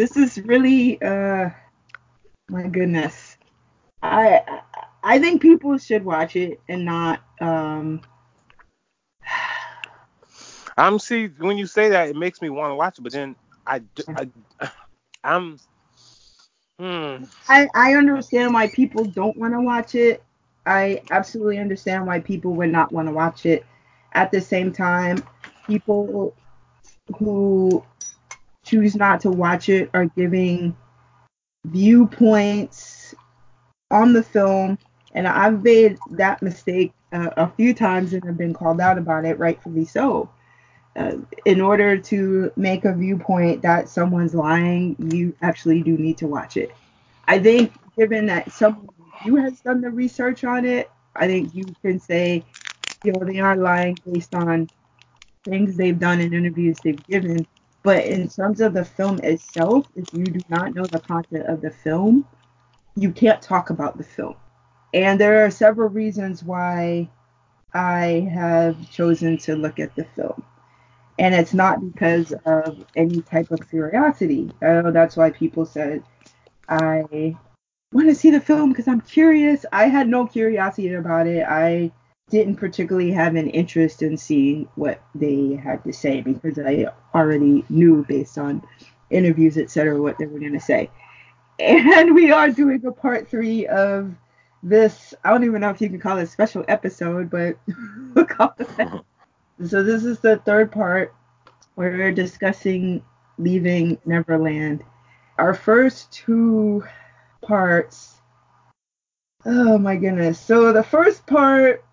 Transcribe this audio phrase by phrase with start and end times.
[0.00, 1.50] this is really uh
[2.48, 3.36] my goodness.
[4.02, 4.62] I
[5.02, 8.00] I think people should watch it and not um
[10.78, 13.36] I'm see when you say that it makes me want to watch it, but then
[13.66, 14.28] I, I
[15.24, 15.58] I'm
[16.78, 17.24] hmm.
[17.50, 20.22] I I understand why people don't want to watch it.
[20.64, 23.66] I absolutely understand why people would not want to watch it.
[24.14, 25.22] At the same time,
[25.66, 26.34] people
[27.18, 27.84] who
[28.70, 30.76] choose not to watch it are giving
[31.66, 33.14] viewpoints
[33.90, 34.78] on the film,
[35.14, 39.24] and I've made that mistake uh, a few times and have been called out about
[39.24, 40.30] it, rightfully so.
[40.96, 46.26] Uh, in order to make a viewpoint that someone's lying, you actually do need to
[46.26, 46.72] watch it.
[47.26, 48.88] I think, given that someone
[49.24, 52.44] you has done the research on it, I think you can say,
[53.04, 54.68] you know, they are lying based on
[55.44, 57.46] things they've done in interviews they've given.
[57.82, 61.60] But in terms of the film itself, if you do not know the content of
[61.62, 62.26] the film,
[62.96, 64.34] you can't talk about the film.
[64.92, 67.08] And there are several reasons why
[67.72, 70.42] I have chosen to look at the film.
[71.18, 74.50] And it's not because of any type of curiosity.
[74.62, 76.02] I know that's why people said
[76.68, 77.36] I
[77.92, 79.66] want to see the film because I'm curious.
[79.72, 81.44] I had no curiosity about it.
[81.46, 81.92] I
[82.30, 87.64] didn't particularly have an interest in seeing what they had to say because I already
[87.68, 88.62] knew based on
[89.10, 90.90] interviews, etc., what they were going to say.
[91.58, 94.14] And we are doing a part three of
[94.62, 95.12] this.
[95.24, 97.56] I don't even know if you can call it a special episode, but
[98.14, 98.86] we'll call it that.
[98.86, 99.02] Uh-huh.
[99.66, 101.14] So this is the third part
[101.74, 103.04] where we're discussing
[103.36, 104.82] leaving Neverland.
[105.36, 106.84] Our first two
[107.42, 108.14] parts.
[109.44, 110.40] Oh my goodness.
[110.40, 111.84] So the first part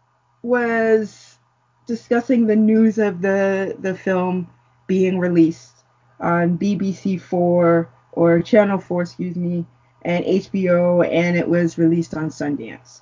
[0.41, 1.37] was
[1.85, 4.49] discussing the news of the the film
[4.87, 5.83] being released
[6.19, 9.65] on BBC 4 or Channel 4, excuse me,
[10.01, 13.01] and HBO, and it was released on Sundance.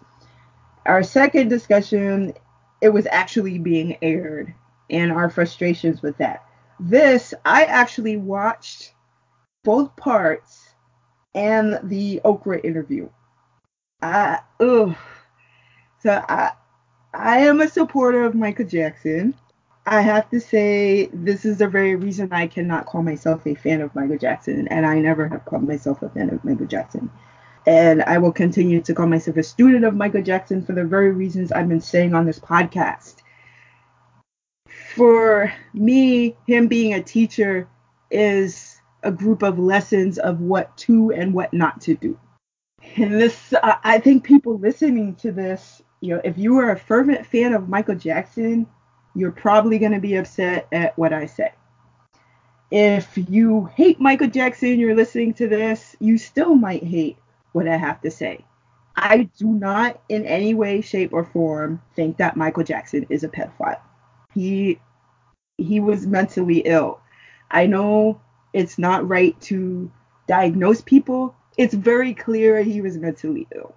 [0.85, 2.34] Our second discussion,
[2.81, 4.53] it was actually being aired,
[4.90, 6.44] and our frustrations with that.
[6.79, 8.94] This, I actually watched
[9.63, 10.69] both parts
[11.34, 13.09] and the Oprah interview.
[14.02, 14.96] I, ugh.
[16.03, 16.52] So I,
[17.18, 19.34] I am a supporter of Michael Jackson.
[19.86, 23.81] I have to say, this is the very reason I cannot call myself a fan
[23.81, 27.09] of Michael Jackson, and I never have called myself a fan of Michael Jackson.
[27.68, 31.12] And I will continue to call myself a student of Michael Jackson for the very
[31.12, 33.16] reasons I've been saying on this podcast.
[34.96, 37.68] For me, him being a teacher
[38.12, 42.20] is a group of lessons of what to and what not to do.
[42.97, 47.26] And this, I think people listening to this you know, if you are a fervent
[47.26, 48.68] fan of Michael Jackson,
[49.16, 51.52] you're probably going to be upset at what I say.
[52.72, 57.18] If you hate Michael Jackson, you're listening to this, you still might hate
[57.54, 58.44] what I have to say.
[58.96, 63.30] I do not in any way, shape, or form think that Michael Jackson is a
[63.30, 63.80] pedophile.
[64.34, 64.80] He
[65.58, 67.00] he was mentally ill.
[67.50, 68.20] I know
[68.54, 69.92] it's not right to
[70.28, 71.36] diagnose people.
[71.58, 73.74] It's very clear he was mentally ill.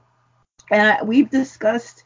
[0.70, 2.04] And we've discussed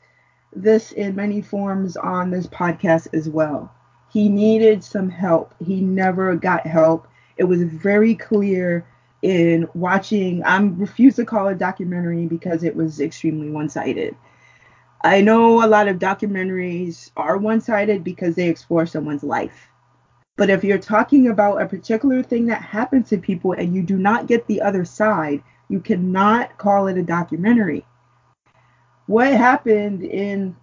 [0.54, 3.72] this in many forms on this podcast as well.
[4.12, 5.54] He needed some help.
[5.64, 7.08] He never got help.
[7.36, 8.86] It was very clear
[9.22, 10.42] in watching.
[10.44, 14.14] I refuse to call it documentary because it was extremely one-sided.
[15.02, 19.68] I know a lot of documentaries are one-sided because they explore someone's life.
[20.36, 23.96] But if you're talking about a particular thing that happened to people and you do
[23.96, 27.84] not get the other side, you cannot call it a documentary
[29.12, 30.56] what happened in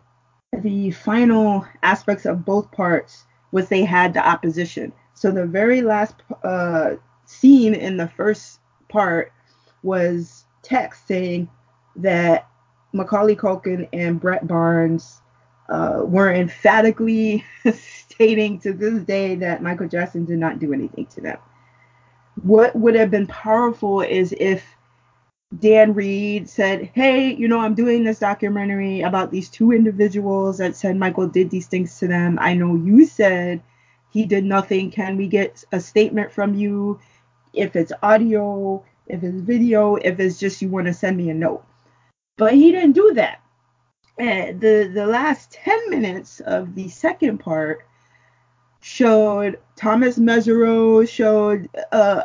[0.64, 4.92] the final aspects of both parts was they had the opposition.
[5.14, 8.60] So the very last uh, scene in the first
[8.90, 9.32] part
[9.84, 11.48] was text saying
[11.98, 12.50] that
[12.92, 15.22] Macaulay Culkin and Brett Barnes
[15.70, 17.46] uh, were emphatically
[17.76, 21.38] stating to this day that Michael Jackson did not do anything to them.
[22.42, 24.64] What would have been powerful is if
[25.58, 30.76] Dan Reed said, Hey, you know, I'm doing this documentary about these two individuals that
[30.76, 32.38] said Michael did these things to them.
[32.40, 33.64] I know you said
[34.12, 34.92] he did nothing.
[34.92, 37.00] Can we get a statement from you?
[37.54, 41.34] If it's audio, if it's video, if it's just you want to send me a
[41.34, 41.66] note.
[42.38, 43.42] But he didn't do that.
[44.20, 47.88] And the the last 10 minutes of the second part
[48.82, 52.22] showed Thomas Mesereau showed uh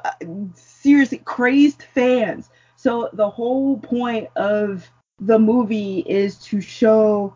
[0.55, 2.51] seriously crazed fans
[2.85, 4.87] so the whole point of
[5.19, 7.35] the movie is to show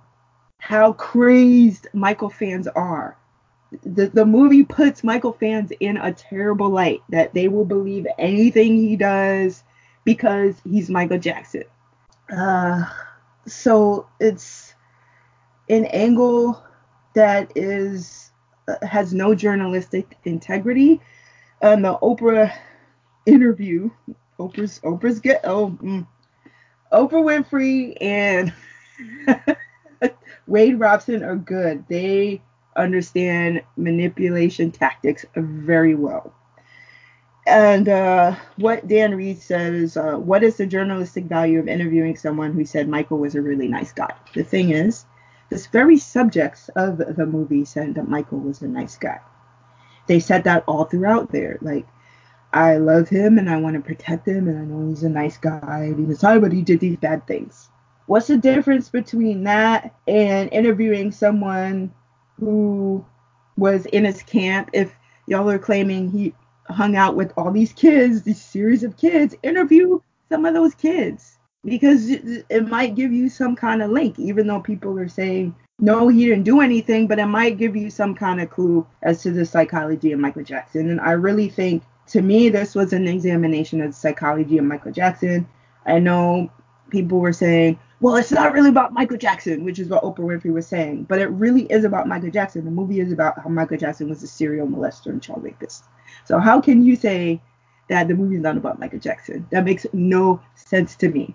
[0.58, 3.16] how crazed Michael fans are.
[3.82, 8.76] the, the movie puts Michael fans in a terrible light that they will believe anything
[8.76, 9.64] he does
[10.04, 11.64] because he's Michael Jackson.
[12.30, 12.84] Uh,
[13.46, 14.74] so it's
[15.70, 16.62] an angle
[17.14, 18.32] that is
[18.68, 21.00] uh, has no journalistic integrity.
[21.62, 22.52] And the Oprah
[23.24, 23.90] interview,
[24.38, 26.06] Oprah's Oprah's get oh mm,
[26.92, 28.52] Oprah Winfrey and
[30.46, 31.84] Wade Robson are good.
[31.88, 32.42] They
[32.76, 36.32] understand manipulation tactics very well.
[37.46, 42.16] And uh, what Dan Reed said is, uh, what is the journalistic value of interviewing
[42.16, 44.12] someone who said Michael was a really nice guy?
[44.34, 45.06] The thing is,
[45.48, 49.20] this very subjects of the movie said that Michael was a nice guy.
[50.06, 51.58] They said that all throughout there.
[51.62, 51.86] Like,
[52.52, 55.36] I love him and I want to protect him and I know he's a nice
[55.36, 57.68] guy and he was sorry, but he did these bad things.
[58.06, 61.92] What's the difference between that and interviewing someone
[62.40, 63.04] who
[63.56, 64.70] was in his camp?
[64.72, 64.94] If
[65.26, 66.32] y'all are claiming he
[66.68, 70.00] hung out with all these kids, these series of kids, interview
[70.30, 74.60] some of those kids because it might give you some kind of link, even though
[74.60, 78.40] people are saying no, he didn't do anything, but it might give you some kind
[78.40, 80.90] of clue as to the psychology of Michael Jackson.
[80.90, 84.92] And I really think, to me, this was an examination of the psychology of Michael
[84.92, 85.46] Jackson.
[85.86, 86.50] I know
[86.90, 90.52] people were saying, well, it's not really about Michael Jackson, which is what Oprah Winfrey
[90.52, 92.64] was saying, but it really is about Michael Jackson.
[92.64, 95.84] The movie is about how Michael Jackson was a serial molester and child rapist.
[96.24, 97.42] So how can you say
[97.88, 99.46] that the movie is not about Michael Jackson?
[99.50, 101.34] That makes no sense to me.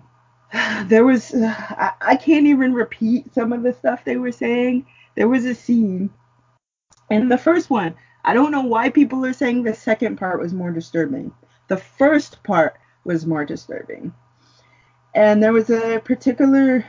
[0.84, 4.86] There was I, I can't even repeat some of the stuff they were saying.
[5.16, 6.10] There was a scene
[7.10, 7.94] in the first one.
[8.24, 11.32] I don't know why people are saying the second part was more disturbing.
[11.68, 14.12] The first part was more disturbing.
[15.14, 16.84] And there was a particular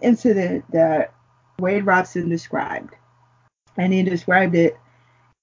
[0.00, 1.12] incident that
[1.58, 2.94] Wade Robson described.
[3.76, 4.78] And he described it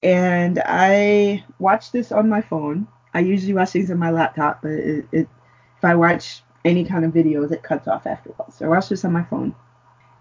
[0.03, 2.87] and I watched this on my phone.
[3.13, 5.29] I usually watch things on my laptop, but it, it,
[5.77, 8.51] if I watch any kind of videos, it cuts off after a while.
[8.51, 9.55] So I watched this on my phone.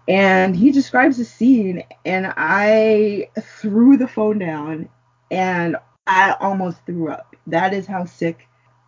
[0.07, 4.89] And he describes the scene, and I threw the phone down,
[5.33, 7.35] and I almost threw up.
[7.47, 8.47] That is how sick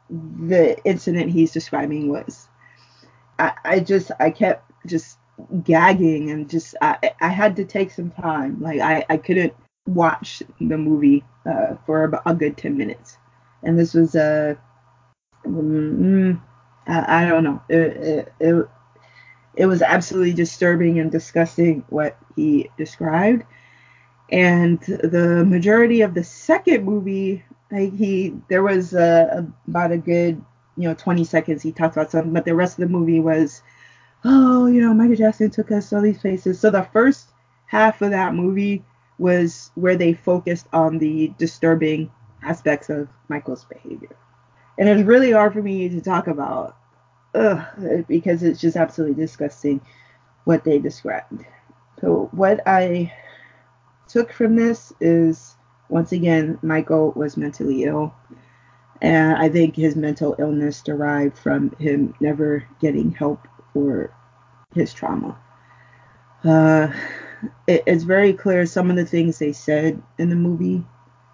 [0.10, 2.48] the incident he's describing was.
[3.40, 5.18] I, I just, I kept just
[5.64, 8.62] gagging and just, I, I had to take some time.
[8.62, 9.54] Like, I, I couldn't
[9.88, 13.18] watch the movie uh, for about a good 10 minutes.
[13.64, 14.58] And this was a,
[15.44, 16.40] uh, mm,
[16.88, 18.70] I, I, don't know, it, it, it,
[19.56, 23.44] it was absolutely disturbing and disgusting what he described.
[24.31, 30.44] And the majority of the second movie, like he, there was uh, about a good,
[30.77, 33.62] you know, 20 seconds he talked about something, but the rest of the movie was,
[34.24, 36.60] oh, you know, Michael Jackson took us all these places.
[36.60, 37.30] So the first
[37.68, 38.83] half of that movie
[39.18, 42.12] was where they focused on the disturbing
[42.44, 44.16] aspects of Michael's behavior.
[44.77, 46.75] And it's really hard for me to talk about
[47.36, 47.62] ugh,
[48.07, 49.82] because it's just absolutely disgusting
[50.46, 51.46] what they described.
[52.01, 53.12] So, what I
[54.08, 55.56] took from this is
[55.90, 58.14] once again, Michael was mentally ill.
[59.02, 64.12] And I think his mental illness derived from him never getting help for
[64.74, 65.38] his trauma.
[66.44, 66.92] Uh,
[67.68, 70.86] it, it's very clear some of the things they said in the movie.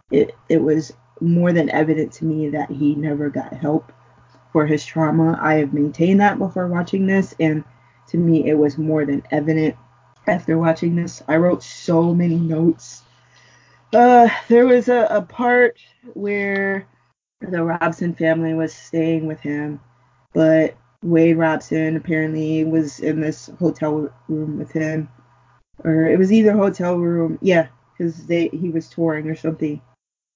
[0.09, 3.91] It it was more than evident to me that he never got help
[4.51, 5.37] for his trauma.
[5.41, 7.63] I have maintained that before watching this, and
[8.07, 9.75] to me, it was more than evident
[10.27, 11.21] after watching this.
[11.27, 13.03] I wrote so many notes.
[13.93, 15.79] Uh, there was a, a part
[16.13, 16.87] where
[17.41, 19.79] the Robson family was staying with him,
[20.33, 25.09] but Wade Robson apparently was in this hotel room with him
[25.83, 29.81] or it was either hotel room, yeah, because they he was touring or something.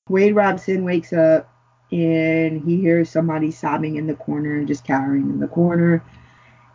[0.09, 1.49] Wade Robson wakes up
[1.91, 6.03] and he hears somebody sobbing in the corner and just cowering in the corner,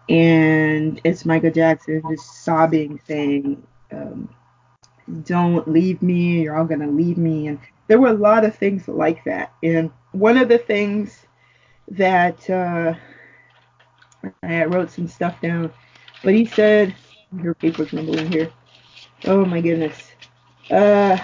[0.09, 4.29] and it's Michael Jackson just sobbing, saying, um,
[5.25, 8.89] "Don't leave me, you're all gonna leave me," and there were a lot of things
[8.89, 9.53] like that.
[9.63, 11.27] And one of the things
[11.89, 12.95] that uh,
[14.43, 15.73] I wrote some stuff down,
[16.23, 16.95] but he said,
[17.43, 18.51] your paper's in here.
[19.27, 20.13] Oh my goodness.
[20.71, 21.19] Uh,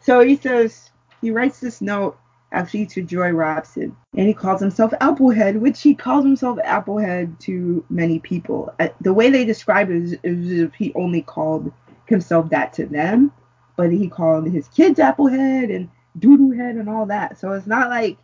[0.00, 2.18] so he says he writes this note
[2.52, 7.84] actually to Joy Robson, and he calls himself Applehead, which he calls himself Applehead to
[7.90, 8.72] many people.
[8.78, 11.72] Uh, the way they describe it is, is if he only called
[12.06, 13.32] himself that to them,
[13.76, 17.38] but he called his kids Applehead and Doodoo Head and all that.
[17.38, 18.16] So it's not like,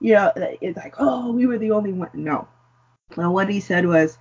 [0.00, 2.10] you know, it's like, oh, we were the only one.
[2.14, 2.48] No.
[3.16, 4.18] Well, what he said was,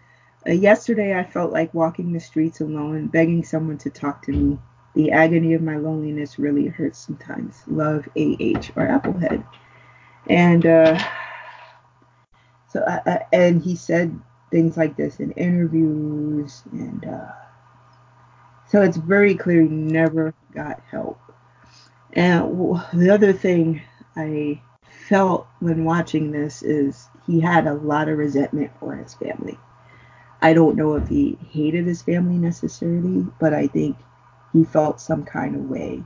[0.47, 4.59] uh, yesterday, I felt like walking the streets alone, begging someone to talk to me.
[4.97, 7.61] The agony of my loneliness really hurts sometimes.
[7.67, 9.45] Love AH or Applehead.
[10.27, 10.99] And uh,
[12.67, 17.31] so, I, I, and he said things like this in interviews, and uh,
[18.69, 21.19] so it's very clear he never got help.
[22.13, 23.83] And the other thing
[24.15, 24.59] I
[25.07, 29.59] felt when watching this is he had a lot of resentment for his family.
[30.41, 33.95] I don't know if he hated his family necessarily, but I think
[34.57, 36.03] he felt some kind of way.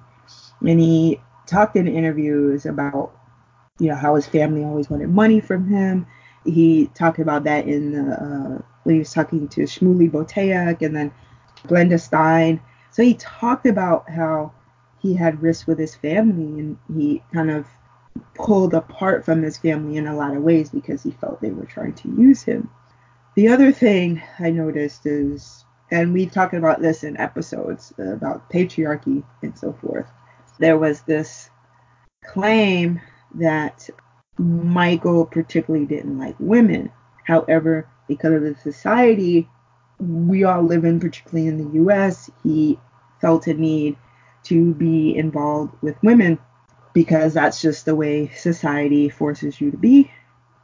[0.66, 3.14] And he talked in interviews about,
[3.80, 6.06] you know, how his family always wanted money from him.
[6.46, 10.96] He talked about that in the, uh, when he was talking to Shmuley Boteach and
[10.96, 11.12] then
[11.68, 12.60] Glenda Stein.
[12.92, 14.52] So he talked about how
[15.00, 17.66] he had risks with his family and he kind of
[18.36, 21.66] pulled apart from his family in a lot of ways because he felt they were
[21.66, 22.70] trying to use him.
[23.36, 28.50] The other thing I noticed is, and we've talked about this in episodes uh, about
[28.50, 30.08] patriarchy and so forth,
[30.58, 31.50] there was this
[32.26, 33.02] claim
[33.36, 33.90] that
[34.38, 36.92] Michael particularly didn't like women.
[37.26, 39.50] However, because of the society
[40.00, 42.80] we all live in, particularly in the US, he
[43.20, 43.98] felt a need
[44.44, 46.40] to be involved with women
[46.94, 50.12] because that's just the way society forces you to be.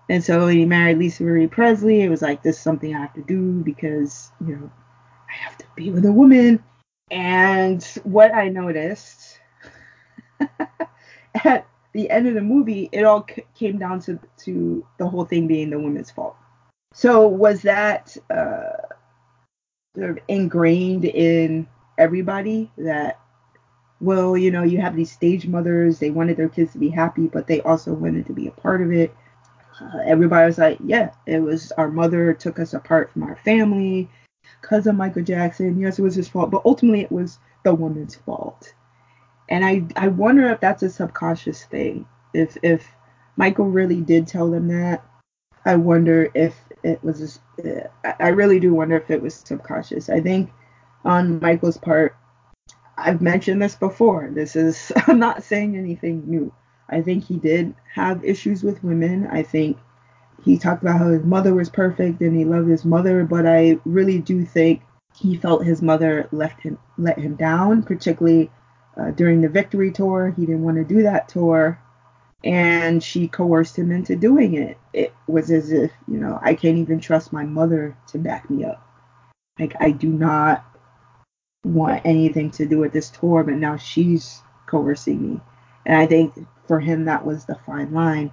[0.10, 3.14] And so he married Lisa Marie Presley, it was like this is something I have
[3.14, 4.72] to do because, you know,
[5.38, 6.64] have to be with a woman.
[7.10, 9.40] And what I noticed
[11.46, 15.26] at the end of the movie, it all c- came down to to the whole
[15.26, 16.36] thing being the woman's fault.
[16.94, 18.94] So was that uh,
[19.96, 21.68] sort of ingrained in
[21.98, 23.20] everybody that
[24.00, 27.28] well, you know, you have these stage mothers, they wanted their kids to be happy,
[27.28, 29.12] but they also wanted to be a part of it.
[29.82, 34.10] Uh, everybody was like, yeah, it was our mother took us apart from our family
[34.62, 35.80] because of Michael Jackson.
[35.80, 38.74] Yes, it was his fault, but ultimately it was the woman's fault.
[39.50, 42.06] And I I wonder if that's a subconscious thing.
[42.34, 42.88] If if
[43.36, 45.06] Michael really did tell them that,
[45.66, 47.40] I wonder if it was.
[47.64, 47.88] Uh,
[48.20, 50.10] I really do wonder if it was subconscious.
[50.10, 50.52] I think
[51.06, 52.16] on Michael's part,
[52.98, 54.30] I've mentioned this before.
[54.34, 56.54] This is I'm not saying anything new.
[56.90, 59.28] I think he did have issues with women.
[59.28, 59.78] I think
[60.48, 63.80] he talked about how his mother was perfect and he loved his mother, but I
[63.84, 64.82] really do think
[65.14, 68.50] he felt his mother left him let him down, particularly
[68.96, 70.34] uh, during the victory tour.
[70.38, 71.78] He didn't want to do that tour,
[72.46, 74.78] and she coerced him into doing it.
[74.94, 78.64] It was as if you know I can't even trust my mother to back me
[78.64, 78.82] up.
[79.60, 80.64] Like I do not
[81.66, 85.42] want anything to do with this tour, but now she's coercing me.
[85.86, 86.34] And I think
[86.70, 88.32] for him that was the fine line.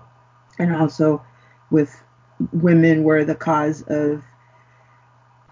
[0.61, 1.25] And also
[1.71, 2.04] with
[2.53, 4.23] women were the cause of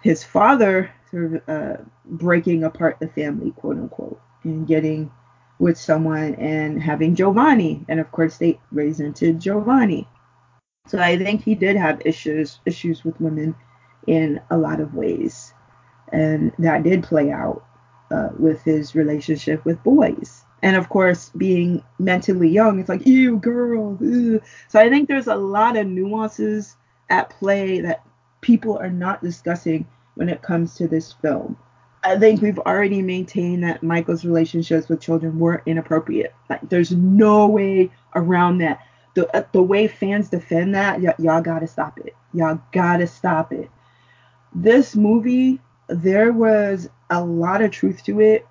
[0.02, 5.10] his father sort of uh, breaking apart the family, quote unquote, and getting
[5.58, 7.84] with someone and having Giovanni.
[7.88, 10.08] And of course they resented Giovanni.
[10.88, 13.54] So I think he did have issues issues with women
[14.06, 15.54] in a lot of ways.
[16.10, 17.64] And that did play out
[18.10, 20.44] uh, with his relationship with boys.
[20.62, 23.99] And of course, being mentally young, it's like, ew, girl.
[24.00, 24.40] Ew.
[24.69, 26.76] So I think there's a lot of nuances
[27.11, 28.04] at play that
[28.40, 31.57] people are not discussing when it comes to this film.
[32.04, 36.35] I think we've already maintained that Michael's relationships with children were inappropriate.
[36.50, 38.81] Like, there's no way around that.
[39.14, 42.16] The, uh, the way fans defend that, y- y'all gotta stop it.
[42.33, 43.71] Y'all gotta stop it.
[44.54, 48.47] This movie, there was a lot of truth to it,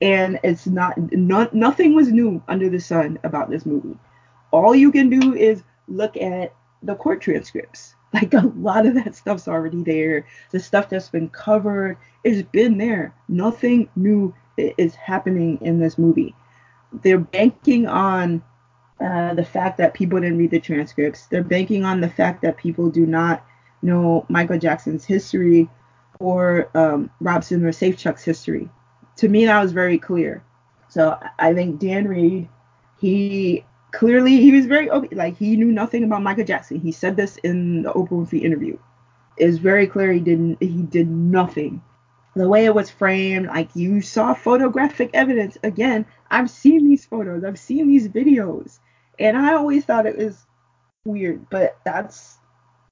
[0.00, 3.96] and it's not, not nothing was new under the sun about this movie.
[4.50, 7.94] All you can do is look at the court transcripts.
[8.10, 10.26] Like a lot of that stuff's already there.
[10.50, 13.14] The stuff that's been covered it's been there.
[13.28, 16.34] Nothing new is happening in this movie.
[17.02, 18.42] They're banking on
[19.00, 21.26] uh, the fact that people didn't read the transcripts.
[21.26, 23.44] They're banking on the fact that people do not
[23.82, 25.68] know Michael Jackson's history
[26.18, 28.68] or um, Robson or Safechuck's history.
[29.18, 30.42] To me, that was very clear.
[30.88, 32.48] So I think Dan Reed,
[33.00, 36.80] he clearly he was very open, like he knew nothing about Michael Jackson.
[36.80, 38.78] He said this in the Oprah Winfrey interview.
[39.36, 41.82] It's very clear he didn't he did nothing.
[42.34, 45.58] The way it was framed, like you saw photographic evidence.
[45.62, 48.78] Again, I've seen these photos, I've seen these videos,
[49.18, 50.46] and I always thought it was
[51.04, 52.38] weird, but that's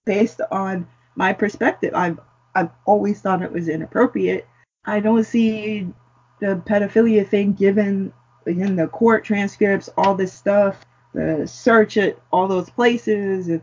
[0.04, 1.92] based on my perspective.
[1.94, 2.18] I've
[2.54, 4.46] I've always thought it was inappropriate.
[4.84, 5.92] I don't see
[6.40, 8.12] the pedophilia thing given
[8.46, 13.60] in the court transcripts, all this stuff, the search at all those places,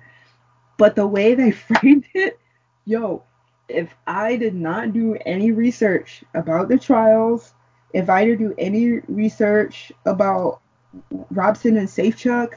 [0.77, 2.39] but the way they framed it,
[2.85, 3.23] yo,
[3.69, 7.53] if I did not do any research about the trials,
[7.93, 10.61] if I to do any research about
[11.31, 12.53] Robson and Safechuck,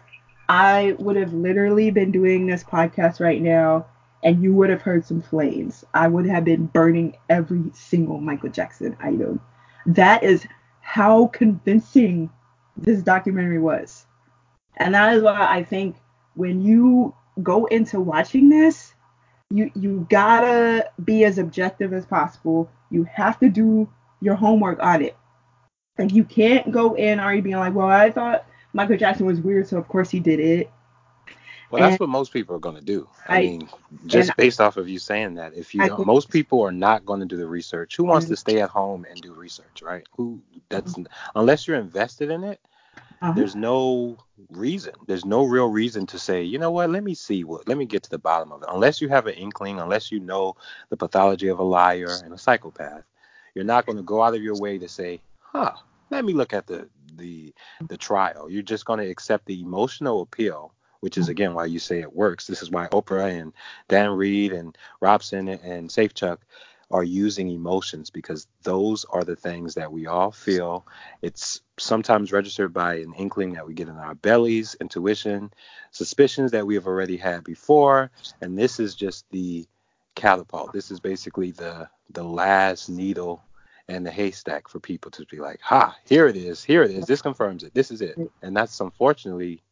[0.48, 3.86] I would have literally been doing this podcast right now
[4.22, 5.84] and you would have heard some flames.
[5.94, 9.40] I would have been burning every single Michael Jackson item.
[9.86, 10.46] That is
[10.80, 12.30] how convincing
[12.76, 14.06] this documentary was.
[14.76, 15.96] And that is why I think
[16.34, 18.94] when you go into watching this,
[19.50, 22.70] you you gotta be as objective as possible.
[22.90, 23.88] You have to do
[24.20, 25.16] your homework on it.
[25.98, 29.68] Like you can't go in already being like, well, I thought Michael Jackson was weird,
[29.68, 30.70] so of course he did it.
[31.70, 33.08] Well, that's what most people are going to do.
[33.28, 33.68] I, I mean,
[34.06, 37.20] just based off of you saying that, if you don't, most people are not going
[37.20, 37.96] to do the research.
[37.96, 40.06] Who wants to stay at home and do research, right?
[40.16, 40.94] Who that's
[41.34, 42.60] unless you're invested in it.
[43.22, 43.32] Uh-huh.
[43.32, 44.18] There's no
[44.50, 44.92] reason.
[45.06, 46.90] There's no real reason to say, you know what?
[46.90, 47.66] Let me see what.
[47.66, 48.68] Let me get to the bottom of it.
[48.70, 50.54] Unless you have an inkling, unless you know
[50.90, 53.04] the pathology of a liar and a psychopath,
[53.54, 55.72] you're not going to go out of your way to say, huh?
[56.10, 57.54] Let me look at the the
[57.88, 58.50] the trial.
[58.50, 61.32] You're just going to accept the emotional appeal which is mm-hmm.
[61.32, 62.46] again why you say it works.
[62.46, 63.52] This is why Oprah and
[63.88, 66.38] Dan Reed and Robson and Safechuck
[66.90, 70.86] are using emotions because those are the things that we all feel.
[71.20, 75.52] It's sometimes registered by an inkling that we get in our bellies, intuition,
[75.90, 78.10] suspicions that we have already had before,
[78.40, 79.66] and this is just the
[80.14, 80.72] catapult.
[80.72, 83.42] This is basically the the last needle
[83.88, 87.06] and the haystack for people to be like, ha, here it is, here it is,
[87.06, 88.18] this confirms it, this is it.
[88.42, 89.62] And that's unfortunately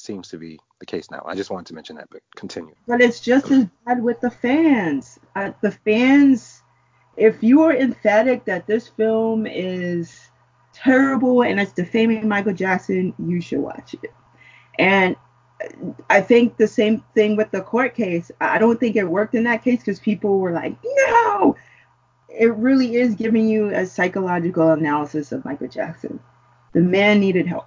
[0.00, 1.22] seems to be the case now.
[1.26, 2.74] I just wanted to mention that, but continue.
[2.86, 5.18] But it's just as bad with the fans.
[5.34, 6.62] Uh, the fans,
[7.16, 10.30] if you are emphatic that this film is
[10.72, 14.12] terrible and it's defaming Michael Jackson, you should watch it.
[14.78, 15.16] And
[16.10, 18.30] I think the same thing with the court case.
[18.40, 21.56] I don't think it worked in that case because people were like, no.
[22.28, 26.18] It really is giving you a psychological analysis of Michael Jackson.
[26.72, 27.66] The man needed help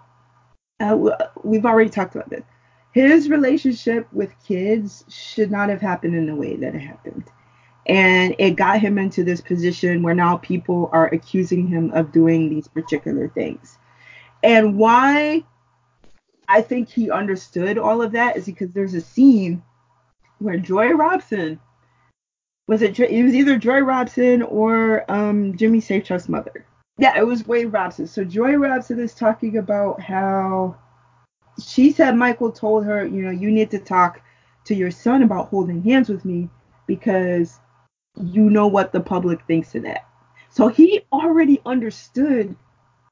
[0.79, 2.43] uh, we've already talked about this.
[2.91, 7.25] His relationship with kids should not have happened in the way that it happened.
[7.85, 12.49] And it got him into this position where now people are accusing him of doing
[12.49, 13.77] these particular things.
[14.43, 15.43] And why
[16.47, 19.63] I think he understood all of that is because there's a scene
[20.39, 21.59] where Joy Robson
[22.67, 26.65] was it it was either Joy Robson or um, Jimmy Safechuck's mother
[26.97, 28.07] yeah, it was Wade Robson.
[28.07, 30.77] So Joy Robson is talking about how
[31.63, 34.21] she said Michael told her, you know, you need to talk
[34.65, 36.49] to your son about holding hands with me
[36.87, 37.59] because
[38.19, 40.07] you know what the public thinks of that.
[40.49, 42.55] So he already understood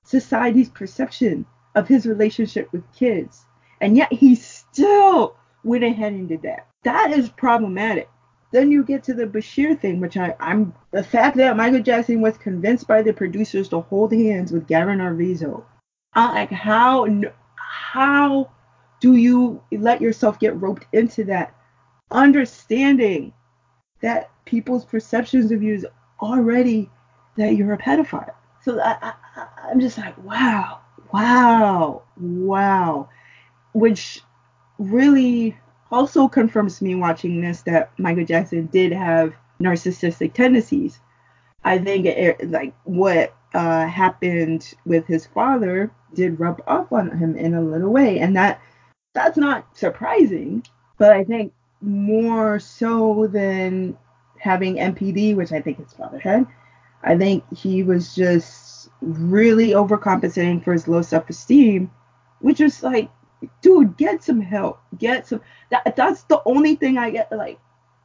[0.03, 1.45] society's perception
[1.75, 3.45] of his relationship with kids.
[3.81, 6.67] And yet he still went ahead and did that.
[6.83, 8.09] That is problematic.
[8.55, 12.21] Then you get to the Bashir thing, which I, I'm the fact that Michael Jackson
[12.21, 15.65] was convinced by the producers to hold hands with Gavin Arvizo.
[16.13, 17.05] I'm like, how
[17.57, 18.49] how
[19.01, 21.53] do you let yourself get roped into that?
[22.11, 23.33] Understanding
[23.99, 25.85] that people's perceptions of you is
[26.21, 26.89] already
[27.35, 28.35] that you're a pedophile.
[28.61, 30.79] So I, I, I'm just like, wow,
[31.11, 33.09] wow, wow,
[33.73, 34.21] which
[34.79, 35.57] really
[35.91, 40.99] also confirms me watching this that Michael Jackson did have narcissistic tendencies.
[41.63, 47.35] I think it, like what uh, happened with his father did rub off on him
[47.35, 48.61] in a little way, and that
[49.13, 50.65] that's not surprising.
[50.97, 53.97] But I think more so than
[54.39, 56.45] having NPD, which I think his father had,
[57.03, 61.91] I think he was just really overcompensating for his low self-esteem,
[62.39, 63.09] which is like
[63.61, 64.79] dude, get some help.
[64.97, 65.41] Get some.
[65.71, 67.31] That that's the only thing I get.
[67.31, 67.59] Like,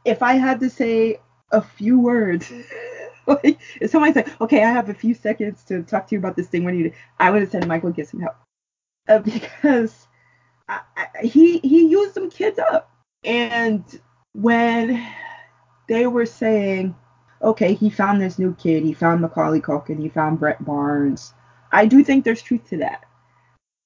[0.05, 1.21] if I had to say
[1.53, 2.53] a few words,
[3.27, 6.37] like if somebody's like, okay, I have a few seconds to talk to you about
[6.37, 6.65] this thing.
[6.65, 6.93] What do you?
[7.19, 8.37] I would have said, Michael, get some help,
[9.09, 10.07] uh, because
[10.69, 12.91] I, I, he he used some kids up,
[13.25, 13.85] and
[14.33, 15.07] when
[15.89, 16.95] they were saying,
[17.43, 21.35] okay, he found this new kid, he found Macaulay Culkin, he found Brett Barnes.
[21.73, 23.05] I do think there's truth to that.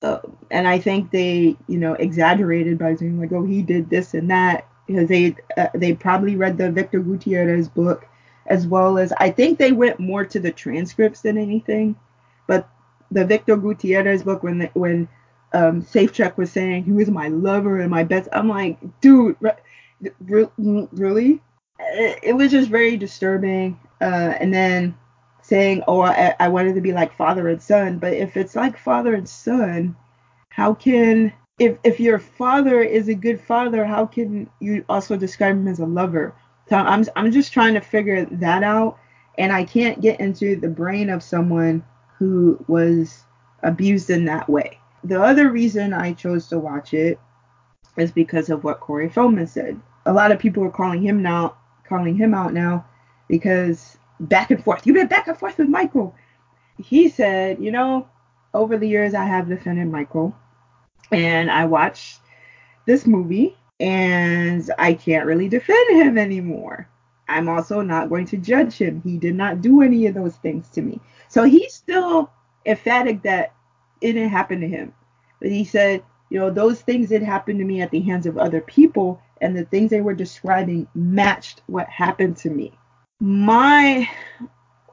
[0.05, 4.13] Uh, and I think they, you know, exaggerated by saying like, oh, he did this
[4.13, 8.07] and that because they uh, they probably read the Victor Gutierrez book
[8.47, 11.97] as well as I think they went more to the transcripts than anything.
[12.47, 12.69] But
[13.11, 15.09] the Victor Gutierrez book when the, when
[15.55, 20.49] um, Safechuck was saying he was my lover and my best, I'm like, dude, re-
[20.59, 21.41] really?
[21.79, 23.81] It was just very disturbing.
[24.03, 24.95] Uh, and then
[25.55, 28.77] saying, "Oh, I, I wanted to be like father and son." But if it's like
[28.77, 29.95] father and son,
[30.49, 35.55] how can if if your father is a good father, how can you also describe
[35.55, 36.35] him as a lover?
[36.69, 38.99] So I'm I'm just trying to figure that out,
[39.39, 41.85] and I can't get into the brain of someone
[42.19, 43.23] who was
[43.63, 44.81] abused in that way.
[45.05, 47.21] The other reason I chose to watch it
[47.97, 49.81] is because of what Corey Feldman said.
[50.07, 51.55] A lot of people are calling him now,
[51.89, 52.85] calling him out now
[53.29, 54.87] because back and forth.
[54.87, 56.15] You've been back and forth with Michael.
[56.79, 58.09] He said, you know,
[58.53, 60.37] over the years I have defended Michael,
[61.11, 62.21] and I watched
[62.87, 66.89] this movie, and I can't really defend him anymore.
[67.29, 69.01] I'm also not going to judge him.
[69.03, 71.01] He did not do any of those things to me.
[71.29, 72.31] So he's still
[72.67, 73.53] emphatic that
[74.01, 74.93] it didn't happen to him.
[75.41, 78.39] But he said, you know, those things did happen to me at the hands of
[78.39, 82.73] other people, and the things they were describing matched what happened to me.
[83.21, 84.09] My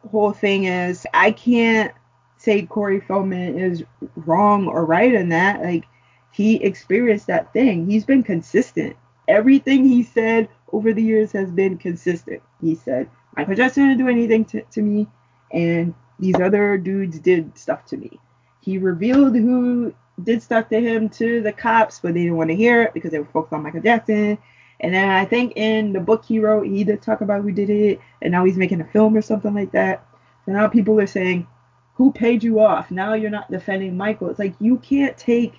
[0.10, 1.93] whole thing is, I can't
[2.38, 3.84] say Corey Feldman is
[4.15, 5.62] wrong or right in that.
[5.62, 5.86] Like,
[6.31, 7.89] he experienced that thing.
[7.89, 8.95] He's been consistent.
[9.27, 12.41] Everything he said over the years has been consistent.
[12.62, 15.07] He said, Michael Jackson didn't do anything to, to me,
[15.51, 18.19] and these other dudes did stuff to me.
[18.62, 22.55] He revealed who did stuff to him to the cops, but they didn't want to
[22.55, 24.38] hear it because they were focused on Michael Jackson.
[24.82, 27.70] And then I think in the book he wrote, he did talk about who did
[27.70, 30.06] it, and now he's making a film or something like that.
[30.46, 31.48] So now people are saying,
[31.94, 32.89] who paid you off?
[32.89, 34.30] Now you're not defending Michael.
[34.30, 35.54] It's like you can't take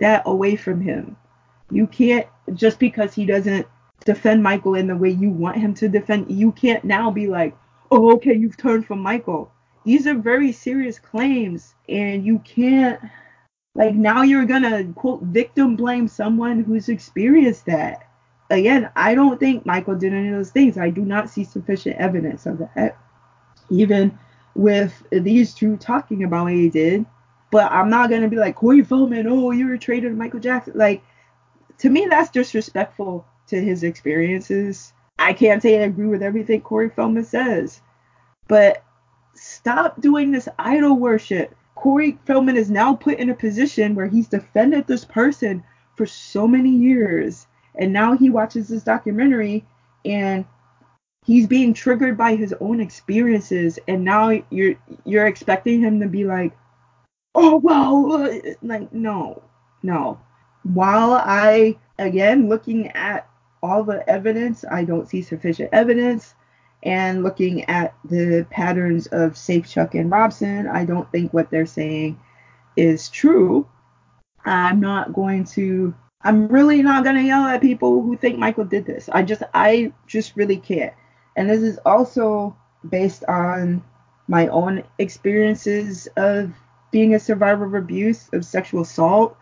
[0.00, 1.16] that away from him.
[1.70, 3.66] You can't just because he doesn't
[4.04, 6.30] defend Michael in the way you want him to defend.
[6.30, 7.56] You can't now be like,
[7.90, 9.50] oh, okay, you've turned from Michael.
[9.84, 13.00] These are very serious claims, and you can't
[13.74, 18.06] like now you're gonna quote victim blame someone who's experienced that.
[18.50, 20.76] Again, I don't think Michael did any of those things.
[20.76, 22.98] I do not see sufficient evidence of that.
[23.70, 24.18] Even
[24.54, 27.06] with these two talking about what he did.
[27.50, 30.74] But I'm not gonna be like Corey Feldman, oh, you were traded to Michael Jackson.
[30.76, 31.02] Like
[31.78, 34.92] to me that's disrespectful to his experiences.
[35.18, 37.80] I can't say I agree with everything Corey Feldman says,
[38.48, 38.84] but
[39.34, 41.54] stop doing this idol worship.
[41.74, 45.62] Corey Feldman is now put in a position where he's defended this person
[45.96, 49.64] for so many years, and now he watches this documentary
[50.04, 50.44] and
[51.24, 56.24] he's being triggered by his own experiences, and now you're you're expecting him to be
[56.24, 56.56] like,
[57.34, 59.42] oh well, uh, like no,
[59.82, 60.20] no.
[60.62, 63.28] While I again looking at
[63.62, 66.34] all the evidence, I don't see sufficient evidence.
[66.82, 72.18] And looking at the patterns of Safechuck and Robson, I don't think what they're saying
[72.74, 73.68] is true.
[74.46, 78.84] I'm not going to I'm really not gonna yell at people who think Michael did
[78.84, 79.08] this.
[79.12, 80.92] I just I just really can't.
[81.36, 82.56] And this is also
[82.88, 83.82] based on
[84.28, 86.52] my own experiences of
[86.90, 89.36] being a survivor of abuse, of sexual assault,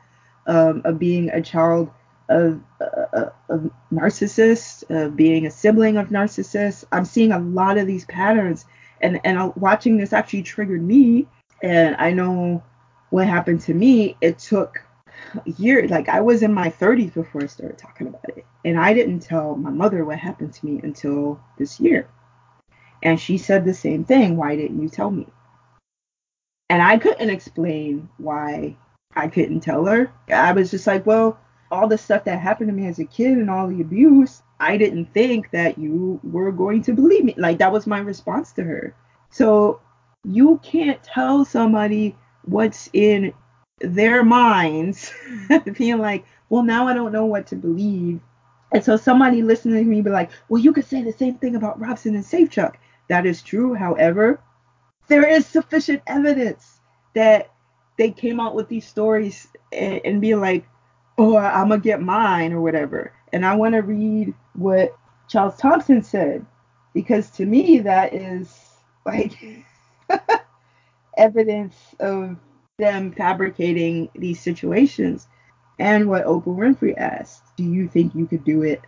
[0.46, 1.90] um, of being a child
[2.28, 6.84] of, uh, of narcissists, uh, being a sibling of narcissists.
[6.92, 8.66] I'm seeing a lot of these patterns,
[9.00, 11.26] and and watching this actually triggered me.
[11.62, 12.62] And I know
[13.10, 14.16] what happened to me.
[14.20, 14.80] It took
[15.44, 15.90] years.
[15.90, 19.20] Like I was in my 30s before I started talking about it, and I didn't
[19.20, 22.08] tell my mother what happened to me until this year.
[23.02, 24.36] And she said the same thing.
[24.36, 25.26] Why didn't you tell me?
[26.70, 28.76] And I couldn't explain why
[29.14, 30.12] I couldn't tell her.
[30.28, 31.38] I was just like, well,
[31.70, 34.76] all the stuff that happened to me as a kid and all the abuse, I
[34.76, 37.34] didn't think that you were going to believe me.
[37.36, 38.94] Like that was my response to her.
[39.30, 39.80] So
[40.24, 43.32] you can't tell somebody what's in
[43.80, 45.12] their minds,
[45.78, 48.20] being like, well, now I don't know what to believe.
[48.72, 51.56] And so somebody listening to me be like, well, you could say the same thing
[51.56, 52.74] about Robson and Safechuck.
[53.08, 53.74] That is true.
[53.74, 54.40] However,
[55.08, 56.80] there is sufficient evidence
[57.14, 57.50] that
[57.96, 60.66] they came out with these stories and, and be like,
[61.16, 63.12] oh, I'm gonna get mine or whatever.
[63.32, 64.96] And I want to read what
[65.28, 66.44] Charles Thomson said
[66.94, 68.54] because to me that is
[69.04, 69.32] like
[71.16, 72.36] evidence of
[72.78, 75.26] them fabricating these situations.
[75.80, 78.82] And what Oprah Winfrey asked, do you think you could do it,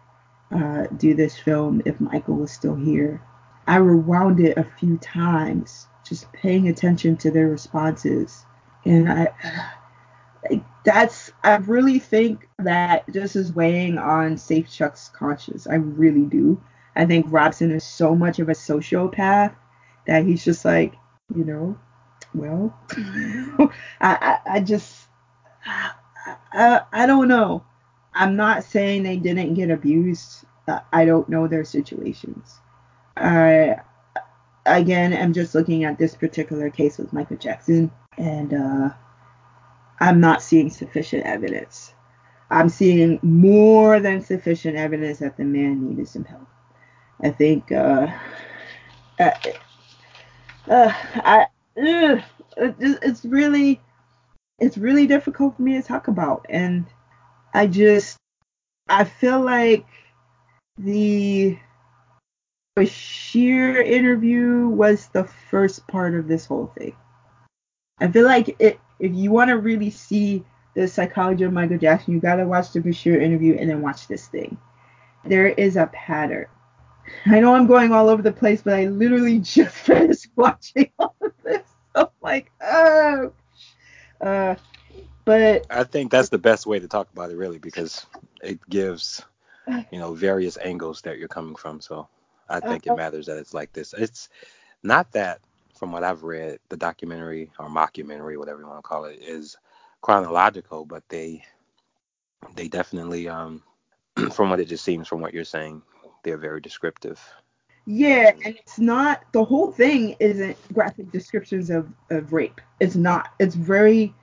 [0.52, 3.20] uh, do this film if Michael was still here?
[3.66, 8.44] I rewound it a few times, just paying attention to their responses.
[8.84, 9.28] And I,
[10.84, 15.66] that's I really think that this is weighing on Safechuck's conscience.
[15.66, 16.62] I really do.
[16.96, 19.54] I think Robson is so much of a sociopath
[20.06, 20.94] that he's just like,
[21.34, 21.78] you know,
[22.34, 23.68] well, I,
[24.00, 25.06] I, I just
[25.66, 27.64] I, I don't know.
[28.14, 30.44] I'm not saying they didn't get abused.
[30.92, 32.58] I don't know their situations.
[33.16, 33.76] I
[34.66, 38.90] again am just looking at this particular case with Michael Jackson and uh
[40.00, 41.92] I'm not seeing sufficient evidence.
[42.50, 46.48] I'm seeing more than sufficient evidence that the man needed some help.
[47.22, 48.08] I think uh,
[49.18, 49.32] uh,
[50.68, 53.80] I it's really
[54.58, 56.86] it's really difficult for me to talk about and
[57.54, 58.16] I just
[58.88, 59.86] I feel like
[60.78, 61.58] the
[62.76, 66.96] Bashir interview was the first part of this whole thing.
[67.98, 72.14] I feel like it, if you want to really see the psychology of Michael Jackson,
[72.14, 74.56] you gotta watch the Bashir interview and then watch this thing.
[75.24, 76.46] There is a pattern.
[77.26, 81.16] I know I'm going all over the place, but I literally just finished watching all
[81.20, 81.62] of this.
[81.94, 83.32] So I'm like, oh.
[84.20, 84.54] Uh,
[85.24, 88.06] but I think that's the best way to talk about it, really, because
[88.42, 89.22] it gives,
[89.90, 91.80] you know, various angles that you're coming from.
[91.80, 92.08] So
[92.48, 92.96] I think it uh-huh.
[92.96, 93.94] matters that it's like this.
[93.96, 94.28] It's
[94.82, 95.40] not that,
[95.78, 99.56] from what I've read, the documentary or mockumentary, whatever you want to call it, is
[100.02, 101.42] chronological, but they
[102.56, 103.62] they definitely, um,
[104.32, 105.82] from what it just seems from what you're saying,
[106.22, 107.20] they're very descriptive.
[107.86, 112.60] Yeah, and it's not the whole thing isn't graphic descriptions of, of rape.
[112.78, 113.30] It's not.
[113.38, 114.14] It's very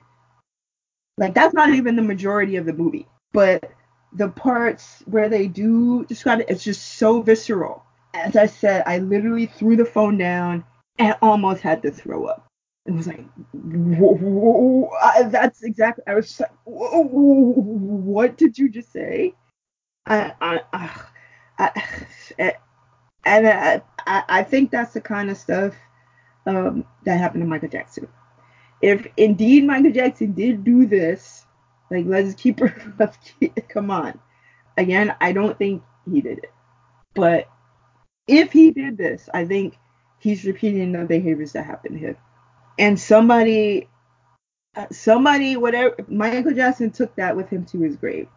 [1.18, 3.06] like that's not even the majority of the movie.
[3.32, 3.70] But
[4.12, 7.84] the parts where they do describe it, it's just so visceral.
[8.14, 10.64] As I said, I literally threw the phone down
[10.98, 12.46] and almost had to throw up.
[12.86, 16.04] It was like, whoa, whoa, I, that's exactly.
[16.06, 19.34] I was like, whoa, what did you just say?
[20.06, 21.00] I, I, I,
[23.24, 25.74] And I, I, think that's the kind of stuff
[26.46, 28.08] um, that happened to Michael Jackson.
[28.80, 31.44] If indeed Michael Jackson did do this,
[31.90, 32.60] like let's keep,
[32.98, 34.18] let's keep, come on.
[34.78, 36.52] Again, I don't think he did it,
[37.14, 37.50] but
[38.26, 39.76] if he did this, I think
[40.18, 42.16] he's repeating the behaviors that happened to him.
[42.78, 43.88] And somebody,
[44.76, 48.28] uh, somebody, whatever, Michael Jackson took that with him to his grave.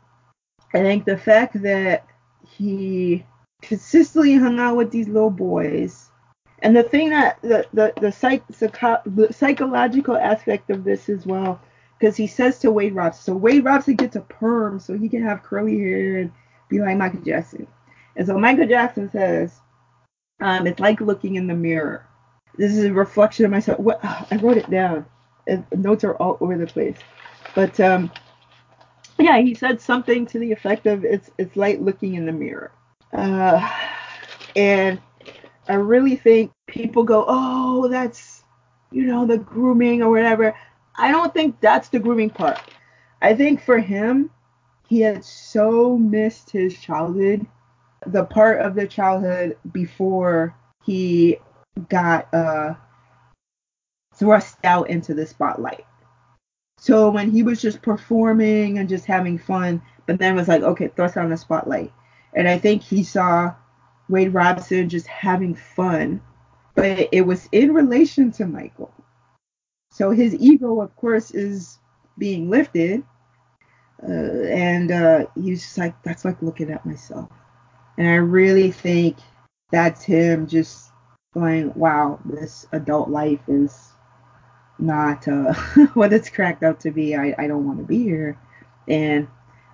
[0.73, 2.07] I think the fact that
[2.47, 3.25] he
[3.61, 6.09] consistently hung out with these little boys.
[6.59, 11.59] And the thing that the the the, psych, the psychological aspect of this as well,
[11.99, 15.23] because he says to Wade Robson, so Wade Robson gets a perm so he can
[15.23, 16.31] have curly hair and
[16.69, 17.67] be like Michael Jackson.
[18.15, 19.59] And so Michael Jackson says,
[20.39, 22.07] um, it's like looking in the mirror.
[22.57, 23.79] This is a reflection of myself.
[23.79, 25.05] What I wrote it down.
[25.75, 26.97] notes are all over the place.
[27.55, 28.11] But um,
[29.21, 32.71] yeah, he said something to the effect of it's it's like looking in the mirror.
[33.13, 33.69] Uh,
[34.55, 34.99] and
[35.67, 38.43] I really think people go, oh, that's,
[38.91, 40.55] you know, the grooming or whatever.
[40.95, 42.59] I don't think that's the grooming part.
[43.21, 44.29] I think for him,
[44.87, 47.45] he had so missed his childhood,
[48.05, 51.37] the part of the childhood before he
[51.87, 52.73] got uh,
[54.15, 55.85] thrust out into the spotlight.
[56.81, 60.87] So when he was just performing and just having fun, but then was like, okay,
[60.87, 61.93] thrust on the spotlight.
[62.33, 63.53] And I think he saw
[64.09, 66.19] Wade Robson just having fun,
[66.73, 68.91] but it was in relation to Michael.
[69.91, 71.77] So his ego, of course, is
[72.17, 73.03] being lifted.
[74.01, 77.29] Uh, and uh, he's just like, that's like looking at myself.
[77.99, 79.17] And I really think
[79.71, 80.89] that's him just
[81.35, 83.90] going, wow, this adult life is
[84.81, 85.53] not uh,
[85.93, 87.15] what it's cracked up to be.
[87.15, 88.37] I, I don't want to be here.
[88.87, 89.27] And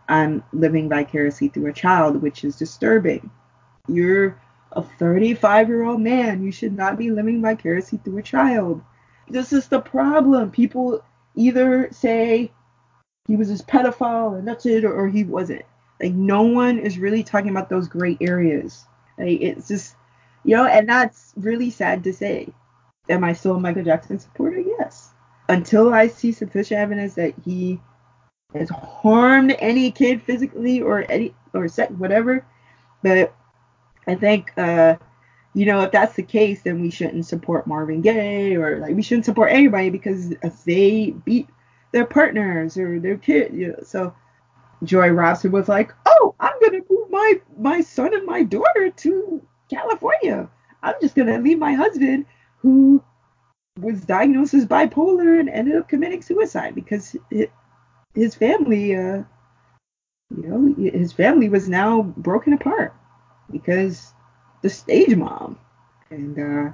[0.07, 3.29] I'm living vicariously through a child, which is disturbing.
[3.87, 4.39] You're
[4.71, 6.43] a 35 year old man.
[6.43, 8.81] You should not be living vicariously through a child.
[9.29, 10.51] This is the problem.
[10.51, 11.03] People
[11.35, 12.51] either say
[13.27, 15.63] he was this pedophile and that's it, or, or he wasn't.
[16.01, 18.85] Like, no one is really talking about those gray areas.
[19.17, 19.95] Like, it's just,
[20.43, 22.53] you know, and that's really sad to say.
[23.09, 24.59] Am I still a Michael Jackson supporter?
[24.59, 25.11] Yes.
[25.49, 27.79] Until I see sufficient evidence that he
[28.53, 32.45] has harmed any kid physically or any or sex whatever.
[33.03, 33.33] But
[34.07, 34.95] I think uh,
[35.53, 39.01] you know if that's the case, then we shouldn't support Marvin Gaye or like we
[39.01, 41.47] shouldn't support anybody because if they beat
[41.91, 43.53] their partners or their kid.
[43.53, 44.13] You know, so
[44.83, 49.41] Joy Robson was like, "Oh, I'm gonna move my my son and my daughter to
[49.69, 50.49] California.
[50.83, 52.25] I'm just gonna leave my husband
[52.57, 53.03] who."
[53.79, 57.51] was diagnosed as bipolar and ended up committing suicide because it,
[58.13, 59.23] his family, uh,
[60.35, 62.93] you know, his family was now broken apart
[63.51, 64.13] because
[64.61, 65.57] the stage mom.
[66.09, 66.71] And, uh,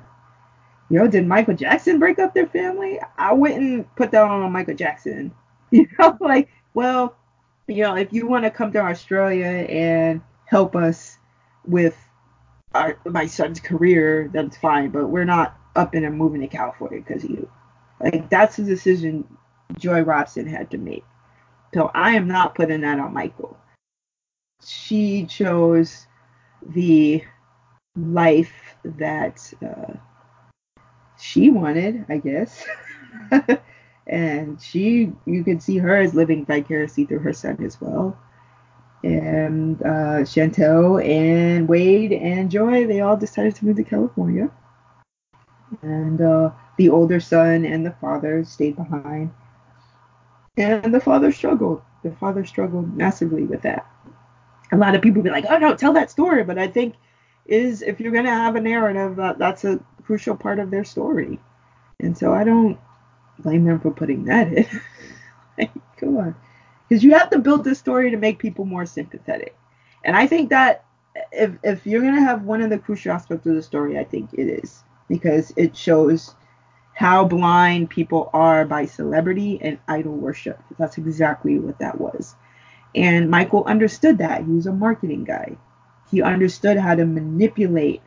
[0.90, 3.00] you know, did Michael Jackson break up their family?
[3.18, 5.34] I wouldn't put that on Michael Jackson.
[5.72, 7.16] You know, like, well,
[7.66, 11.18] you know, if you want to come to Australia and help us
[11.66, 11.98] with
[12.76, 14.92] our, my son's career, that's fine.
[14.92, 17.50] But we're not up and moving to California because of you.
[18.00, 19.26] Like, that's the decision
[19.78, 21.04] Joy Robson had to make.
[21.74, 23.58] So I am not putting that on Michael.
[24.64, 26.08] She chose
[26.62, 27.24] the
[27.96, 29.94] life that uh,
[31.20, 32.64] she wanted, I guess.
[34.08, 38.18] and she, you could see her as living vicariously through her son as well.
[39.04, 44.50] And uh, Chantal and Wade and Joy, they all decided to move to California.
[45.82, 49.32] And uh, the older son and the father stayed behind.
[50.58, 51.82] And the father struggled.
[52.04, 53.90] The father struggled massively with that.
[54.72, 56.44] A lot of people be like, oh, no, tell that story.
[56.44, 56.96] But I think
[57.46, 60.84] is if you're going to have a narrative, that that's a crucial part of their
[60.84, 61.40] story.
[62.00, 62.78] And so I don't
[63.40, 64.68] blame them for putting that in.
[65.58, 66.36] like, come on.
[66.88, 69.56] Because you have to build this story to make people more sympathetic.
[70.04, 70.86] And I think that
[71.32, 74.04] if, if you're going to have one of the crucial aspects of the story, I
[74.04, 74.84] think it is.
[75.08, 76.36] Because it shows
[76.94, 80.60] how blind people are by celebrity and idol worship.
[80.78, 82.36] That's exactly what that was.
[82.96, 84.44] And Michael understood that.
[84.44, 85.58] He was a marketing guy.
[86.12, 88.02] He understood how to manipulate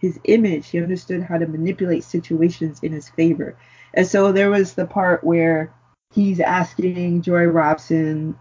[0.00, 0.68] his image.
[0.68, 3.56] He understood how to manipulate situations in his favor.
[3.94, 5.72] And so there was the part where
[6.12, 8.36] he's asking Joy Robson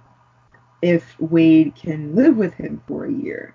[0.81, 3.53] if Wade can live with him for a year.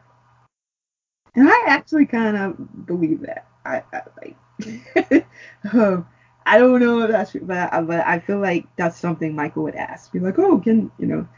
[1.35, 3.49] And I actually kind of believe that.
[3.65, 4.37] I, I like
[5.73, 6.07] um,
[6.47, 9.75] I don't know if that's but I, but I feel like that's something Michael would
[9.75, 10.13] ask.
[10.13, 11.29] Be like, oh, can you know,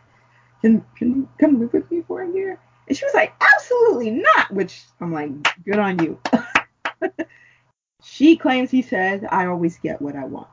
[0.61, 2.61] can can you come live with me for a year?
[2.87, 4.53] And she was like, absolutely not.
[4.53, 5.31] Which I'm like,
[5.65, 6.21] good on you.
[8.03, 10.49] she claims he said, I always get what I want,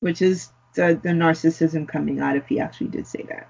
[0.00, 3.48] which is the, the narcissism coming out if he actually did say that.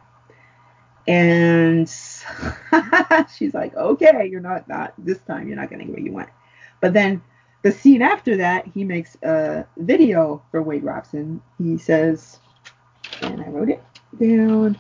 [1.07, 1.89] And
[3.37, 5.49] she's like, okay, you're not not this time.
[5.49, 6.29] You're not getting what you want.
[6.81, 7.23] But then
[7.63, 11.43] the scene after that, he makes a video for Wade Robson.
[11.59, 12.39] He says,
[13.23, 13.83] and I wrote it
[14.19, 14.79] down,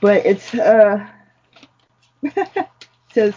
[0.00, 1.06] but it's uh
[3.12, 3.34] says,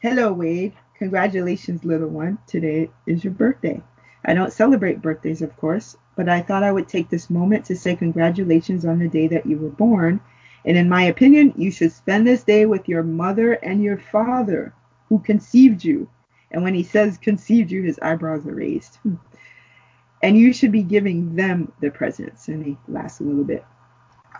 [0.00, 2.38] "Hello Wade, congratulations little one.
[2.46, 3.82] Today is your birthday.
[4.24, 7.76] I don't celebrate birthdays, of course, but I thought I would take this moment to
[7.76, 10.20] say congratulations on the day that you were born.
[10.64, 14.72] And in my opinion, you should spend this day with your mother and your father,
[15.08, 16.08] who conceived you."
[16.50, 18.96] And when he says conceived you, his eyebrows are raised.
[18.96, 19.14] Hmm.
[20.22, 22.48] And you should be giving them the presents.
[22.48, 23.64] And he laughs a little bit.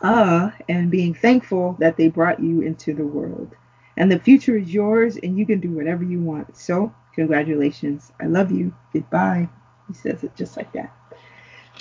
[0.03, 3.55] Ah, uh, and being thankful that they brought you into the world.
[3.97, 6.57] And the future is yours, and you can do whatever you want.
[6.57, 8.13] So, congratulations.
[8.21, 8.73] I love you.
[8.93, 9.49] Goodbye.
[9.89, 10.95] He says it just like that.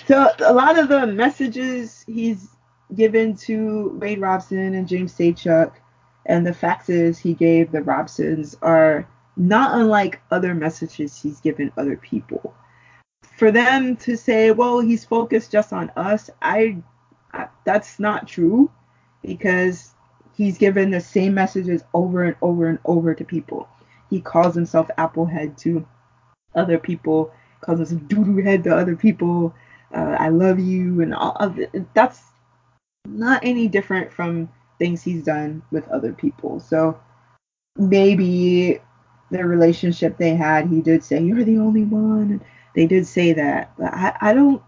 [0.08, 2.50] So, a lot of the messages he's
[2.96, 5.74] given to Wade Robson and James Safechuck
[6.26, 11.96] and the faxes he gave the Robsons are not unlike other messages he's given other
[11.96, 12.54] people.
[13.38, 16.78] For them to say, well, he's focused just on us, I,
[17.32, 18.72] I that's not true
[19.22, 19.94] because
[20.36, 23.68] he's given the same messages over and over and over to people.
[24.10, 25.86] He calls himself Applehead to
[26.56, 29.54] other people, calls himself Doodoo Head to other people.
[29.94, 31.72] Uh, I love you, and all of it.
[31.94, 32.22] That's
[33.06, 36.60] not any different from things he's done with other people.
[36.60, 37.00] So
[37.78, 38.80] maybe
[39.32, 42.42] the relationship they had, he did say, You're the only one.
[42.76, 43.74] They did say that.
[43.78, 44.62] But I, I don't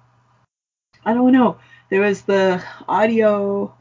[1.06, 1.58] I don't know.
[1.90, 3.74] There was the audio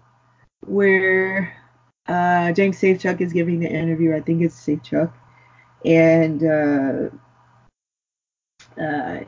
[0.66, 1.54] where
[2.06, 4.14] uh, James Safechuck is giving the interview.
[4.14, 5.12] I think it's Safechuck.
[5.84, 7.10] And uh,
[8.80, 9.20] uh,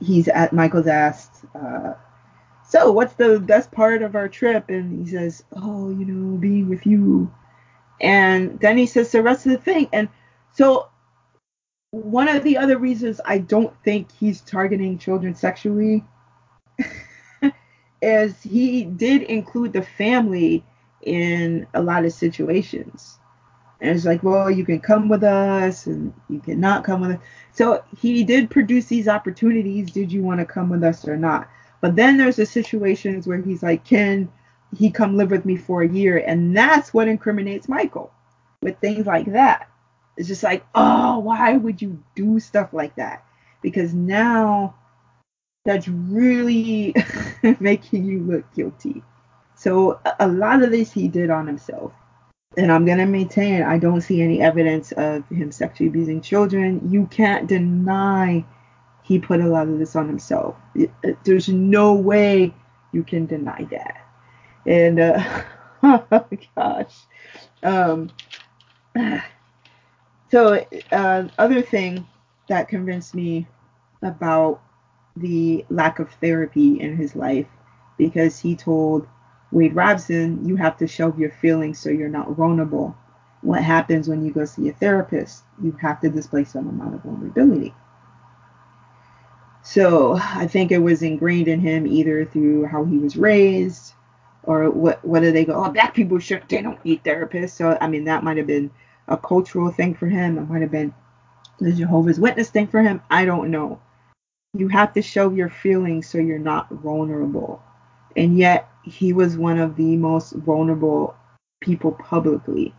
[0.00, 1.94] he's at Michael's asked, uh,
[2.68, 4.68] so what's the best part of our trip?
[4.68, 7.32] And he says, oh, you know, being with you.
[8.00, 9.88] And then he says the rest of the thing.
[9.92, 10.08] And
[10.54, 10.88] so
[11.90, 16.04] one of the other reasons I don't think he's targeting children sexually
[18.02, 20.64] is he did include the family
[21.02, 23.18] in a lot of situations.
[23.80, 27.22] And it's like, well, you can come with us and you cannot come with us.
[27.52, 29.90] So he did produce these opportunities.
[29.90, 31.48] Did you want to come with us or not?
[31.80, 34.30] But then there's the situations where he's like, can
[34.76, 36.18] he come live with me for a year?
[36.26, 38.12] And that's what incriminates Michael
[38.62, 39.68] with things like that.
[40.16, 43.24] It's just like, oh, why would you do stuff like that?
[43.62, 44.74] Because now
[45.64, 46.94] that's really
[47.60, 49.02] making you look guilty.
[49.56, 51.92] So a lot of this he did on himself.
[52.56, 56.88] And I'm going to maintain I don't see any evidence of him sexually abusing children.
[56.90, 58.44] You can't deny
[59.02, 60.56] he put a lot of this on himself.
[61.24, 62.54] There's no way
[62.92, 64.06] you can deny that.
[64.66, 65.42] And, uh,
[65.82, 66.94] oh gosh.
[67.62, 68.10] Um,
[70.34, 72.08] so, uh, other thing
[72.48, 73.46] that convinced me
[74.02, 74.60] about
[75.14, 77.46] the lack of therapy in his life
[77.98, 79.06] because he told
[79.52, 82.96] Wade Robson, you have to shelve your feelings so you're not vulnerable.
[83.42, 85.44] What happens when you go see a therapist?
[85.62, 87.72] You have to display some amount of vulnerability.
[89.62, 93.94] So I think it was ingrained in him either through how he was raised
[94.42, 97.50] or what do they go, oh black people should they don't need therapists.
[97.50, 98.72] So I mean that might have been
[99.08, 100.38] a cultural thing for him.
[100.38, 100.94] It might have been
[101.58, 103.02] the Jehovah's Witness thing for him.
[103.10, 103.80] I don't know.
[104.54, 107.62] You have to show your feelings so you're not vulnerable.
[108.16, 111.16] And yet he was one of the most vulnerable
[111.60, 112.74] people publicly.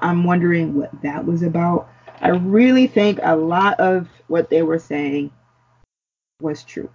[0.00, 1.88] I'm wondering what that was about.
[2.20, 5.30] I really think a lot of what they were saying
[6.40, 6.90] was true.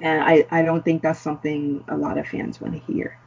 [0.00, 3.18] And I, I don't think that's something a lot of fans want to hear.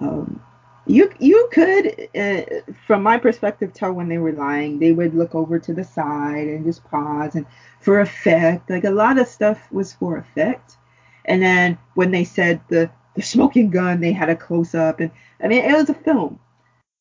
[0.00, 0.42] Um,
[0.86, 2.42] you you could, uh,
[2.86, 4.78] from my perspective, tell when they were lying.
[4.78, 7.46] They would look over to the side and just pause and
[7.80, 8.70] for effect.
[8.70, 10.76] Like a lot of stuff was for effect.
[11.24, 15.10] And then when they said the the smoking gun, they had a close up, and
[15.42, 16.38] I mean it was a film.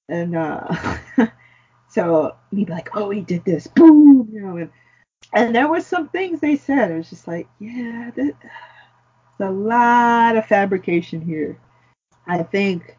[0.10, 0.98] And uh,
[1.90, 4.72] so he'd be like, oh, he did this, boom, you know, and
[5.34, 6.92] and there were some things they said.
[6.92, 8.34] It was just like, yeah, there's
[9.40, 11.60] a lot of fabrication here.
[12.28, 12.98] I think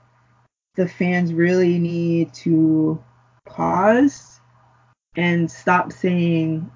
[0.77, 3.03] the fans really need to
[3.45, 4.41] pause
[5.17, 6.71] and stop saying,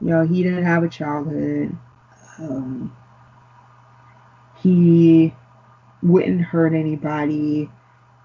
[0.00, 1.76] you know, he didn't have a childhood.
[2.38, 2.96] Um,
[4.62, 5.34] he
[6.02, 7.70] wouldn't hurt anybody.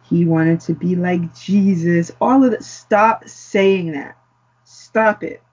[0.10, 2.12] He wanted to be like Jesus.
[2.22, 2.64] All of that.
[2.64, 4.18] Stop saying that.
[4.64, 5.44] Stop it.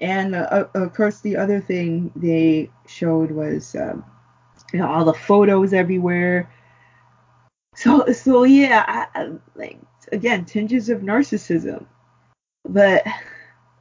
[0.00, 4.04] And uh, uh, of course, the other thing they showed was, um,
[4.72, 6.50] you know, all the photos everywhere.
[7.76, 9.78] So, so yeah, I, I, like
[10.12, 11.86] again, tinges of narcissism.
[12.64, 13.04] But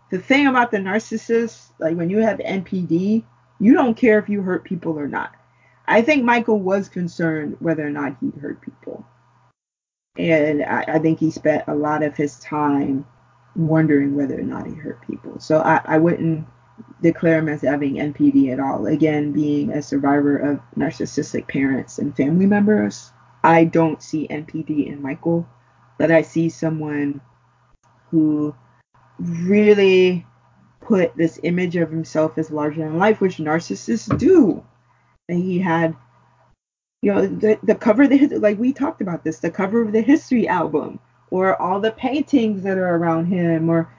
[0.10, 3.24] the thing about the narcissist, like when you have NPD,
[3.60, 5.34] you don't care if you hurt people or not.
[5.88, 9.06] I think Michael was concerned whether or not he hurt people.
[10.18, 13.06] And I, I think he spent a lot of his time
[13.56, 15.40] wondering whether or not he hurt people.
[15.40, 16.46] So I, I wouldn't
[17.02, 18.86] declare him as having NPD at all.
[18.86, 23.13] Again, being a survivor of narcissistic parents and family members,
[23.44, 25.48] I don't see NPD in Michael,
[25.98, 27.22] but I see someone
[28.10, 28.56] who
[29.20, 30.26] really
[30.80, 34.64] put this image of himself as larger than life, which narcissists do.
[35.30, 35.96] And he had,
[37.02, 39.92] you know, the, the cover of the like we talked about this, the cover of
[39.92, 41.00] the history album
[41.34, 43.92] or all the paintings that are around him or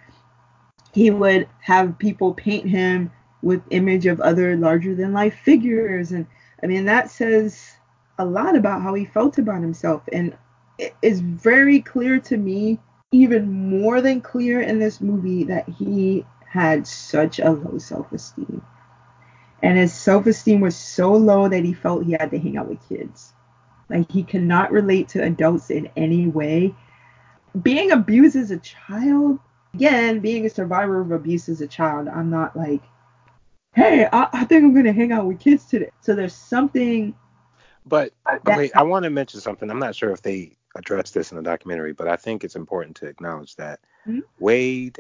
[0.93, 3.11] he would have people paint him
[3.43, 6.27] with image of other larger than life figures and
[6.63, 7.74] i mean that says
[8.19, 10.37] a lot about how he felt about himself and
[10.79, 12.79] it is very clear to me
[13.13, 18.63] even more than clear in this movie that he had such a low self-esteem
[19.63, 22.89] and his self-esteem was so low that he felt he had to hang out with
[22.89, 23.33] kids
[23.89, 26.75] like he cannot relate to adults in any way
[27.63, 29.39] being abused as a child,
[29.75, 32.83] again, being a survivor of abuse as a child, I'm not like,
[33.75, 35.91] hey, I, I think I'm gonna hang out with kids today.
[36.01, 37.15] So there's something.
[37.87, 38.13] But
[38.47, 39.71] wait, I want to mention something.
[39.71, 42.97] I'm not sure if they addressed this in the documentary, but I think it's important
[42.97, 44.21] to acknowledge that mm-hmm.
[44.39, 44.99] Wade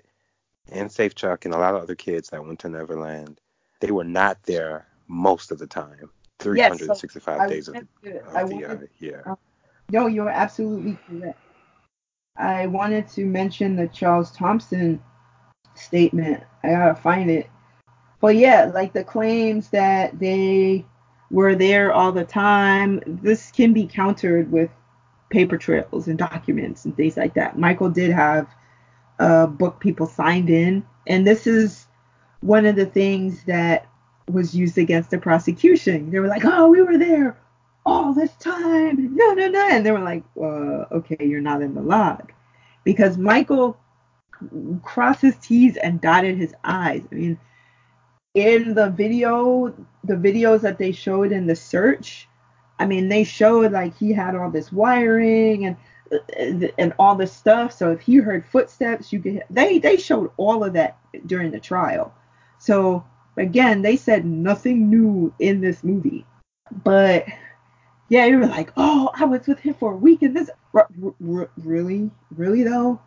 [0.70, 3.40] and Safechuck and a lot of other kids that went to Neverland,
[3.80, 6.10] they were not there most of the time.
[6.40, 9.22] 365 yes, so days of, the, of the uh, year.
[9.26, 9.34] Uh,
[9.90, 11.38] no, you're absolutely correct.
[12.36, 15.00] I wanted to mention the Charles Thomson
[15.74, 16.42] statement.
[16.62, 17.48] I gotta find it.
[18.20, 20.84] But yeah, like the claims that they
[21.34, 24.70] were there all the time, this can be countered with
[25.30, 27.58] paper trails and documents and things like that.
[27.58, 28.46] Michael did have
[29.18, 31.86] a book people signed in, and this is
[32.40, 33.86] one of the things that
[34.30, 36.10] was used against the prosecution.
[36.10, 37.36] They were like, "Oh, we were there
[37.86, 39.14] all this time.
[39.14, 39.68] No, no, no.
[39.70, 42.32] And they were like, well, okay, you're not in the log.
[42.84, 43.78] Because Michael
[44.82, 47.02] crossed his T's and dotted his I's.
[47.10, 47.38] I mean,
[48.34, 49.74] in the video,
[50.04, 52.28] the videos that they showed in the search,
[52.78, 55.76] I mean, they showed like he had all this wiring and
[56.12, 57.72] uh, and all this stuff.
[57.72, 61.60] So if he heard footsteps, you could they they showed all of that during the
[61.60, 62.12] trial.
[62.58, 63.04] So
[63.36, 66.26] again, they said nothing new in this movie.
[66.82, 67.26] But
[68.08, 70.50] yeah, you were like, oh, I was with him for a week and this.
[70.74, 72.10] R- r- really?
[72.36, 73.00] Really, though?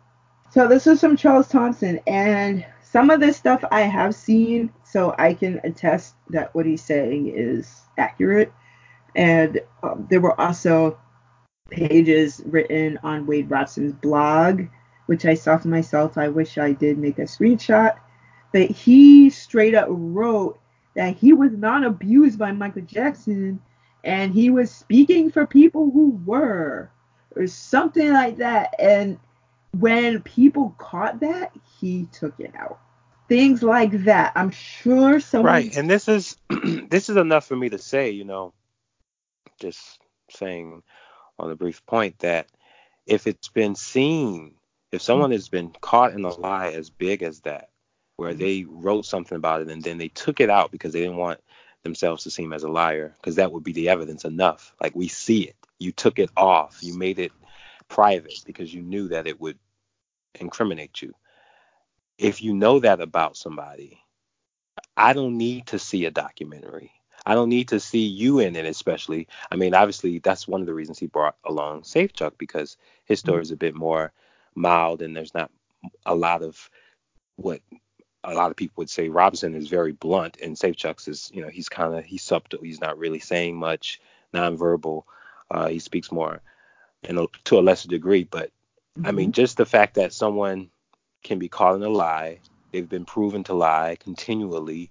[0.50, 5.14] So, this is from Charles Thomson, and some of this stuff I have seen, so
[5.18, 8.52] I can attest that what he's saying is accurate.
[9.14, 10.98] And um, there were also
[11.70, 14.62] pages written on Wade Robson's blog,
[15.04, 16.16] which I saw for myself.
[16.16, 17.96] I wish I did make a screenshot.
[18.52, 20.58] But he straight up wrote
[20.96, 23.60] that he was not abused by Michael Jackson
[24.02, 26.90] and he was speaking for people who were
[27.36, 29.18] or something like that and
[29.72, 32.80] when people caught that he took it out
[33.28, 34.32] things like that.
[34.34, 35.52] I'm sure someone.
[35.52, 36.36] Right, and this is
[36.88, 38.54] this is enough for me to say, you know,
[39.60, 40.00] just
[40.30, 40.82] saying
[41.38, 42.48] on a brief point that
[43.06, 44.54] if it's been seen,
[44.90, 47.68] if someone has been caught in a lie as big as that,
[48.16, 48.40] where mm-hmm.
[48.40, 51.40] they wrote something about it and then they took it out because they didn't want
[51.84, 54.74] themselves to seem as a liar, because that would be the evidence enough.
[54.80, 55.56] Like we see it.
[55.78, 56.78] You took it off.
[56.82, 57.30] You made it
[57.88, 59.58] private because you knew that it would
[60.40, 61.14] incriminate you.
[62.18, 64.00] If you know that about somebody,
[64.96, 66.92] I don't need to see a documentary.
[67.24, 69.28] I don't need to see you in it, especially.
[69.50, 73.42] I mean, obviously, that's one of the reasons he brought along Safechuck because his story
[73.42, 74.12] is a bit more
[74.54, 75.50] mild and there's not
[76.04, 76.70] a lot of
[77.36, 77.60] what
[78.24, 81.48] a lot of people would say Robinson is very blunt and Safechuck's is, you know,
[81.48, 82.60] he's kind of he's subtle.
[82.62, 84.00] He's not really saying much,
[84.34, 85.04] nonverbal.
[85.50, 86.40] Uh, he speaks more,
[87.04, 88.24] and to a lesser degree.
[88.24, 88.50] But
[88.98, 89.06] mm-hmm.
[89.06, 89.32] I mean, mm-hmm.
[89.32, 90.70] just the fact that someone
[91.22, 92.40] can be calling a lie,
[92.72, 94.90] they've been proven to lie continually.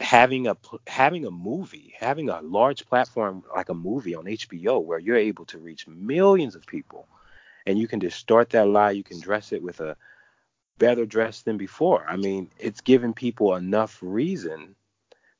[0.00, 5.00] Having a having a movie, having a large platform like a movie on HBO where
[5.00, 7.08] you're able to reach millions of people,
[7.66, 9.96] and you can distort that lie, you can dress it with a
[10.78, 12.06] better dress than before.
[12.08, 14.76] I mean, it's giving people enough reason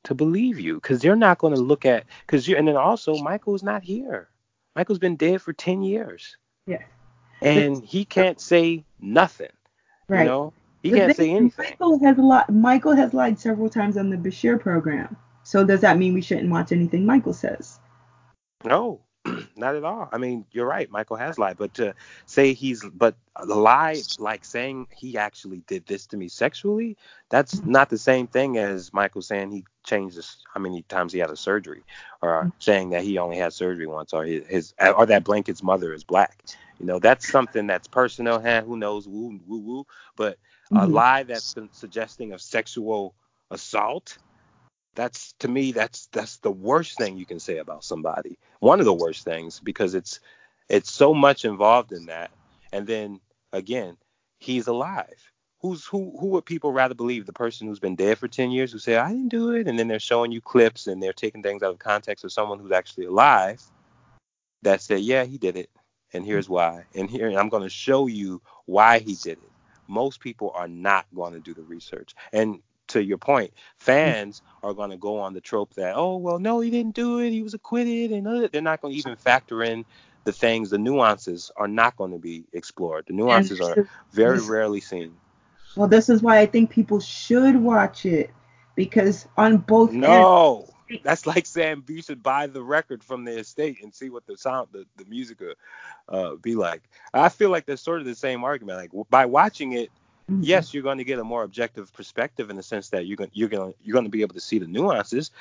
[0.03, 3.15] to believe you because you're not going to look at because you and then also
[3.17, 4.29] Michael's not here.
[4.75, 6.37] Michael's been dead for ten years.
[6.65, 6.83] Yeah.
[7.41, 9.49] And he can't say nothing.
[10.07, 10.21] Right.
[10.21, 10.53] You know,
[10.83, 11.65] he can't say anything.
[11.69, 12.49] Michael has lied.
[12.49, 15.15] Michael has lied several times on the Bashir program.
[15.43, 17.79] So does that mean we shouldn't watch anything Michael says?
[18.63, 19.01] No,
[19.55, 20.09] not at all.
[20.11, 20.89] I mean, you're right.
[20.89, 21.93] Michael has lied, but to
[22.25, 23.15] say he's but
[23.45, 26.97] the lie, like saying he actually did this to me sexually,
[27.29, 27.71] that's mm-hmm.
[27.71, 31.29] not the same thing as Michael saying he changed this, how many times he had
[31.29, 31.83] a surgery,
[32.21, 32.49] or mm-hmm.
[32.59, 36.43] saying that he only had surgery once, or his, or that Blanket's mother is black.
[36.79, 38.39] You know, that's something that's personal.
[38.39, 38.61] Huh?
[38.61, 39.07] Who knows?
[39.07, 39.87] Woo, woo, woo.
[40.15, 40.37] But
[40.71, 40.77] mm-hmm.
[40.77, 43.13] a lie that's suggesting of sexual
[43.51, 44.17] assault
[44.95, 48.37] that's to me that's that's the worst thing you can say about somebody.
[48.59, 50.19] One of the worst things because it's
[50.67, 52.31] it's so much involved in that.
[52.71, 53.19] And then
[53.53, 53.97] again
[54.39, 55.31] he's alive.
[55.61, 57.25] Who's who who would people rather believe?
[57.25, 59.77] The person who's been dead for 10 years who say i didn't do it and
[59.77, 62.71] then they're showing you clips and they're taking things out of context of someone who's
[62.71, 63.61] actually alive
[64.61, 65.69] that say yeah he did it
[66.13, 66.85] and here's why.
[66.95, 69.51] And here i'm going to show you why he did it.
[69.87, 72.13] Most people are not going to do the research.
[72.31, 73.55] And to your point, mm.
[73.77, 77.19] fans are going to go on the trope that, oh, well, no, he didn't do
[77.19, 77.31] it.
[77.31, 78.11] He was acquitted.
[78.11, 79.85] And uh, they're not going to even factor in
[80.23, 83.05] the things, the nuances are not going to be explored.
[83.07, 85.15] The nuances are very rarely seen.
[85.75, 88.31] Well, this is why I think people should watch it
[88.75, 90.67] because on both no.
[90.89, 94.25] Ends, that's like saying you should buy the record from the estate and see what
[94.25, 95.53] the sound, the, the music will
[96.09, 96.81] uh, be like.
[97.13, 98.77] I feel like that's sort of the same argument.
[98.77, 99.89] Like by watching it.
[100.41, 103.31] Yes, you're going to get a more objective perspective in the sense that you're going
[103.33, 105.31] you're going you're going to be able to see the nuances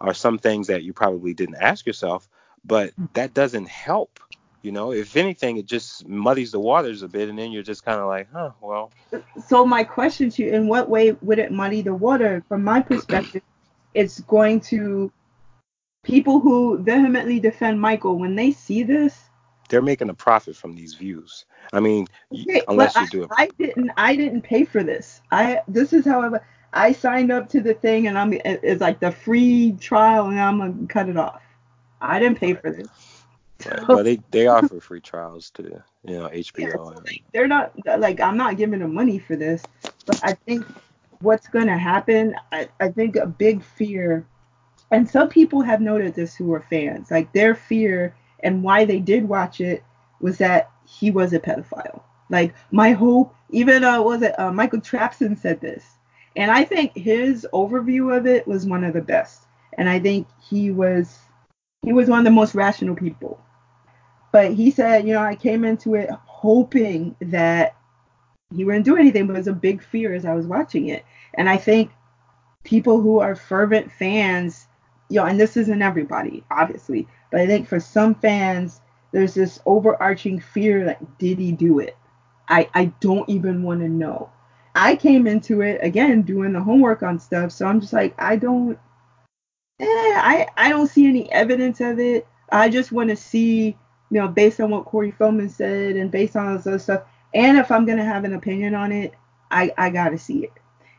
[0.00, 2.28] or some things that you probably didn't ask yourself,
[2.64, 3.06] but mm-hmm.
[3.14, 4.20] that doesn't help.
[4.62, 7.84] You know, if anything, it just muddies the waters a bit, and then you're just
[7.84, 8.90] kind of like, huh, well.
[9.46, 12.42] So my question to you: In what way would it muddy the water?
[12.48, 13.42] From my perspective,
[13.94, 15.12] it's going to
[16.02, 19.27] people who vehemently defend Michael when they see this,
[19.68, 21.44] they're making a profit from these views.
[21.72, 23.30] I mean, okay, unless you do it.
[23.36, 23.90] I didn't.
[23.96, 25.20] I didn't pay for this.
[25.30, 25.60] I.
[25.68, 26.40] This is how I.
[26.72, 28.32] I signed up to the thing, and I'm.
[28.32, 31.42] It's like the free trial, and I'm gonna cut it off.
[32.00, 32.62] I didn't pay right.
[32.62, 32.88] for this.
[33.66, 33.88] Right.
[33.88, 36.58] well, they they offer free trials to you know HBO.
[36.58, 39.62] Yeah, so like, they're not like I'm not giving them money for this,
[40.06, 40.64] but I think
[41.20, 42.34] what's gonna happen.
[42.52, 44.26] I, I think a big fear,
[44.90, 47.10] and some people have noted this who are fans.
[47.10, 49.82] Like their fear and why they did watch it
[50.20, 52.02] was that he was a pedophile.
[52.30, 55.84] Like my hope, even uh, was it uh, Michael Trapson said this,
[56.36, 59.42] and I think his overview of it was one of the best.
[59.76, 61.18] And I think he was
[61.82, 63.40] he was one of the most rational people.
[64.30, 67.74] But he said, you know, I came into it hoping that
[68.54, 71.04] he wouldn't do anything, but it was a big fear as I was watching it.
[71.34, 71.90] And I think
[72.62, 74.67] people who are fervent fans,
[75.08, 78.80] you know, and this isn't everybody, obviously, but I think for some fans,
[79.12, 81.96] there's this overarching fear like, did he do it?
[82.48, 84.30] I, I don't even want to know.
[84.74, 88.36] I came into it again doing the homework on stuff, so I'm just like, I
[88.36, 88.78] don't,
[89.80, 92.26] eh, I, I don't see any evidence of it.
[92.52, 93.76] I just want to see,
[94.10, 97.02] you know, based on what Corey Feldman said and based on all this other stuff,
[97.34, 99.14] and if I'm gonna have an opinion on it,
[99.50, 100.52] I, I gotta see it.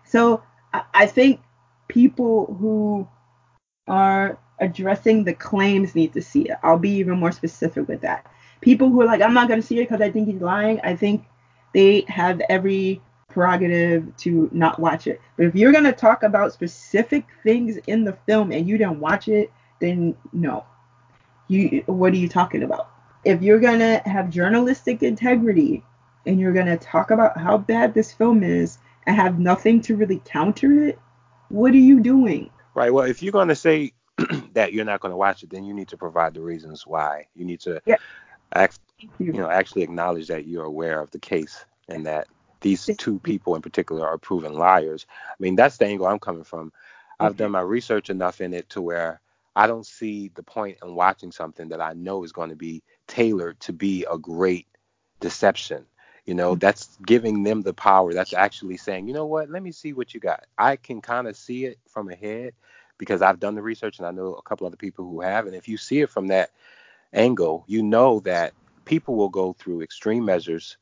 [0.05, 0.43] So
[0.73, 1.41] I, I think
[1.87, 3.07] people who
[3.89, 6.57] are addressing the claims need to see it.
[6.63, 8.25] I'll be even more specific with that.
[8.61, 10.79] People who are like, I'm not going to see it because I think he's lying,
[10.83, 11.25] I think
[11.73, 15.21] they have every prerogative to not watch it.
[15.37, 19.27] But if you're gonna talk about specific things in the film and you didn't watch
[19.27, 20.65] it, then no.
[21.47, 22.89] You what are you talking about?
[23.23, 25.83] If you're gonna have journalistic integrity
[26.25, 30.21] and you're gonna talk about how bad this film is and have nothing to really
[30.25, 30.99] counter it,
[31.49, 32.49] what are you doing?
[32.79, 32.93] Right.
[32.93, 33.91] Well, if you're gonna say
[34.53, 37.27] that you're not gonna watch it, then you need to provide the reasons why.
[37.35, 37.97] You need to yeah.
[38.53, 38.79] act,
[39.19, 42.27] you know, actually acknowledge that you're aware of the case and that
[42.61, 45.05] these two people in particular are proven liars.
[45.29, 46.71] I mean, that's the angle I'm coming from.
[47.19, 49.19] I've done my research enough in it to where
[49.57, 52.81] I don't see the point in watching something that I know is going to be
[53.07, 54.67] tailored to be a great
[55.19, 55.85] deception.
[56.25, 56.59] You know, mm-hmm.
[56.59, 58.13] that's giving them the power.
[58.13, 60.45] That's actually saying, you know what, let me see what you got.
[60.57, 62.53] I can kind of see it from ahead
[62.97, 65.47] because I've done the research and I know a couple other people who have.
[65.47, 66.51] And if you see it from that
[67.13, 68.53] angle, you know that
[68.85, 70.77] people will go through extreme measures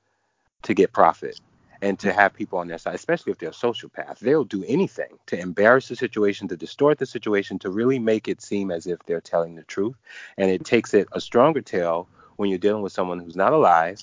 [0.64, 1.40] to get profit
[1.82, 4.20] and to have people on their side, especially if they're a sociopath.
[4.20, 8.42] They'll do anything to embarrass the situation, to distort the situation, to really make it
[8.42, 9.96] seem as if they're telling the truth.
[10.38, 12.08] And it takes it a stronger tale
[12.38, 14.00] when you're dealing with someone who's not alive,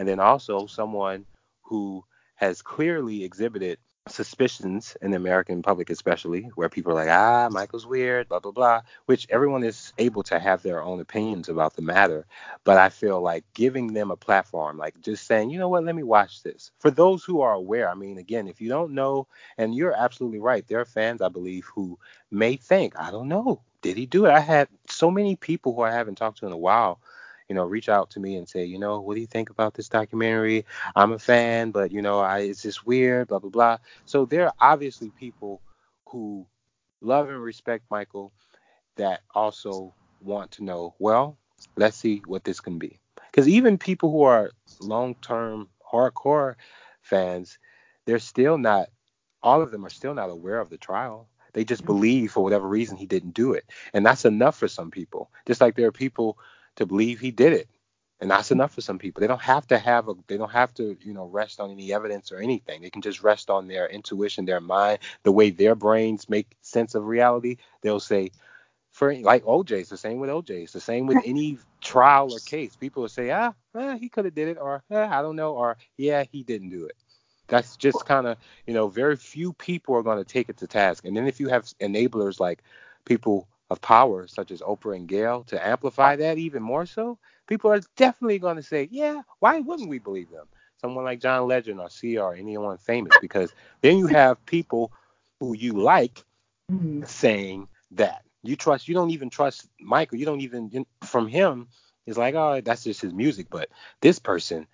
[0.00, 1.26] and then also someone
[1.60, 2.02] who
[2.36, 3.76] has clearly exhibited
[4.08, 8.50] suspicions in the American public, especially where people are like, ah, Michael's weird, blah, blah,
[8.50, 12.24] blah, which everyone is able to have their own opinions about the matter.
[12.64, 15.94] But I feel like giving them a platform, like just saying, you know what, let
[15.94, 16.70] me watch this.
[16.78, 19.26] For those who are aware, I mean, again, if you don't know,
[19.58, 21.98] and you're absolutely right, there are fans, I believe, who
[22.30, 24.30] may think, I don't know, did he do it?
[24.30, 27.00] I had so many people who I haven't talked to in a while
[27.50, 29.74] you know, reach out to me and say, you know, what do you think about
[29.74, 30.64] this documentary?
[30.94, 33.78] I'm a fan, but you know, I it's just weird, blah blah blah.
[34.06, 35.60] So there are obviously people
[36.06, 36.46] who
[37.00, 38.32] love and respect Michael
[38.96, 41.38] that also want to know, well,
[41.76, 43.00] let's see what this can be.
[43.32, 46.54] Because even people who are long-term hardcore
[47.02, 47.58] fans,
[48.06, 48.90] they're still not
[49.42, 51.28] all of them are still not aware of the trial.
[51.52, 53.64] They just believe for whatever reason he didn't do it.
[53.92, 55.32] And that's enough for some people.
[55.46, 56.38] Just like there are people
[56.80, 57.68] to believe he did it.
[58.20, 59.20] And that's enough for some people.
[59.20, 61.92] They don't have to have a they don't have to, you know, rest on any
[61.92, 62.82] evidence or anything.
[62.82, 66.94] They can just rest on their intuition, their mind, the way their brains make sense
[66.94, 67.56] of reality.
[67.80, 68.32] They'll say,
[68.90, 70.50] for like OJ, it's the same with OJ.
[70.64, 72.76] It's the same with any trial or case.
[72.76, 75.54] People will say, ah, eh, he could have did it, or eh, I don't know,
[75.54, 76.96] or yeah, he didn't do it.
[77.48, 80.66] That's just kind of, you know, very few people are going to take it to
[80.66, 81.04] task.
[81.06, 82.62] And then if you have enablers like
[83.06, 87.72] people of power, such as Oprah and Gayle, to amplify that even more so, people
[87.72, 90.46] are definitely going to say, yeah, why wouldn't we believe them?
[90.80, 94.92] Someone like John Legend or CR, or anyone famous, because then you have people
[95.38, 96.24] who you like
[96.70, 97.04] mm-hmm.
[97.04, 98.22] saying that.
[98.42, 100.18] You trust, you don't even trust Michael.
[100.18, 101.68] You don't even, from him,
[102.06, 103.48] it's like, oh, that's just his music.
[103.50, 103.68] But
[104.00, 104.66] this person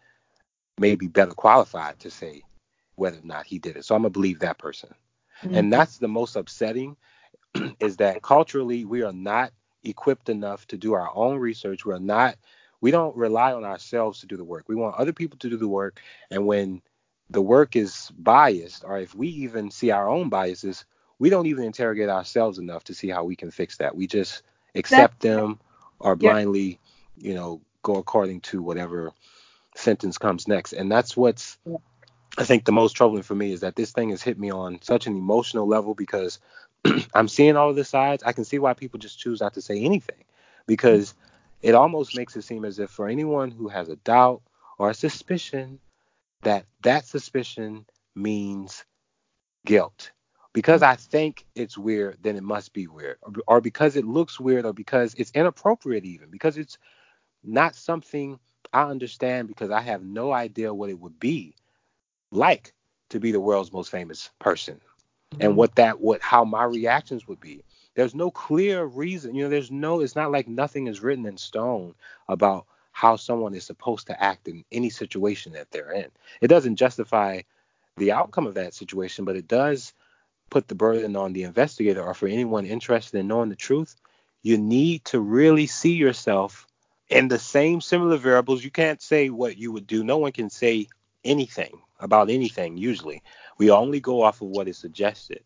[0.78, 2.42] may be better qualified to say
[2.94, 3.84] whether or not he did it.
[3.84, 4.94] So I'm going to believe that person.
[5.42, 5.54] Mm-hmm.
[5.54, 6.96] And that's the most upsetting
[7.80, 9.52] is that culturally we are not
[9.84, 11.84] equipped enough to do our own research.
[11.84, 12.36] We're not
[12.80, 14.64] we don't rely on ourselves to do the work.
[14.68, 16.00] We want other people to do the work.
[16.30, 16.82] And when
[17.30, 20.84] the work is biased, or if we even see our own biases,
[21.18, 23.96] we don't even interrogate ourselves enough to see how we can fix that.
[23.96, 24.42] We just
[24.74, 25.58] accept them
[25.98, 26.78] or blindly,
[27.16, 27.28] yeah.
[27.28, 29.12] you know, go according to whatever
[29.74, 30.72] sentence comes next.
[30.72, 31.58] And that's what's
[32.38, 34.82] I think the most troubling for me is that this thing has hit me on
[34.82, 36.38] such an emotional level because
[37.14, 38.22] I'm seeing all of the sides.
[38.24, 40.24] I can see why people just choose not to say anything
[40.66, 41.14] because
[41.62, 44.42] it almost makes it seem as if for anyone who has a doubt
[44.78, 45.80] or a suspicion
[46.42, 48.84] that that suspicion means
[49.64, 50.12] guilt.
[50.52, 53.18] Because I think it's weird, then it must be weird.
[53.22, 56.78] Or, or because it looks weird or because it's inappropriate even because it's
[57.44, 58.38] not something
[58.72, 61.54] I understand because I have no idea what it would be
[62.30, 62.72] like
[63.10, 64.80] to be the world's most famous person
[65.40, 67.62] and what that what how my reactions would be.
[67.94, 71.36] There's no clear reason you know there's no it's not like nothing is written in
[71.36, 71.94] stone
[72.28, 76.10] about how someone is supposed to act in any situation that they're in.
[76.40, 77.42] It doesn't justify
[77.96, 79.92] the outcome of that situation but it does
[80.50, 83.96] put the burden on the investigator or for anyone interested in knowing the truth
[84.42, 86.66] you need to really see yourself
[87.08, 88.64] in the same similar variables.
[88.64, 90.04] You can't say what you would do.
[90.04, 90.88] No one can say
[91.24, 93.22] anything about anything usually.
[93.58, 95.42] We only go off of what is suggested.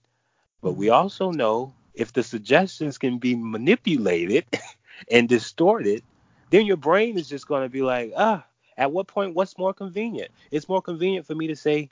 [0.62, 4.44] But we also know if the suggestions can be manipulated
[5.10, 6.02] and distorted,
[6.50, 8.44] then your brain is just going to be like, ah,
[8.76, 10.30] at what point, what's more convenient?
[10.50, 11.90] It's more convenient for me to say,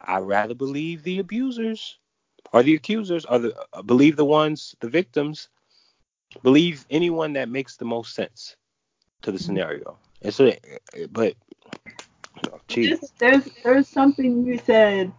[0.00, 1.98] I'd rather believe the abusers
[2.52, 5.48] or the accusers or the, uh, believe the ones, the victims,
[6.42, 8.56] believe anyone that makes the most sense
[9.22, 9.98] to the scenario.
[10.22, 10.52] And so,
[11.10, 11.34] but
[12.68, 13.12] cheese.
[13.18, 15.12] There's there's something you said,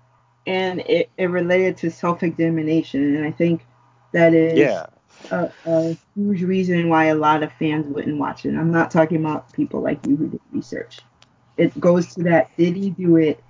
[0.45, 3.65] and it, it related to self-examination, and I think
[4.11, 4.87] that is yeah.
[5.31, 8.55] a, a huge reason why a lot of fans wouldn't watch it.
[8.55, 10.99] I'm not talking about people like you who did research.
[11.57, 13.43] It goes to that did he do it?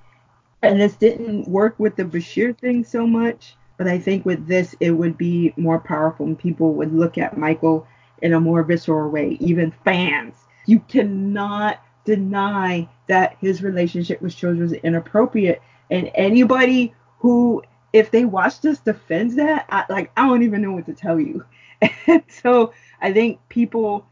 [0.62, 4.76] And this didn't work with the Bashir thing so much, but I think with this
[4.80, 7.88] it would be more powerful and people would look at Michael
[8.22, 10.36] in a more visceral way, even fans.
[10.68, 15.62] You cannot deny that his relationship with children was inappropriate.
[15.92, 17.62] And anybody who,
[17.94, 21.20] if they watch this, defends that, I, like, I don't even know what to tell
[21.20, 21.46] you.
[22.08, 24.06] And so I think people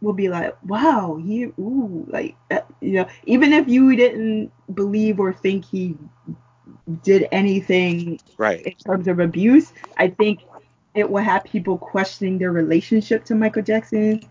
[0.00, 5.18] will be like, wow, he, ooh, like, uh, you know, even if you didn't believe
[5.18, 5.96] or think he
[7.02, 10.40] did anything right in terms of abuse, I think
[10.94, 14.22] it will have people questioning their relationship to Michael Jackson.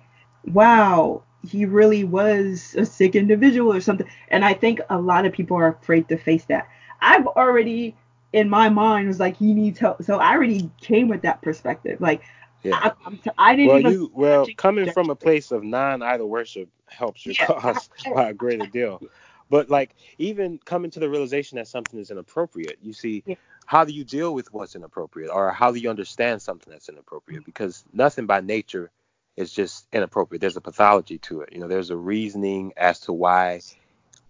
[0.45, 4.07] Wow, he really was a sick individual or something.
[4.29, 6.67] And I think a lot of people are afraid to face that.
[7.03, 7.95] I've already
[8.31, 10.03] in my mind was like he needs help.
[10.03, 12.01] So I already came with that perspective.
[12.01, 12.23] Like
[12.63, 12.91] yeah.
[13.05, 16.69] I, t- I didn't well, even you well coming from a place of non-idol worship
[16.87, 17.45] helps your yeah.
[17.45, 19.01] cause by a greater deal.
[19.49, 23.35] But like even coming to the realization that something is inappropriate, you see, yeah.
[23.65, 27.41] how do you deal with what's inappropriate, or how do you understand something that's inappropriate?
[27.41, 27.49] Mm-hmm.
[27.49, 28.89] Because nothing by nature
[29.35, 30.41] is just inappropriate.
[30.41, 31.49] There's a pathology to it.
[31.51, 33.61] You know, there's a reasoning as to why,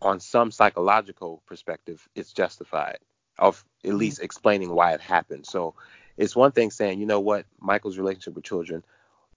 [0.04, 3.00] on some psychological perspective, it's justified,
[3.38, 3.98] of at mm-hmm.
[3.98, 5.46] least explaining why it happened.
[5.46, 5.76] So
[6.18, 8.84] it's one thing saying, you know what, Michael's relationship with children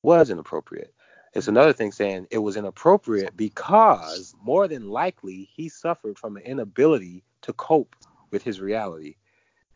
[0.02, 0.92] was inappropriate.
[1.34, 6.42] It's another thing saying it was inappropriate because more than likely he suffered from an
[6.44, 7.94] inability to cope
[8.30, 9.16] with his reality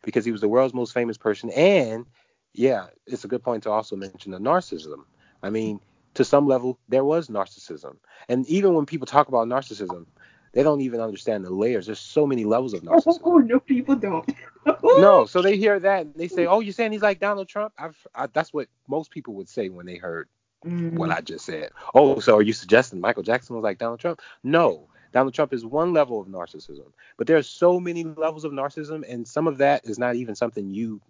[0.01, 1.51] because he was the world's most famous person.
[1.51, 2.05] And
[2.53, 5.03] yeah, it's a good point to also mention the narcissism.
[5.43, 5.79] I mean,
[6.15, 7.97] to some level, there was narcissism.
[8.27, 10.05] And even when people talk about narcissism,
[10.53, 11.85] they don't even understand the layers.
[11.85, 13.21] There's so many levels of narcissism.
[13.23, 14.29] Oh, no, people don't.
[14.83, 17.73] no, so they hear that and they say, "Oh, you're saying he's like Donald Trump?"
[17.77, 20.27] I've, I, that's what most people would say when they heard
[20.65, 20.93] mm.
[20.93, 21.71] what I just said.
[21.93, 24.21] Oh, so are you suggesting Michael Jackson was like Donald Trump?
[24.43, 24.87] No.
[25.11, 29.27] Donald Trump is one level of narcissism, but there's so many levels of narcissism, and
[29.27, 31.01] some of that is not even something you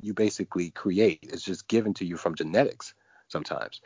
[0.00, 1.18] you basically create.
[1.22, 2.94] It's just given to you from genetics
[3.28, 3.80] sometimes,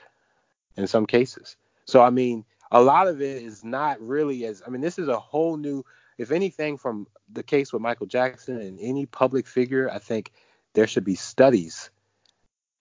[0.76, 1.56] in some cases.
[1.86, 5.06] So I mean, a lot of it is not really as I mean, this is
[5.06, 5.84] a whole new.
[6.18, 10.32] If anything, from the case with Michael Jackson and any public figure, I think
[10.74, 11.90] there should be studies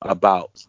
[0.02, 0.66] about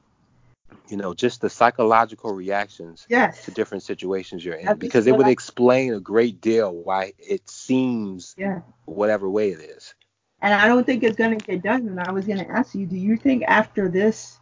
[0.89, 3.45] you know, just the psychological reactions yes.
[3.45, 7.49] to different situations you're in, because it would I, explain a great deal why it
[7.49, 8.61] seems yeah.
[8.85, 9.95] whatever way it is.
[10.41, 11.87] And I don't think it's going to get done.
[11.87, 14.39] And I was going to ask you, do you think after this,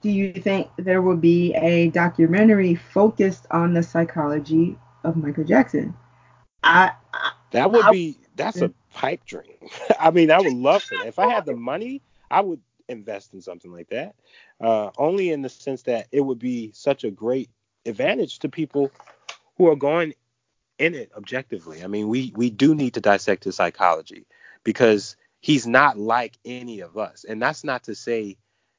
[0.00, 5.94] do you think there will be a documentary focused on the psychology of Michael Jackson?
[6.62, 9.56] I, I that would I, be that's a pipe dream.
[10.00, 11.06] I mean, I would love it.
[11.06, 14.14] If I had the money, I would invest in something like that.
[14.60, 17.50] Uh, only in the sense that it would be such a great
[17.86, 18.90] advantage to people
[19.56, 20.14] who are going
[20.78, 21.82] in it objectively.
[21.82, 24.26] I mean, we we do need to dissect his psychology
[24.64, 28.36] because he's not like any of us, and that's not to say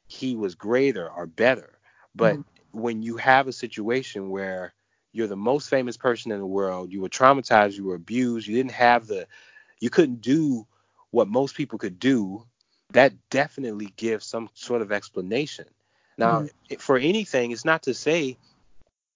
[0.10, 1.78] he was greater or better,
[2.16, 2.80] but mm-hmm.
[2.82, 4.74] when you have a situation where
[5.14, 8.56] you're the most famous person in the world, you were traumatized, you were abused, you
[8.56, 9.28] didn't have the,
[9.80, 10.66] you couldn't do
[11.12, 12.44] what most people could do
[12.92, 15.66] that definitely gives some sort of explanation.
[16.18, 16.76] Now, mm-hmm.
[16.80, 18.36] for anything, it's not to say,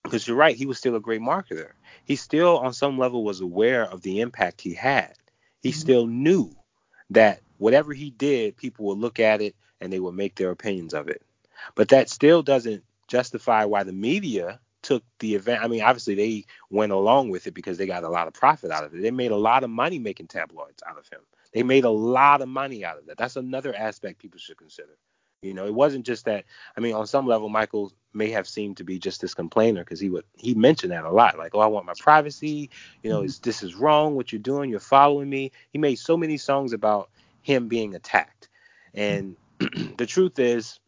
[0.04, 1.72] because you're right, he was still a great marketer.
[2.06, 5.14] He still, on some level, was aware of the impact he had.
[5.62, 5.80] He mm-hmm.
[5.80, 6.56] still knew
[7.10, 10.94] that whatever he did, people would look at it and they would make their opinions
[10.94, 11.22] of it.
[11.76, 15.64] But that still doesn't justify why the media took the event.
[15.64, 18.72] I mean, obviously they went along with it because they got a lot of profit
[18.72, 19.02] out of it.
[19.02, 21.22] They made a lot of money making tabloids out of him.
[21.54, 23.18] They made a lot of money out of that.
[23.18, 24.98] That's another aspect people should consider.
[25.42, 26.46] You know, it wasn't just that.
[26.76, 30.00] I mean, on some level, Michael may have seemed to be just this complainer because
[30.00, 31.38] he would he mentioned that a lot.
[31.38, 32.70] Like, oh, I want my privacy.
[33.04, 33.42] You know, mm-hmm.
[33.44, 34.16] this is wrong.
[34.16, 35.52] What you're doing, you're following me.
[35.72, 37.10] He made so many songs about
[37.42, 38.48] him being attacked,
[38.94, 39.36] and
[39.98, 40.80] the truth is,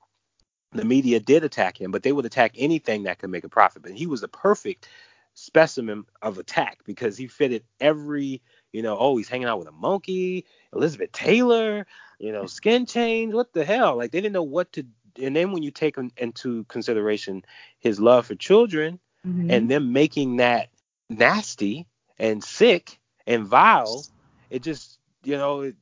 [0.72, 3.84] the media did attack him, but they would attack anything that could make a profit.
[3.84, 4.90] But he was the perfect
[5.34, 8.42] specimen of attack because he fitted every
[8.76, 11.88] you know, oh, he's hanging out with a monkey, Elizabeth Taylor,
[12.20, 13.34] you know, skin change.
[13.34, 13.96] What the hell?
[13.96, 14.86] Like they didn't know what to.
[15.22, 17.46] And then when you take into consideration
[17.80, 19.50] his love for children mm-hmm.
[19.50, 20.68] and them making that
[21.10, 21.88] nasty
[22.20, 24.06] and sick and vile,
[24.50, 25.76] it just, you know, it,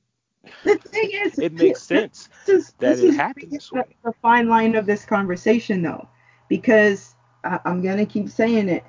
[0.63, 3.83] the thing is, it makes sense this is, that this it happened this way.
[4.03, 6.07] The fine line of this conversation, though,
[6.49, 8.83] because I, I'm gonna keep saying it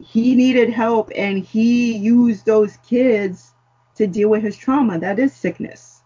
[0.00, 3.54] he needed help and he used those kids
[3.96, 4.98] to deal with his trauma.
[4.98, 6.02] That is sickness.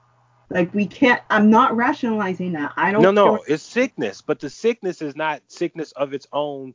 [0.50, 1.22] Like we can't.
[1.30, 2.72] I'm not rationalizing that.
[2.76, 3.02] I don't.
[3.02, 6.74] No, no, it's sickness, but the sickness is not sickness of its own.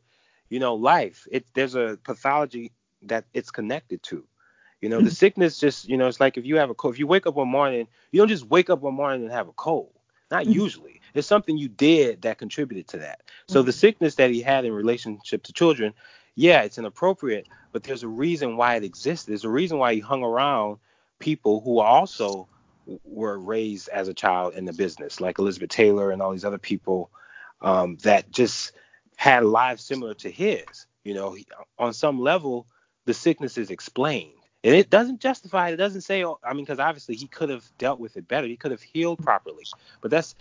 [0.50, 1.28] You know, life.
[1.32, 2.72] It there's a pathology
[3.04, 4.26] that it's connected to.
[4.82, 6.96] You know, the sickness just you know it's like if you have a cold.
[6.96, 9.48] If you wake up one morning, you don't just wake up one morning and have
[9.48, 9.92] a cold.
[10.32, 10.54] Not mm-hmm.
[10.54, 11.02] usually.
[11.14, 13.22] It's something you did that contributed to that.
[13.48, 13.80] So the mm-hmm.
[13.80, 15.94] sickness that he had in relationship to children,
[16.36, 19.26] yeah, it's inappropriate, but there's a reason why it exists.
[19.26, 20.78] There's a reason why he hung around
[21.18, 22.48] people who also
[23.04, 26.58] were raised as a child in the business, like Elizabeth Taylor and all these other
[26.58, 27.10] people
[27.62, 28.72] um, that just
[29.16, 30.88] had lives similar to his.
[31.04, 31.38] You know,
[31.78, 32.68] on some level,
[33.06, 34.34] the sickness is explained.
[34.64, 35.76] And it doesn't justify it.
[35.76, 38.46] It doesn't say, oh, I mean, because obviously he could have dealt with it better.
[38.46, 39.66] He could have healed properly.
[40.02, 40.36] But that's,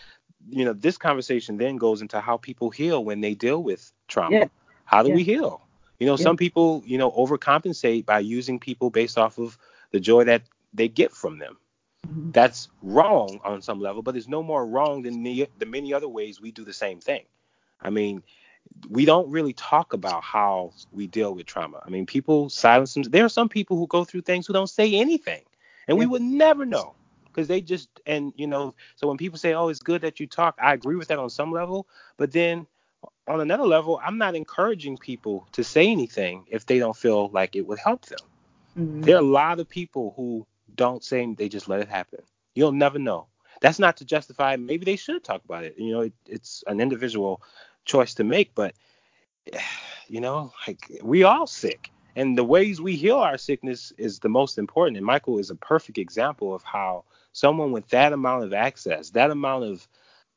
[0.50, 4.36] you know, this conversation then goes into how people heal when they deal with trauma.
[4.36, 4.44] Yeah.
[4.84, 5.14] How do yeah.
[5.14, 5.60] we heal?
[6.00, 6.24] You know, yeah.
[6.24, 9.56] some people, you know, overcompensate by using people based off of
[9.92, 10.42] the joy that
[10.74, 11.56] they get from them.
[12.06, 12.30] Mm-hmm.
[12.32, 16.08] That's wrong on some level, but it's no more wrong than the, the many other
[16.08, 17.22] ways we do the same thing.
[17.80, 18.22] I mean,
[18.88, 21.82] we don't really talk about how we deal with trauma.
[21.84, 23.02] I mean, people silence them.
[23.04, 25.42] There are some people who go through things who don't say anything,
[25.86, 26.00] and yeah.
[26.00, 26.94] we would never know
[27.26, 28.74] because they just and you know.
[28.96, 31.30] So when people say, "Oh, it's good that you talk," I agree with that on
[31.30, 32.66] some level, but then
[33.26, 37.54] on another level, I'm not encouraging people to say anything if they don't feel like
[37.54, 38.18] it would help them.
[38.76, 39.02] Mm-hmm.
[39.02, 42.20] There are a lot of people who don't say they just let it happen.
[42.54, 43.26] You'll never know.
[43.60, 44.56] That's not to justify.
[44.56, 45.74] Maybe they should talk about it.
[45.78, 47.42] You know, it, it's an individual
[47.88, 48.74] choice to make, but
[50.08, 54.28] you know, like we all sick, and the ways we heal our sickness is the
[54.28, 54.96] most important.
[54.96, 59.30] And Michael is a perfect example of how someone with that amount of access, that
[59.30, 59.86] amount of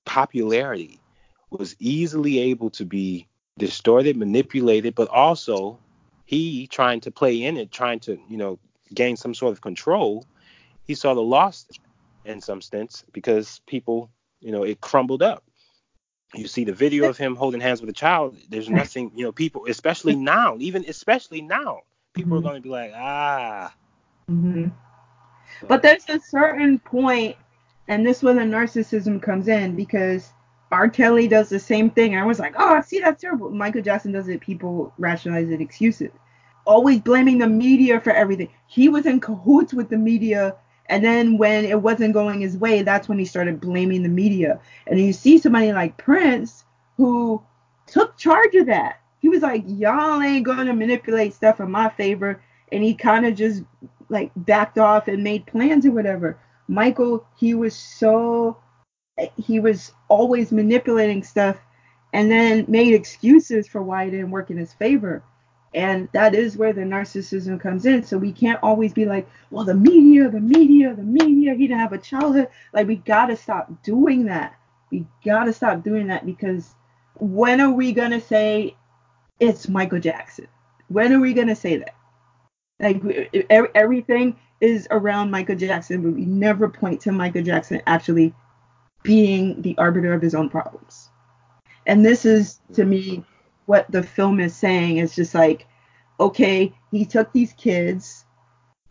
[0.06, 1.00] popularity,
[1.52, 3.28] was easily able to be
[3.58, 5.78] distorted, manipulated, but also
[6.26, 8.58] he trying to play in it, trying to, you know,
[8.94, 10.26] gain some sort of control,
[10.86, 11.66] he saw the loss
[12.26, 15.44] in some sense because people, you know, it crumbled up.
[16.34, 18.38] You see the video of him holding hands with a child.
[18.50, 21.82] There's nothing, you know, people, especially now, even especially now,
[22.14, 22.48] people mm-hmm.
[22.48, 23.74] are going to be like, ah.
[24.30, 24.70] Mm-hmm.
[25.68, 27.36] But there's a certain point,
[27.88, 30.30] and this where the narcissism comes in because
[30.72, 30.90] R.
[30.90, 32.16] Kelly does the same thing.
[32.16, 33.50] I was like, oh, I see, that's terrible.
[33.50, 34.40] Michael Jackson does it.
[34.40, 36.14] People rationalize it, excuse it
[36.66, 38.50] always blaming the media for everything.
[38.68, 40.56] He was in cahoots with the media.
[40.92, 44.60] And then when it wasn't going his way, that's when he started blaming the media.
[44.86, 46.66] And you see somebody like Prince
[46.98, 47.42] who
[47.88, 49.00] took charge of that.
[49.20, 52.44] He was like, y'all ain't going to manipulate stuff in my favor.
[52.74, 53.64] And he kind of just
[54.10, 56.38] like backed off and made plans or whatever.
[56.68, 58.58] Michael, he was so,
[59.38, 61.56] he was always manipulating stuff
[62.12, 65.24] and then made excuses for why it didn't work in his favor.
[65.74, 68.04] And that is where the narcissism comes in.
[68.04, 71.80] So we can't always be like, well, the media, the media, the media, he didn't
[71.80, 72.50] have a childhood.
[72.74, 74.56] Like, we got to stop doing that.
[74.92, 76.76] We got to stop doing that because
[77.16, 78.76] when are we going to say
[79.40, 80.48] it's Michael Jackson?
[80.90, 81.96] When are we going to say that?
[82.82, 88.34] Like, everything is around Michael Jackson, but we never point to Michael Jackson actually
[89.04, 91.10] being the arbiter of his own problems.
[91.88, 93.24] And this is, to me,
[93.72, 94.98] what the film is saying.
[94.98, 95.66] is just like,
[96.20, 98.26] okay, he took these kids,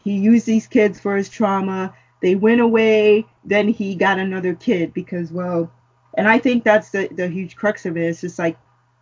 [0.03, 1.95] he used these kids for his trauma.
[2.23, 5.71] They went away, then he got another kid because, well,
[6.17, 8.07] and I think that's the, the huge crux of it.
[8.07, 8.57] It's just like,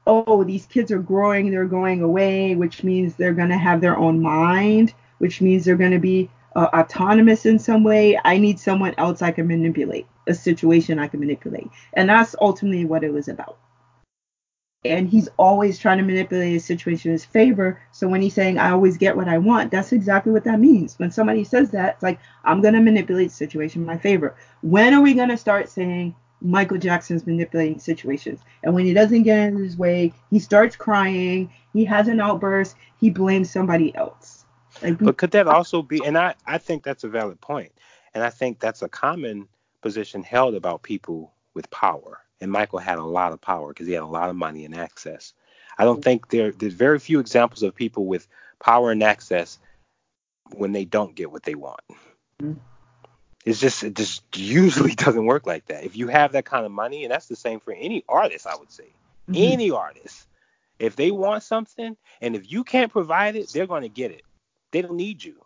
[0.04, 3.96] oh, these kids are growing, they're going away, which means they're going to have their
[3.96, 8.18] own mind, which means they're going to be uh, autonomous in some way.
[8.24, 11.70] I need someone else I can manipulate, a situation I can manipulate.
[11.92, 13.58] And that's ultimately what it was about
[14.84, 17.80] and he's always trying to manipulate his situation in his favor.
[17.90, 20.98] So when he's saying I always get what I want, that's exactly what that means.
[20.98, 24.36] When somebody says that, it's like I'm gonna manipulate the situation in my favor.
[24.62, 28.40] When are we gonna start saying Michael Jackson's manipulating situations?
[28.62, 32.76] And when he doesn't get in his way, he starts crying, he has an outburst,
[33.00, 34.44] he blames somebody else.
[34.80, 37.72] Like, but could that also be and I, I think that's a valid point.
[38.14, 39.48] And I think that's a common
[39.82, 43.92] position held about people with power and Michael had a lot of power because he
[43.92, 45.32] had a lot of money and access.
[45.76, 48.26] I don't think there there's very few examples of people with
[48.60, 49.58] power and access
[50.54, 51.80] when they don't get what they want.
[52.42, 52.54] Mm-hmm.
[53.44, 55.84] It's just it just usually doesn't work like that.
[55.84, 58.56] If you have that kind of money, and that's the same for any artist, I
[58.56, 58.92] would say,
[59.28, 59.34] mm-hmm.
[59.36, 60.26] any artist,
[60.78, 64.22] if they want something and if you can't provide it, they're going to get it.
[64.72, 65.36] They don't need you.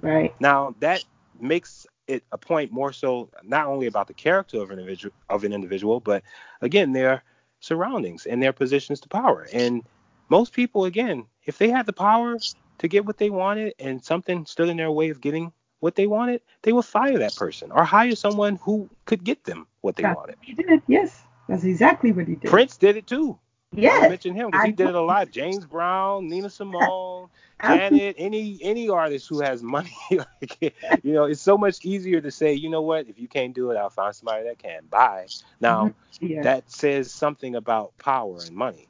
[0.00, 0.34] Right.
[0.40, 1.04] Now that
[1.40, 5.44] makes it a point more so not only about the character of an individual of
[5.44, 6.22] an individual, but
[6.60, 7.22] again their
[7.60, 9.46] surroundings and their positions to power.
[9.52, 9.82] And
[10.28, 12.38] most people again if they had the power
[12.78, 16.06] to get what they wanted and something stood in their way of getting what they
[16.06, 20.04] wanted, they would fire that person or hire someone who could get them what they
[20.04, 20.36] wanted.
[20.40, 21.22] He did, yes.
[21.48, 22.50] That's exactly what he did.
[22.50, 23.38] Prince did it too.
[23.74, 24.04] Yes.
[24.04, 25.30] I mentioned him because he did it a lot.
[25.30, 27.28] James Brown, Nina Simone,
[27.62, 32.30] Janet, any any artist who has money, like, you know, it's so much easier to
[32.30, 34.84] say, you know what, if you can't do it, I'll find somebody that can.
[34.90, 35.26] Bye.
[35.60, 36.26] Now mm-hmm.
[36.26, 36.42] yeah.
[36.42, 38.88] that says something about power and money,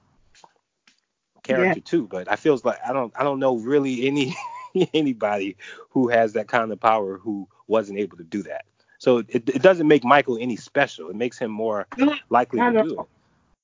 [1.45, 1.85] character yeah.
[1.85, 2.09] too.
[2.09, 4.37] But I feels like I don't I don't know really any
[4.95, 5.57] anybody
[5.91, 8.65] who has that kind of power who wasn't able to do that.
[8.99, 11.09] So it, it doesn't make Michael any special.
[11.11, 11.89] It makes him more
[12.31, 13.07] likely to do it.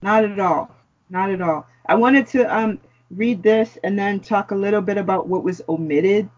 [0.02, 0.74] Not at all.
[1.11, 1.66] Not at all.
[1.86, 2.80] I wanted to um
[3.11, 6.28] read this and then talk a little bit about what was omitted.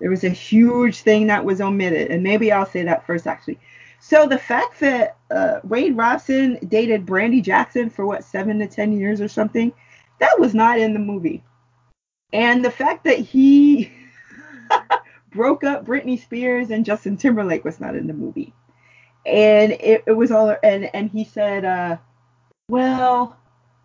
[0.00, 3.58] There was a huge thing that was omitted, and maybe I'll say that first actually.
[4.00, 8.92] So the fact that uh, Wade Robson dated Brandi Jackson for what seven to ten
[8.98, 9.72] years or something,
[10.18, 11.42] that was not in the movie.
[12.32, 13.92] And the fact that he
[15.32, 18.54] broke up Britney Spears and Justin Timberlake was not in the movie.
[19.26, 21.98] And it, it was all and and he said, uh,
[22.68, 23.36] well,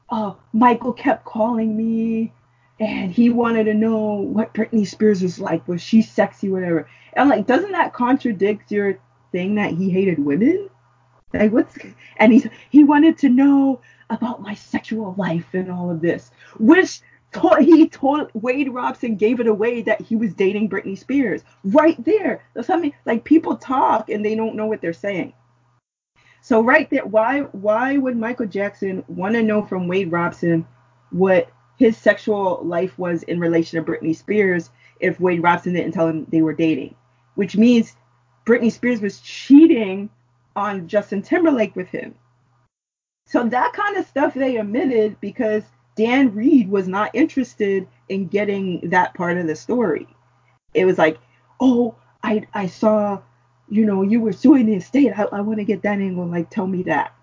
[0.09, 2.33] oh, Michael kept calling me
[2.79, 5.67] and he wanted to know what Britney Spears was like.
[5.67, 6.87] Was she sexy, whatever?
[7.13, 8.99] And I'm like, doesn't that contradict your
[9.31, 10.69] thing that he hated women?
[11.33, 11.77] Like what's
[12.17, 17.01] and he he wanted to know about my sexual life and all of this, which
[17.31, 22.01] told, he told Wade Robson gave it away that he was dating Britney Spears right
[22.03, 22.43] there.
[22.53, 25.33] That's mean, like people talk and they don't know what they're saying.
[26.45, 30.67] So right there, why why would Michael Jackson want to know from Wade Robson
[31.09, 34.69] what his sexual life was in relation to Britney Spears
[34.99, 36.93] if Wade Robson didn't tell him they were dating?
[37.33, 37.95] Which means
[38.45, 40.07] Britney Spears was cheating
[40.55, 42.13] on Justin Timberlake with him.
[43.25, 45.63] So that kind of stuff they omitted because
[45.95, 50.05] Dan Reed was not interested in getting that part of the story.
[50.75, 51.17] It was like,
[51.59, 53.23] oh, I I saw
[53.69, 55.13] you know, you were suing the estate.
[55.17, 56.25] I, I want to get that angle.
[56.27, 57.13] Like, tell me that.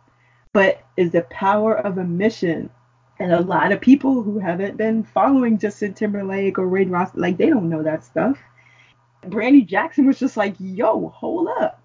[0.53, 2.71] But is the power of omission.
[3.19, 7.37] And a lot of people who haven't been following Justin Timberlake or Wade Ross, like,
[7.37, 8.39] they don't know that stuff.
[9.25, 11.81] Brandi Jackson was just like, yo, hold up.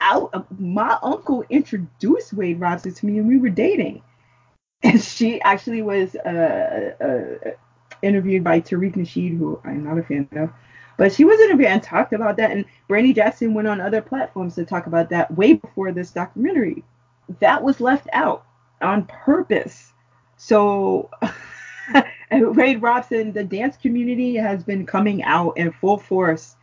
[0.00, 0.20] I,
[0.58, 4.02] my uncle introduced Wade Robson to me and we were dating.
[4.84, 7.50] And she actually was uh, uh,
[8.02, 10.50] interviewed by Tariq Nasheed, who I'm not a fan of.
[11.02, 14.54] But she was interviewed and talked about that, and Brandi Jackson went on other platforms
[14.54, 16.84] to talk about that way before this documentary.
[17.40, 18.44] That was left out
[18.80, 19.94] on purpose.
[20.36, 21.10] So
[22.30, 26.54] Wade Robson, the dance community has been coming out in full force,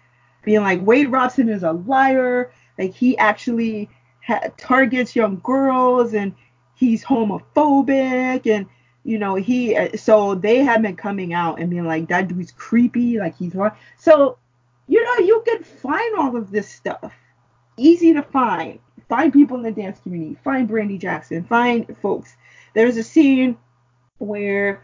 [0.45, 2.53] being like Wade Robson is a liar.
[2.77, 3.89] Like he actually
[4.25, 6.33] ha- targets young girls and
[6.75, 8.67] he's homophobic and
[9.09, 12.51] you know, he uh, so they have been coming out and being like that dude's
[12.51, 13.71] creepy, like he's wrong.
[13.97, 14.37] So,
[14.85, 17.11] you know, you can find all of this stuff.
[17.75, 18.77] Easy to find.
[19.07, 20.37] Find people in the dance community.
[20.43, 21.43] Find Brandi Jackson.
[21.43, 22.37] Find folks.
[22.75, 23.57] There's a scene
[24.19, 24.83] where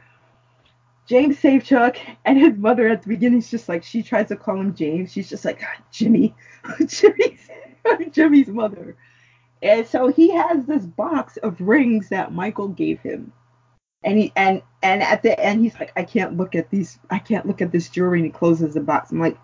[1.06, 4.60] James Safechuck and his mother at the beginning is just like she tries to call
[4.60, 5.12] him James.
[5.12, 5.62] She's just like
[5.92, 6.34] Jimmy,
[6.88, 7.48] Jimmy's
[8.12, 8.98] Jimmy's mother.
[9.62, 13.32] And so he has this box of rings that Michael gave him
[14.06, 17.20] and he and and at the end he's like, I can't look at these, I
[17.20, 19.12] can't look at this jewelry, and he closes the box.
[19.12, 19.38] I'm like,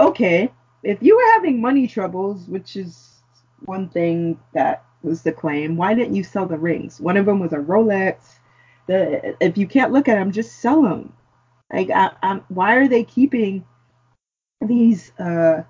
[0.00, 0.50] okay,
[0.82, 3.20] if you were having money troubles, which is
[3.66, 7.00] one thing that was the claim, why didn't you sell the rings?
[7.00, 8.16] One of them was a Rolex.
[8.86, 11.12] The if you can't look at them, just sell them.
[11.70, 13.66] Like, I, I'm, why are they keeping
[14.62, 15.64] these uh,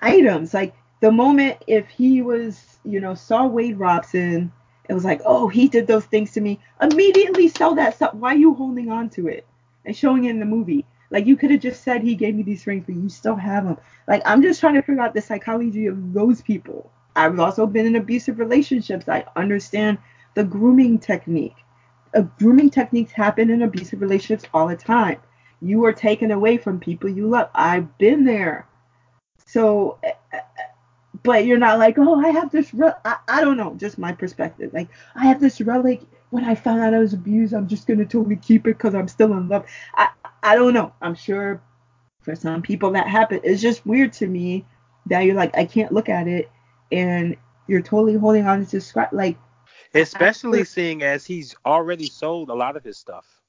[0.00, 0.54] items?
[0.54, 4.50] Like the moment if he was, you know, saw Wade Robson
[4.88, 6.60] it was like, oh, he did those things to me.
[6.80, 8.14] Immediately sell that stuff.
[8.14, 9.46] Why are you holding on to it
[9.84, 10.84] and showing it in the movie?
[11.10, 13.64] Like you could have just said he gave me these rings, but you still have
[13.64, 13.78] them.
[14.08, 16.90] Like I'm just trying to figure out the psychology of those people.
[17.16, 19.08] I've also been in abusive relationships.
[19.08, 19.98] I understand
[20.34, 21.56] the grooming technique.
[22.14, 25.18] Uh, grooming techniques happen in abusive relationships all the time.
[25.60, 27.48] You are taken away from people you love.
[27.54, 28.66] I've been there.
[29.46, 29.98] So
[31.24, 32.72] but you're not like, oh, I have this.
[32.72, 32.92] Re-.
[33.04, 34.72] I, I don't know, just my perspective.
[34.72, 36.02] Like, I have this relic.
[36.30, 39.08] When I found out I was abused, I'm just gonna totally keep it because I'm
[39.08, 39.66] still in love.
[39.94, 40.10] I
[40.42, 40.92] I don't know.
[41.00, 41.62] I'm sure
[42.20, 43.40] for some people that happen.
[43.42, 44.64] It's just weird to me
[45.06, 46.50] that you're like, I can't look at it,
[46.92, 49.12] and you're totally holding on to scrap.
[49.12, 49.38] Like,
[49.94, 53.40] especially I, seeing as he's already sold a lot of his stuff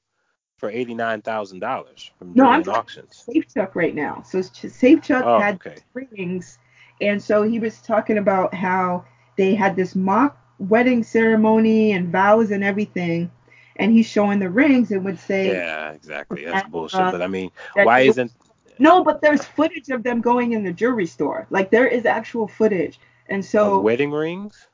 [0.56, 3.24] for eighty nine thousand dollars from no, I'm auctions.
[3.28, 4.22] Safechuck right now.
[4.24, 5.76] So Safechuck oh, had okay.
[5.92, 6.58] rings
[7.00, 9.04] and so he was talking about how
[9.36, 13.30] they had this mock wedding ceremony and vows and everything.
[13.78, 16.44] and he's showing the rings and would say, Yeah, exactly.
[16.44, 17.00] That's bullshit.
[17.00, 18.32] Uh, but I mean, why isn't
[18.78, 21.46] no, but there's footage of them going in the jewelry store.
[21.50, 22.98] Like there is actual footage.
[23.28, 24.68] And so wedding rings?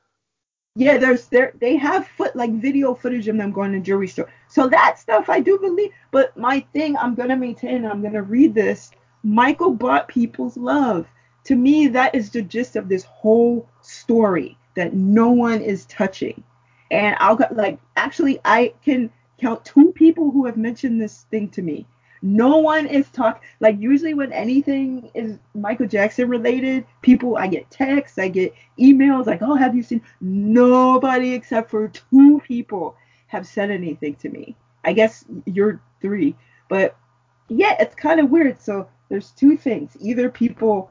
[0.75, 4.31] Yeah, there's there they have foot like video footage of them going to jewelry store.
[4.49, 5.91] So that stuff I do believe.
[6.11, 8.91] But my thing, I'm gonna maintain, I'm gonna read this.
[9.23, 11.07] Michael bought people's love.
[11.45, 16.43] To me, that is the gist of this whole story that no one is touching.
[16.91, 21.63] And I'll like actually I can count two people who have mentioned this thing to
[21.63, 21.87] me.
[22.25, 27.69] No one is talking like usually when anything is Michael Jackson related, people I get
[27.71, 32.95] texts, I get emails like, "Oh, have you seen?" Nobody except for two people
[33.27, 34.55] have said anything to me.
[34.85, 36.37] I guess you're three,
[36.69, 36.97] but
[37.49, 38.61] yeah, it's kind of weird.
[38.61, 39.97] So there's two things.
[40.01, 40.91] Either people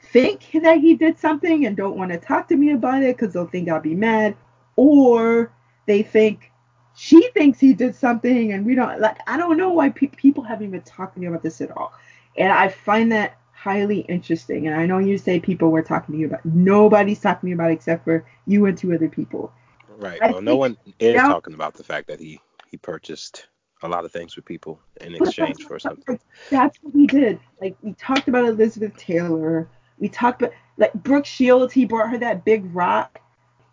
[0.00, 3.34] think that he did something and don't want to talk to me about it because
[3.34, 4.36] they'll think I'll be mad,
[4.76, 5.52] or
[5.86, 6.52] they think
[6.98, 10.42] she thinks he did something and we don't like i don't know why pe- people
[10.42, 11.92] haven't been talking to me about this at all.
[12.36, 14.66] And i find that highly interesting.
[14.66, 17.52] And i know you say people were talking to you about nobody's talking to me
[17.52, 19.52] about it except for you and two other people.
[19.96, 20.20] Right.
[20.20, 23.46] I well no one is now, talking about the fact that he he purchased
[23.82, 26.18] a lot of things with people in exchange for something.
[26.50, 27.38] That's what he did.
[27.60, 29.68] Like we talked about elizabeth taylor
[30.00, 33.20] we talked about like brooke shields he brought her that big rock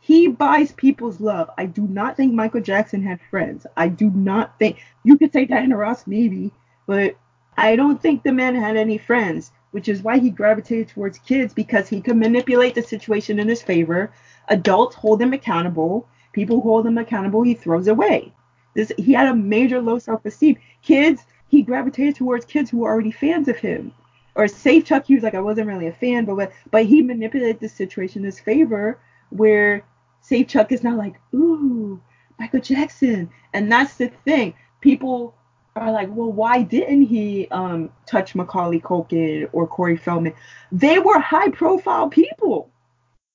[0.06, 1.50] he buys people's love.
[1.58, 3.66] I do not think Michael Jackson had friends.
[3.76, 6.52] I do not think you could say Diana Ross maybe,
[6.86, 7.16] but
[7.58, 11.56] I don't think the man had any friends, which is why he gravitated towards kids
[11.56, 14.12] because he could manipulate the situation in his favor.
[14.50, 16.08] Adults hold him accountable.
[16.34, 18.32] People hold him accountable, he throws away.
[18.76, 20.58] This he had a major low self-esteem.
[20.84, 23.92] Kids, he gravitated towards kids who were already fans of him.
[24.36, 27.70] Or Safechuck, he was like, I wasn't really a fan, but but he manipulated the
[27.70, 29.84] situation in his favor where
[30.24, 32.02] Safechuck is now like, ooh,
[32.40, 33.30] Michael Jackson.
[33.54, 34.54] And that's the thing.
[34.82, 35.36] People
[35.76, 40.34] are like, well, why didn't he um, touch Macaulay Culkin or Corey Feldman?
[40.72, 42.70] They were high profile people.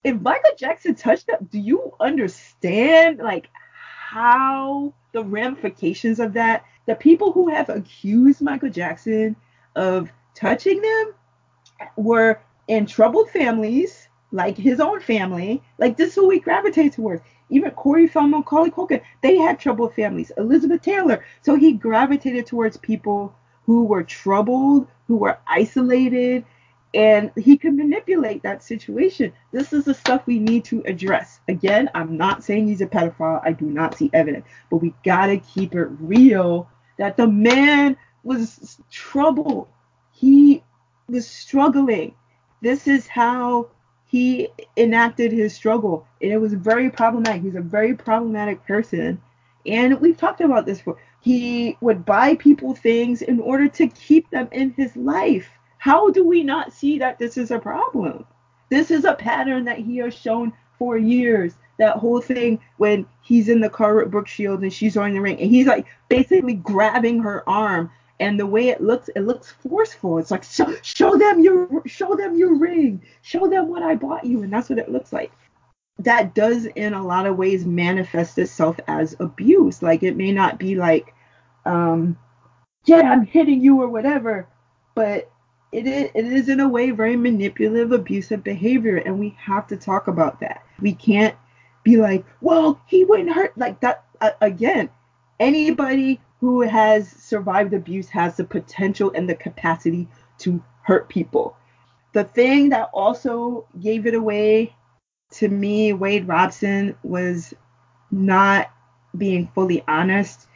[0.05, 3.49] If Michael Jackson touched up, do you understand like
[4.11, 6.65] how the ramifications of that?
[6.87, 9.37] The people who have accused Michael Jackson
[9.77, 10.11] of
[10.41, 11.15] touching them
[11.97, 15.63] were in troubled families like his own family.
[15.79, 17.23] Like this is who we gravitate towards.
[17.51, 20.31] Even Corey Feldman, Macaulay Culkin, they had troubled families.
[20.37, 21.25] Elizabeth Taylor.
[21.43, 23.35] So he gravitated towards people
[23.67, 26.45] who were troubled, who were isolated,
[26.95, 29.33] and he could manipulate that situation.
[29.53, 31.41] This is the stuff we need to address.
[31.49, 33.41] Again, I'm not saying he's a pedophile.
[33.45, 36.69] I do not see evidence, but we gotta keep it real
[36.99, 39.69] that the man was troubled.
[40.21, 40.63] He
[41.09, 42.15] was struggling.
[42.61, 43.69] This is how
[44.05, 47.41] he enacted his struggle, and it was very problematic.
[47.41, 49.19] He's a very problematic person,
[49.65, 50.99] and we've talked about this before.
[51.23, 55.49] He would buy people things in order to keep them in his life.
[55.79, 58.27] How do we not see that this is a problem?
[58.69, 61.55] This is a pattern that he has shown for years.
[61.79, 65.21] That whole thing when he's in the car with Brooke Shields and she's on the
[65.21, 67.91] ring, and he's like basically grabbing her arm
[68.21, 70.19] and the way it looks it looks forceful.
[70.19, 73.03] It's like show, show them your show them your ring.
[73.23, 74.43] Show them what i bought you.
[74.43, 75.33] And that's what it looks like.
[75.99, 79.83] That does in a lot of ways manifest itself as abuse.
[79.83, 81.15] Like it may not be like
[81.67, 82.17] um
[82.87, 84.49] yeah i'm hitting you or whatever
[84.95, 85.31] but
[85.73, 89.77] it is, it is in a way very manipulative abusive behavior and we have to
[89.77, 90.63] talk about that.
[90.81, 91.37] We can't
[91.85, 94.89] be like well he wouldn't hurt like that uh, again
[95.39, 100.09] anybody who has survived abuse has the potential and the capacity
[100.39, 101.57] to hurt people.
[102.13, 104.75] The thing that also gave it away
[105.33, 107.55] to me, Wade Robson, was
[108.11, 108.71] not
[109.17, 110.49] being fully honest.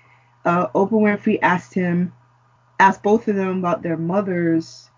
[0.44, 2.12] Uh, Oprah Winfrey asked him,
[2.81, 4.90] asked both of them about their mothers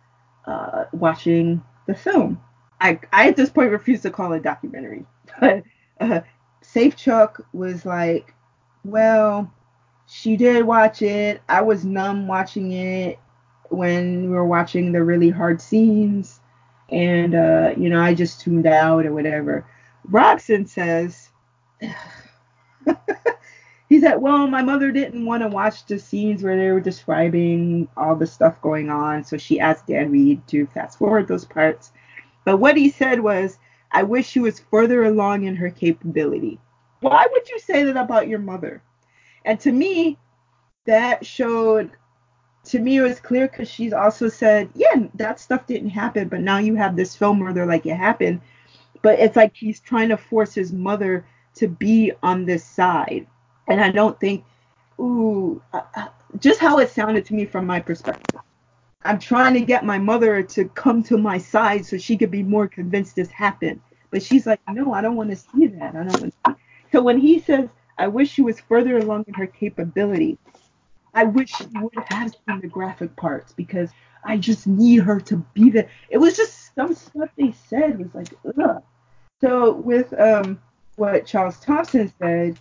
[0.46, 2.40] uh, watching the film.
[2.80, 5.04] I, I at this point refuse to call it a documentary,
[5.40, 5.64] but
[6.00, 6.20] uh,
[6.62, 8.34] Safechuck was like,
[8.84, 9.52] well,
[10.06, 11.42] she did watch it.
[11.48, 13.18] I was numb watching it
[13.70, 16.40] when we were watching the really hard scenes.
[16.88, 19.66] And, uh, you know, I just tuned out or whatever.
[20.04, 21.30] Robson says,
[23.88, 27.88] he said, well, my mother didn't want to watch the scenes where they were describing
[27.96, 29.24] all the stuff going on.
[29.24, 31.90] So she asked Dan Reed to fast forward those parts.
[32.44, 33.58] But what he said was,
[33.90, 36.60] I wish she was further along in her capability.
[37.00, 38.82] Why would you say that about your mother?
[39.46, 40.18] And to me,
[40.86, 41.92] that showed
[42.64, 46.40] to me it was clear because she's also said, yeah, that stuff didn't happen, but
[46.40, 48.40] now you have this film where they're like it happened.
[49.02, 53.26] But it's like he's trying to force his mother to be on this side.
[53.68, 54.44] And I don't think
[55.00, 56.08] ooh, uh, uh,
[56.40, 58.40] just how it sounded to me from my perspective.
[59.04, 62.42] I'm trying to get my mother to come to my side so she could be
[62.42, 63.80] more convinced this happened.
[64.10, 65.94] But she's like, no, I don't want to see that.
[65.94, 66.56] I don't want to.
[66.92, 67.68] So when he says,
[67.98, 70.38] I wish she was further along in her capability,
[71.14, 73.90] I wish she would have seen the graphic parts because
[74.24, 75.88] I just need her to be there.
[76.10, 78.82] It was just some stuff they said was like, ugh.
[79.40, 80.60] So with um,
[80.96, 82.58] what Charles Thomson said,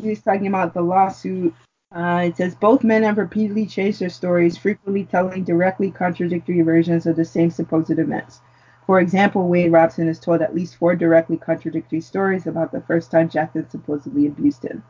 [0.00, 1.54] he was talking about the lawsuit
[1.94, 7.06] uh, it says both men have repeatedly changed their stories, frequently telling directly contradictory versions
[7.06, 8.40] of the same supposed events.
[8.86, 13.10] For example, Wade Robson has told at least four directly contradictory stories about the first
[13.10, 14.82] time Jackson supposedly abused him.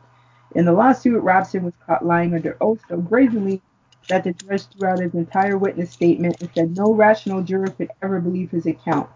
[0.55, 3.61] In the lawsuit, Robson was caught lying under oath so brazenly
[4.09, 7.89] that the judge threw out his entire witness statement and said no rational juror could
[8.01, 9.09] ever believe his account.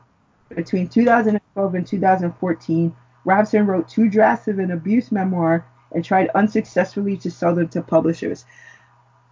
[0.50, 2.96] Between 2012 and 2014,
[3.26, 7.82] Robson wrote two drafts of an abuse memoir and tried unsuccessfully to sell them to
[7.82, 8.46] publishers.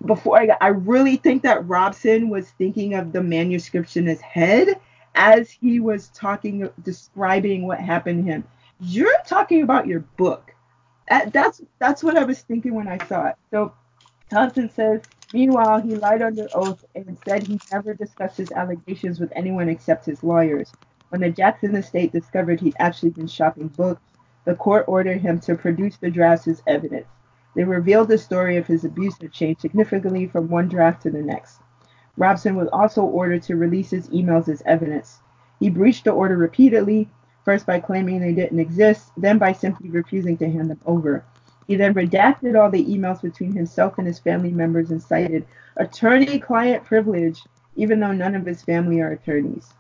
[0.06, 4.80] Before I, I really think that Robson was thinking of the manuscript in his head
[5.16, 8.44] as he was talking, describing what happened to him.
[8.80, 10.54] You're talking about your book.
[11.08, 13.36] That's that's what I was thinking when I saw it.
[13.52, 13.74] So
[14.30, 15.02] Thomson says,
[15.32, 20.06] meanwhile, he lied under oath and said he never discussed his allegations with anyone except
[20.06, 20.74] his lawyers.
[21.10, 24.02] When the Jackson estate discovered he'd actually been shopping books,
[24.46, 27.08] the court ordered him to produce the drafts as evidence.
[27.56, 31.22] They revealed the story of his abuse had changed significantly from one draft to the
[31.22, 31.60] next.
[32.18, 35.20] Robson was also ordered to release his emails as evidence.
[35.60, 37.10] He breached the order repeatedly,
[37.44, 41.24] first by claiming they didn't exist, then by simply refusing to hand them over.
[41.68, 45.46] He then redacted all the emails between himself and his family members and cited
[45.78, 47.42] attorney client privilege,
[47.76, 49.74] even though none of his family are attorneys.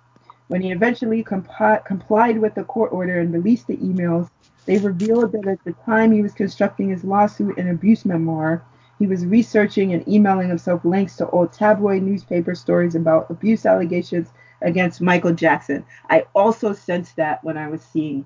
[0.48, 4.30] When he eventually compli- complied with the court order and released the emails,
[4.66, 8.64] they revealed that at the time he was constructing his lawsuit and abuse memoir,
[8.98, 14.30] he was researching and emailing himself links to old tabloid newspaper stories about abuse allegations
[14.62, 15.86] against Michael Jackson.
[16.10, 18.26] I also sensed that when I was seeing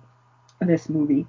[0.62, 1.26] this movie.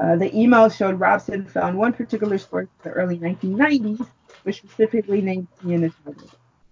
[0.00, 4.06] Uh, the email showed Robson found one particular story from the early 1990s,
[4.44, 6.24] which specifically named he and his mother.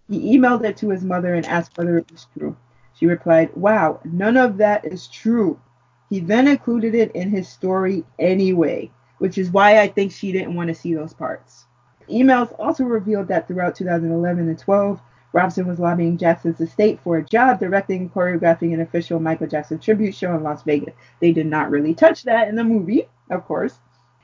[0.08, 2.56] He emailed it to his mother and asked whether it was true.
[2.94, 5.60] She replied, Wow, none of that is true.
[6.08, 10.54] He then included it in his story anyway, which is why I think she didn't
[10.54, 11.66] want to see those parts.
[12.08, 15.00] Emails also revealed that throughout 2011 and 12,
[15.32, 19.78] Robson was lobbying Jackson's estate for a job directing and choreographing an official Michael Jackson
[19.78, 20.94] tribute show in Las Vegas.
[21.20, 23.78] They did not really touch that in the movie, of course.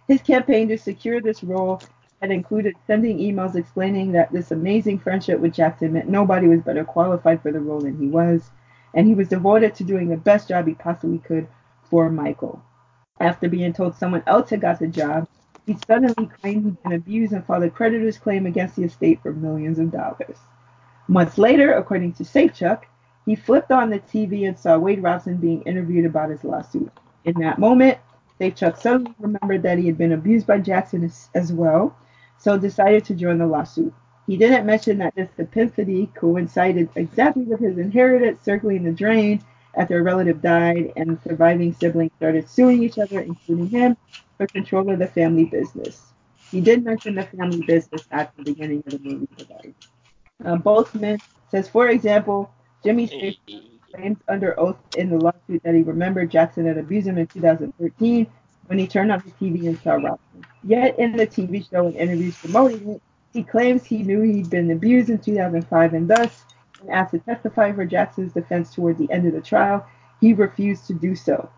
[0.09, 1.83] His campaign to secure this role
[2.21, 6.85] had included sending emails explaining that this amazing friendship with Jackson meant nobody was better
[6.85, 8.51] qualified for the role than he was,
[8.95, 11.49] and he was devoted to doing the best job he possibly could
[11.91, 12.63] for Michael.
[13.19, 15.29] After being told someone else had got the job,
[15.67, 19.33] he suddenly claimed he'd been abused and filed a creditor's claim against the estate for
[19.33, 20.39] millions of dollars.
[21.09, 22.83] Months later, according to Safechuck,
[23.27, 26.91] he flipped on the TV and saw Wade Robson being interviewed about his lawsuit.
[27.25, 27.99] In that moment,
[28.41, 31.97] Safechuck suddenly remembered that he had been abused by Jackson as, as well,
[32.39, 33.95] so decided to join the lawsuit.
[34.27, 39.43] He didn't mention that this epiphany coincided exactly with his inheritance circling the drain
[39.77, 43.97] after a relative died and surviving siblings started suing each other, including him,
[44.43, 46.12] for control of the family business.
[46.51, 49.74] He did mention the family business at the beginning of the movie.
[50.44, 51.19] Uh, both men
[51.51, 52.52] says, for example,
[52.85, 53.39] Jimmy
[53.94, 58.27] claims under oath in the lawsuit that he remembered Jackson had abused him in 2013
[58.66, 60.44] when he turned on the TV and saw Robson.
[60.64, 63.02] Yet in the TV show and interviews promoting it,
[63.32, 66.44] he claims he knew he'd been abused in 2005 and thus
[66.81, 69.86] when asked to testify for Jackson's defense toward the end of the trial,
[70.20, 71.48] he refused to do so.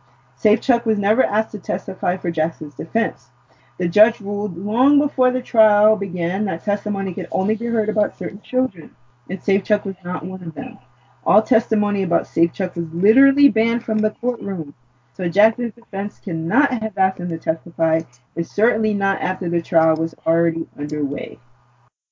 [0.45, 3.31] Safechuck was never asked to testify for Jackson's defense.
[3.79, 8.19] The judge ruled long before the trial began that testimony could only be heard about
[8.19, 8.95] certain children,
[9.31, 10.79] and Safechuck was not one of them.
[11.25, 14.75] All testimony about Safechuck was literally banned from the courtroom.
[15.17, 18.03] So Jackson's defense cannot have asked him to testify,
[18.37, 21.39] and certainly not after the trial was already underway.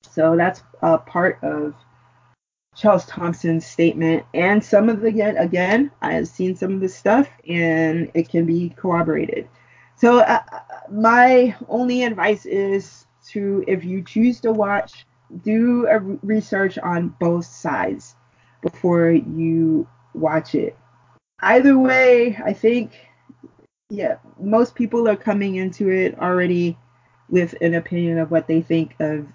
[0.01, 1.75] So that's a part of
[2.75, 6.89] Charles Thomson's statement and some of the again, again I have seen some of the
[6.89, 9.47] stuff and it can be corroborated.
[9.95, 10.41] So uh,
[10.91, 15.05] my only advice is to if you choose to watch,
[15.43, 18.15] do a research on both sides
[18.61, 20.77] before you watch it.
[21.41, 22.91] Either way, I think
[23.89, 26.77] yeah, most people are coming into it already
[27.29, 29.27] with an opinion of what they think of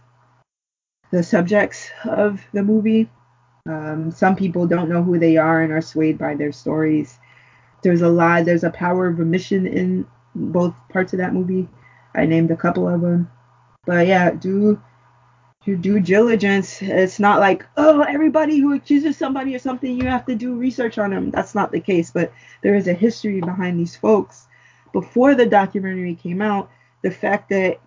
[1.10, 3.08] the subjects of the movie
[3.68, 7.18] um, some people don't know who they are and are swayed by their stories.
[7.82, 8.46] There's a lot.
[8.46, 11.68] There's a power of omission in both parts of that movie.
[12.14, 13.30] I named a couple of them.
[13.84, 14.80] But yeah, do
[15.66, 16.80] your due diligence.
[16.80, 20.98] It's not like, oh, everybody who accuses somebody of something, you have to do research
[20.98, 21.30] on them.
[21.30, 22.10] That's not the case.
[22.10, 22.32] But
[22.62, 24.46] there is a history behind these folks.
[24.94, 26.70] Before the documentary came out,
[27.02, 27.80] the fact that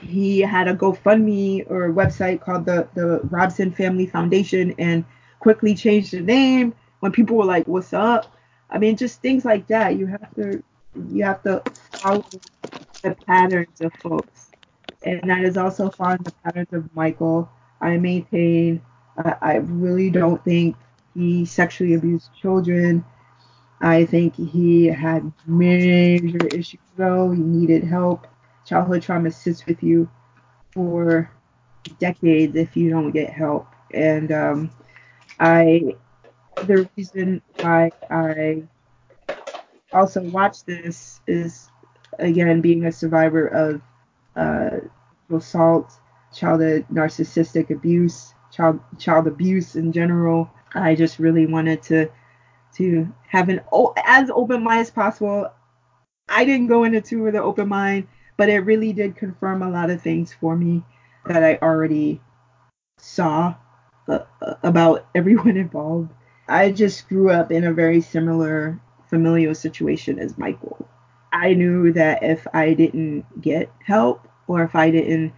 [0.00, 5.04] he had a GoFundMe or website called the the Robson Family Foundation and
[5.40, 8.34] quickly changed the name when people were like, "What's up?"
[8.70, 9.96] I mean, just things like that.
[9.98, 10.62] You have to
[11.10, 11.62] you have to
[12.02, 12.26] follow
[13.02, 14.50] the patterns of folks,
[15.02, 17.50] and that is also following the patterns of Michael.
[17.80, 18.82] I maintain
[19.18, 20.76] uh, I really don't think
[21.14, 23.04] he sexually abused children.
[23.80, 27.30] I think he had major issues though.
[27.32, 28.26] He needed help.
[28.66, 30.10] Childhood trauma sits with you
[30.72, 31.30] for
[31.98, 33.66] decades if you don't get help.
[33.94, 34.70] And um,
[35.38, 35.94] I,
[36.64, 38.64] the reason why I
[39.92, 41.70] also watch this is
[42.18, 43.80] again being a survivor of
[44.36, 44.78] uh,
[45.34, 45.92] assault,
[46.34, 50.50] child narcissistic abuse, child child abuse in general.
[50.74, 52.08] I just really wanted to
[52.74, 53.60] to have an
[54.04, 55.50] as open mind as possible.
[56.28, 59.70] I didn't go into two with an open mind, but it really did confirm a
[59.70, 60.82] lot of things for me
[61.26, 62.20] that I already
[62.98, 63.54] saw
[64.08, 64.20] uh,
[64.62, 66.10] about everyone involved.
[66.48, 70.88] I just grew up in a very similar familial situation as Michael.
[71.32, 75.32] I knew that if I didn't get help or if I didn't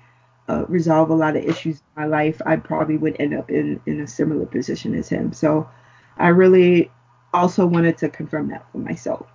[0.48, 3.80] uh, resolve a lot of issues in my life, I probably would end up in,
[3.86, 5.32] in a similar position as him.
[5.32, 5.68] So
[6.16, 6.90] I really
[7.32, 9.26] also wanted to confirm that for myself.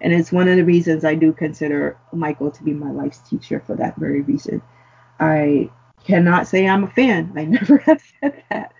[0.00, 3.62] And it's one of the reasons I do consider Michael to be my life's teacher
[3.66, 4.62] for that very reason.
[5.18, 5.70] I
[6.04, 7.32] cannot say I'm a fan.
[7.36, 8.72] I never have said that.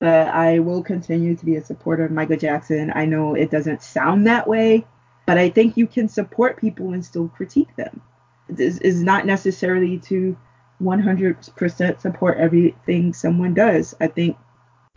[0.00, 2.92] But I will continue to be a supporter of Michael Jackson.
[2.94, 4.84] I know it doesn't sound that way,
[5.26, 8.02] but I think you can support people and still critique them.
[8.48, 10.36] This is not necessarily to
[10.82, 13.94] 100% support everything someone does.
[14.00, 14.36] I think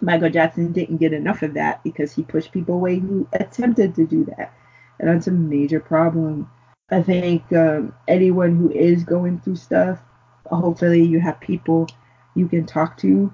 [0.02, 4.06] Michael Jackson didn't get enough of that because he pushed people away who attempted to
[4.06, 4.54] do that.
[5.00, 6.50] And that's a major problem.
[6.90, 10.00] I think um, anyone who is going through stuff,
[10.46, 11.88] hopefully you have people
[12.36, 13.34] you can talk to,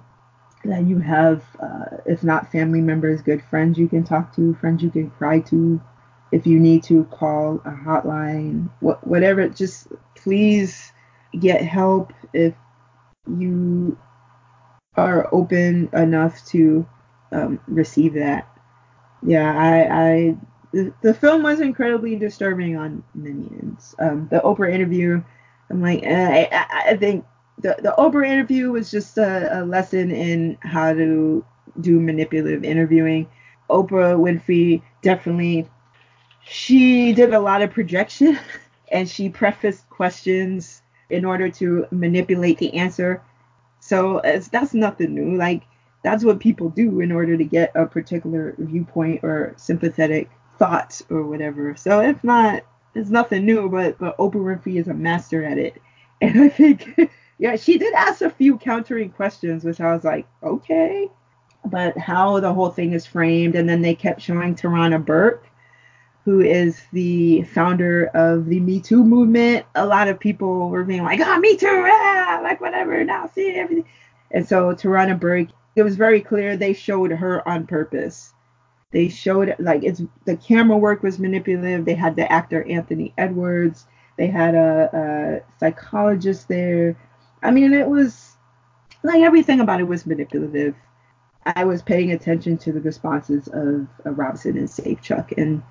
[0.65, 4.81] that you have, uh, if not family members, good friends you can talk to, friends
[4.81, 5.81] you can cry to.
[6.31, 10.91] If you need to call a hotline, wh- whatever, just please
[11.39, 12.55] get help if
[13.27, 13.97] you
[14.95, 16.87] are open enough to
[17.31, 18.47] um, receive that.
[19.21, 20.37] Yeah, I, I
[21.01, 23.95] the, film was incredibly disturbing on many ends.
[23.99, 25.23] Um, the Oprah interview,
[25.69, 27.25] I'm like, eh, I, I think
[27.59, 31.45] the the Oprah interview was just a, a lesson in how to
[31.79, 33.27] do manipulative interviewing.
[33.69, 35.69] Oprah Winfrey definitely
[36.45, 38.37] she did a lot of projection
[38.91, 43.21] and she prefaced questions in order to manipulate the answer
[43.83, 45.37] so that's nothing new.
[45.37, 45.63] Like
[46.03, 51.23] that's what people do in order to get a particular viewpoint or sympathetic thought or
[51.23, 51.75] whatever.
[51.75, 52.63] So it's not
[52.95, 55.81] it's nothing new, but but Oprah Winfrey is a master at it.
[56.21, 56.97] And I think
[57.37, 61.09] yeah, she did ask a few countering questions, which I was like, okay.
[61.65, 65.45] But how the whole thing is framed, and then they kept showing Tarana Burke,
[66.23, 69.65] who is the founder of the Me Too movement.
[69.75, 73.27] A lot of people were being like, "Ah, oh, Me Too, ah, like whatever." Now
[73.27, 73.85] see everything,
[74.31, 78.33] and so Tarana Burke, it was very clear they showed her on purpose.
[78.93, 81.83] They showed like it's the camera work was manipulative.
[81.83, 83.87] They had the actor Anthony Edwards.
[84.17, 86.95] They had a, a psychologist there.
[87.41, 88.37] I mean, it was
[89.01, 90.75] like everything about it was manipulative.
[91.45, 95.33] I was paying attention to the responses of, of Robson and Safechuck.
[95.37, 95.61] and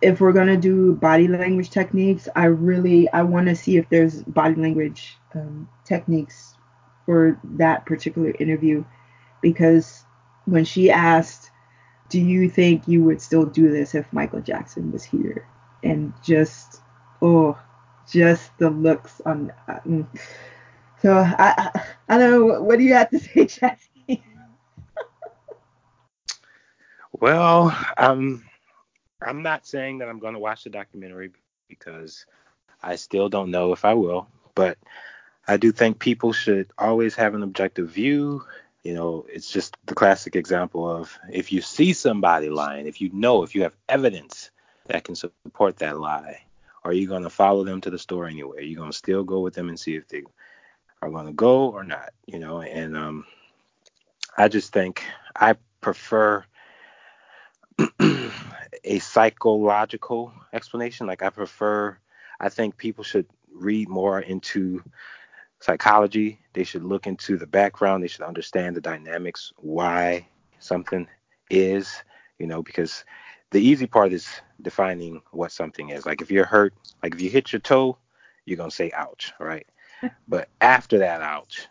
[0.00, 4.24] if we're gonna do body language techniques, I really I want to see if there's
[4.24, 6.56] body language um, techniques
[7.06, 8.84] for that particular interview,
[9.40, 10.04] because
[10.44, 11.51] when she asked,
[12.12, 15.48] "Do you think you would still do this if Michael Jackson was here?"
[15.82, 16.80] and just
[17.20, 17.58] oh,
[18.10, 19.52] just the looks on.
[19.68, 19.80] Uh,
[21.00, 22.62] so I, I I don't know.
[22.62, 24.22] What do you have to say, Jesse?
[27.12, 28.44] well, um
[29.24, 31.30] I'm not saying that I'm going to watch the documentary
[31.68, 32.26] because
[32.82, 34.26] I still don't know if I will,
[34.56, 34.78] but
[35.46, 38.44] I do think people should always have an objective view.
[38.82, 43.10] You know, it's just the classic example of if you see somebody lying, if you
[43.12, 44.50] know, if you have evidence
[44.86, 46.44] that can support that lie,
[46.84, 48.58] are you going to follow them to the store anyway?
[48.58, 50.24] Are you going to still go with them and see if they
[51.00, 52.12] are going to go or not?
[52.26, 53.24] You know, and um,
[54.36, 55.04] I just think
[55.36, 56.44] I prefer
[58.84, 61.06] a psychological explanation.
[61.06, 61.96] Like I prefer,
[62.40, 64.82] I think people should read more into
[65.62, 66.40] psychology.
[66.52, 68.02] They should look into the background.
[68.02, 70.26] They should understand the dynamics, why
[70.58, 71.06] something
[71.50, 72.02] is,
[72.38, 73.04] you know, because
[73.50, 74.28] the easy part is
[74.60, 76.04] defining what something is.
[76.04, 77.96] Like if you're hurt, like if you hit your toe,
[78.44, 79.66] you're going to say ouch, right?
[80.28, 81.68] but after that ouch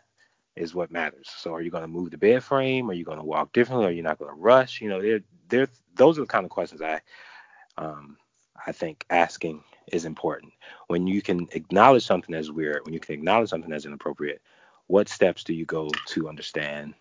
[0.56, 1.30] is what matters.
[1.36, 2.90] So are you going to move the bed frame?
[2.90, 3.88] Are you going to walk differently?
[3.88, 4.82] Are you not going to rush?
[4.82, 7.02] You know, they're, they're, those are the kind of questions I,
[7.78, 8.18] um,
[8.66, 10.54] I think asking is important.
[10.88, 14.42] When you can acknowledge something as weird, when you can acknowledge something as inappropriate,
[14.88, 16.94] what steps do you go to understand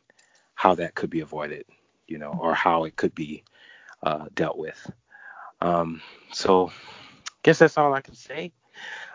[0.55, 1.65] how that could be avoided,
[2.07, 3.45] you know, or how it could be
[4.03, 4.91] uh, dealt with?
[5.61, 6.01] Um,
[6.33, 8.53] so, I guess that's all I can say.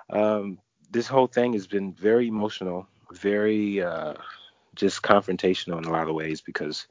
[0.10, 0.60] Um,
[0.92, 4.14] this whole thing has been very emotional, very uh,
[4.76, 6.88] just confrontational in a lot of ways because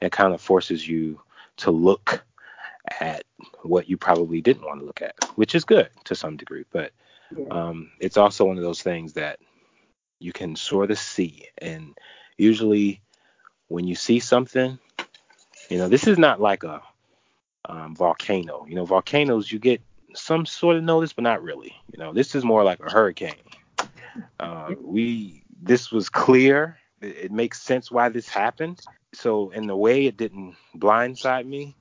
[0.00, 1.20] it kind of forces you
[1.58, 2.24] to look
[3.00, 3.24] at
[3.62, 6.64] what you probably didn't want to look at, which is good to some degree.
[6.70, 6.92] But
[7.50, 9.38] um, it's also one of those things that
[10.18, 11.46] you can sort of see.
[11.58, 11.96] And
[12.36, 13.00] usually,
[13.68, 14.78] when you see something,
[15.68, 16.82] you know, this is not like a
[17.66, 18.64] um, volcano.
[18.68, 19.82] You know, volcanoes, you get
[20.14, 21.74] some sort of notice, but not really.
[21.92, 23.34] You know, this is more like a hurricane.
[24.40, 26.78] Uh, we, this was clear.
[27.00, 28.80] It, it makes sense why this happened.
[29.14, 31.76] So, in the way, it didn't blindside me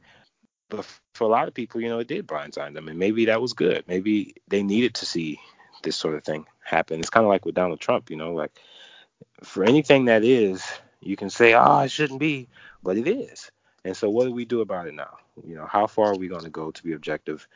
[0.69, 3.41] but for a lot of people, you know, it did blindside them, and maybe that
[3.41, 3.84] was good.
[3.88, 5.39] Maybe they needed to see
[5.84, 6.99] this sort of thing happen.
[6.99, 8.52] It's kind of like with Donald Trump, you know, like
[9.44, 10.65] for anything that is,
[11.02, 12.48] you can say, oh, it shouldn't be,
[12.84, 13.52] but it is.
[13.85, 15.18] And so, what do we do about it now?
[15.45, 17.48] You know, how far are we going to go to be objective?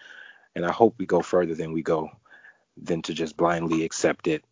[0.56, 2.12] And I hope we go further than we go
[2.78, 4.44] than to just blindly accept it.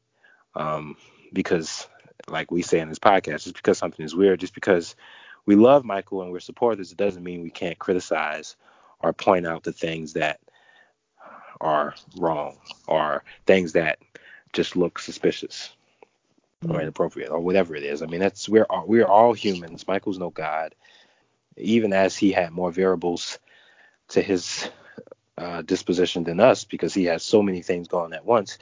[0.56, 0.98] Um,
[1.32, 1.88] because,
[2.28, 4.96] like we say in this podcast, just because something is weird, just because
[5.50, 8.56] we love Michael and we're supporters, it doesn't mean we can't criticize
[9.00, 10.40] or point out the things that
[11.60, 13.98] are wrong or things that
[14.54, 15.72] just look suspicious
[16.66, 16.82] or mm-hmm.
[16.82, 18.04] inappropriate or whatever it is.
[18.04, 19.88] I mean, that's we're all, we're all humans.
[19.88, 20.76] Michael's no god.
[21.58, 23.40] Even as he had more variables
[24.10, 24.70] to his
[25.40, 28.60] uh, disposition than us because he has so many things going at once,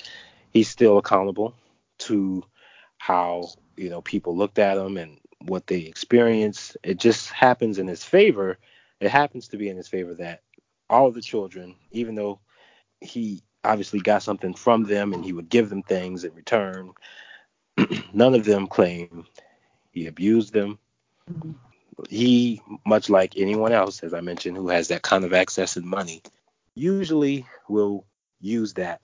[0.51, 1.53] he's still accountable
[1.97, 2.45] to
[2.97, 6.75] how you know people looked at him and what they experience.
[6.83, 8.57] It just happens in his favor.
[8.99, 10.41] It happens to be in his favor that
[10.89, 12.39] all the children, even though
[13.01, 16.91] he obviously got something from them and he would give them things in return,
[18.13, 19.25] none of them claim
[19.91, 20.79] he abused them.
[22.09, 25.85] He, much like anyone else, as I mentioned, who has that kind of access and
[25.85, 26.21] money,
[26.75, 28.05] usually will
[28.39, 29.01] use that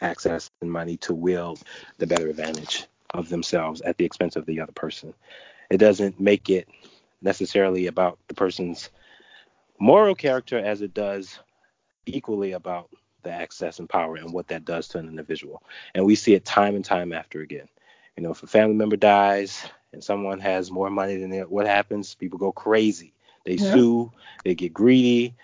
[0.00, 1.60] access and money to wield
[1.98, 5.14] the better advantage of themselves at the expense of the other person.
[5.70, 6.68] It doesn't make it
[7.20, 8.90] necessarily about the person's
[9.78, 11.38] moral character as it does
[12.06, 12.90] equally about
[13.22, 15.62] the access and power and what that does to an individual.
[15.94, 17.68] And we see it time and time after again.
[18.16, 21.66] You know, if a family member dies and someone has more money than they, what
[21.66, 22.14] happens?
[22.14, 23.12] People go crazy.
[23.44, 23.72] They yeah.
[23.72, 24.12] sue,
[24.44, 25.34] they get greedy,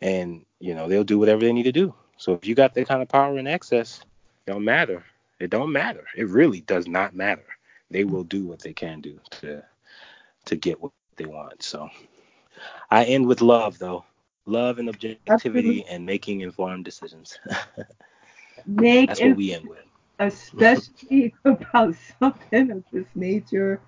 [0.00, 1.94] and you know they'll do whatever they need to do.
[2.16, 4.00] So if you got that kind of power and access,
[4.46, 5.04] it don't matter
[5.40, 6.04] it don't matter.
[6.16, 7.44] It really does not matter.
[7.90, 8.12] They mm-hmm.
[8.12, 9.62] will do what they can do to
[10.46, 11.62] to get what they want.
[11.62, 11.88] So
[12.90, 14.04] I end with love though.
[14.46, 15.84] Love and objectivity Absolutely.
[15.86, 17.38] and making informed decisions.
[18.66, 19.78] Make That's what we end with.
[20.18, 23.80] Especially about something of this nature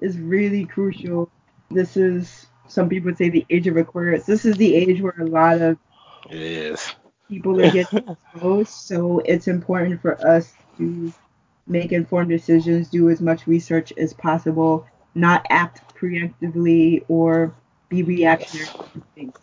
[0.00, 1.30] is really crucial.
[1.70, 4.24] This is some people would say the age of Aquarius.
[4.24, 5.78] This is the age where a lot of
[7.28, 8.70] people are getting exposed.
[8.70, 11.12] So it's important for us to
[11.66, 17.54] make informed decisions, do as much research as possible, not act preemptively or
[17.88, 19.36] be reactionary to things.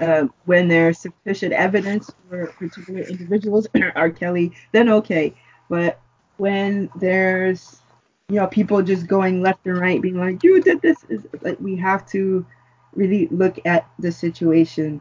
[0.00, 4.10] Uh, when there's sufficient evidence for particular individuals, R.
[4.10, 5.34] Kelly, then okay.
[5.68, 6.00] But
[6.36, 7.80] when there's
[8.28, 11.58] you know people just going left and right, being like, "You did this," is like
[11.60, 12.46] we have to
[12.94, 15.00] really look at the situation,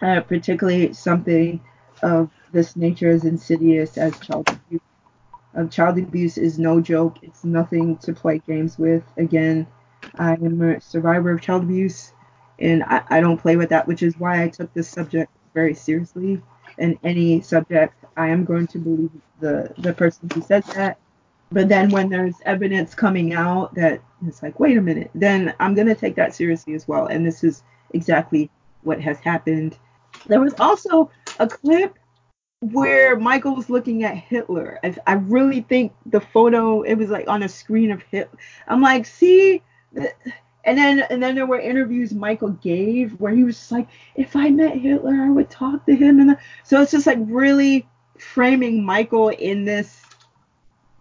[0.00, 1.60] uh, particularly something
[2.02, 4.80] of this nature as insidious as child abuse
[5.68, 7.18] child abuse is no joke.
[7.22, 9.02] It's nothing to play games with.
[9.16, 9.66] Again,
[10.16, 12.12] I am a survivor of child abuse,
[12.58, 15.74] and I, I don't play with that, which is why I took this subject very
[15.74, 16.40] seriously.
[16.78, 19.10] And any subject, I am going to believe
[19.40, 20.98] the the person who said that.
[21.50, 25.74] But then when there's evidence coming out that it's like, wait a minute, then I'm
[25.74, 27.06] gonna take that seriously as well.
[27.06, 27.62] And this is
[27.92, 28.50] exactly
[28.82, 29.76] what has happened.
[30.26, 31.98] There was also a clip
[32.62, 34.78] where Michael was looking at Hitler.
[34.84, 38.38] I, I, really think the photo it was like on a screen of Hitler.
[38.68, 39.60] I'm like, see,
[40.64, 44.36] and then and then there were interviews Michael gave where he was just like, if
[44.36, 47.84] I met Hitler, I would talk to him, and uh, so it's just like really
[48.16, 50.00] framing Michael in this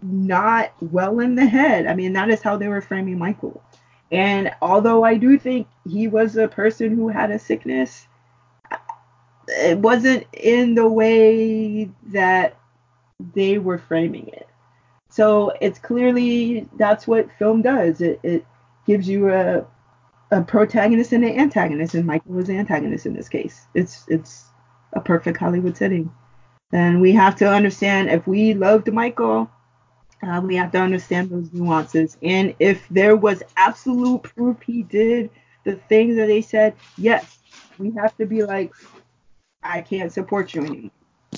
[0.01, 1.85] not well in the head.
[1.85, 3.61] I mean, that is how they were framing Michael.
[4.11, 8.07] And although I do think he was a person who had a sickness,
[9.51, 12.57] it wasn't in the way that
[13.33, 14.47] they were framing it.
[15.09, 18.01] So it's clearly that's what film does.
[18.01, 18.45] It, it
[18.85, 19.65] gives you a
[20.31, 23.67] a protagonist and an antagonist, and Michael was the antagonist in this case.
[23.73, 24.45] It's it's
[24.93, 26.11] a perfect Hollywood setting.
[26.71, 29.49] And we have to understand if we loved Michael,
[30.23, 32.17] uh, we have to understand those nuances.
[32.23, 35.29] And if there was absolute proof he did
[35.65, 37.39] the things that they said, yes,
[37.77, 38.73] we have to be like,
[39.63, 40.91] I can't support you anymore.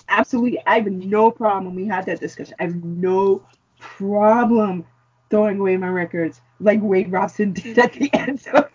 [0.09, 1.75] Absolutely, I have no problem.
[1.75, 2.55] We had that discussion.
[2.59, 3.45] I have no
[3.79, 4.85] problem
[5.29, 8.69] throwing away my records like Wade Robson did at the end of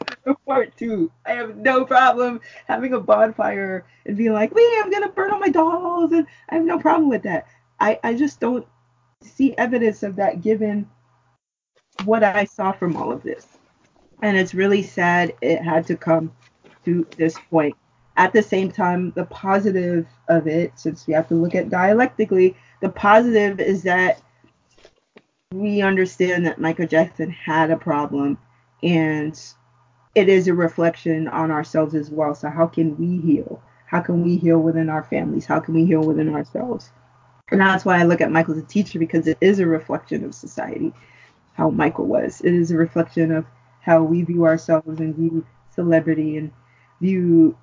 [0.47, 1.11] part two.
[1.25, 5.39] I have no problem having a bonfire and being like, wait, I'm gonna burn all
[5.39, 7.47] my dolls, and I have no problem with that.
[7.81, 8.67] I, I just don't
[9.23, 10.89] see evidence of that given
[12.05, 13.47] what I saw from all of this.
[14.23, 16.33] And it's really sad it had to come
[16.85, 17.77] to this point.
[18.19, 22.57] At the same time, the positive of it, since we have to look at dialectically,
[22.81, 24.21] the positive is that
[25.53, 28.37] we understand that Michael Jackson had a problem
[28.83, 29.41] and
[30.17, 32.35] it is a reflection on ourselves as well.
[32.35, 33.63] So how can we heal?
[33.87, 35.47] How can we heal within our families?
[35.47, 36.91] How can we heal within ourselves?
[37.53, 40.25] And that's why I look at Michael as a teacher because it is a reflection
[40.25, 40.93] of society,
[41.53, 42.41] how Michael was.
[42.41, 43.47] It is a reflection of
[43.81, 46.51] how we view ourselves and view celebrity and
[47.01, 47.57] view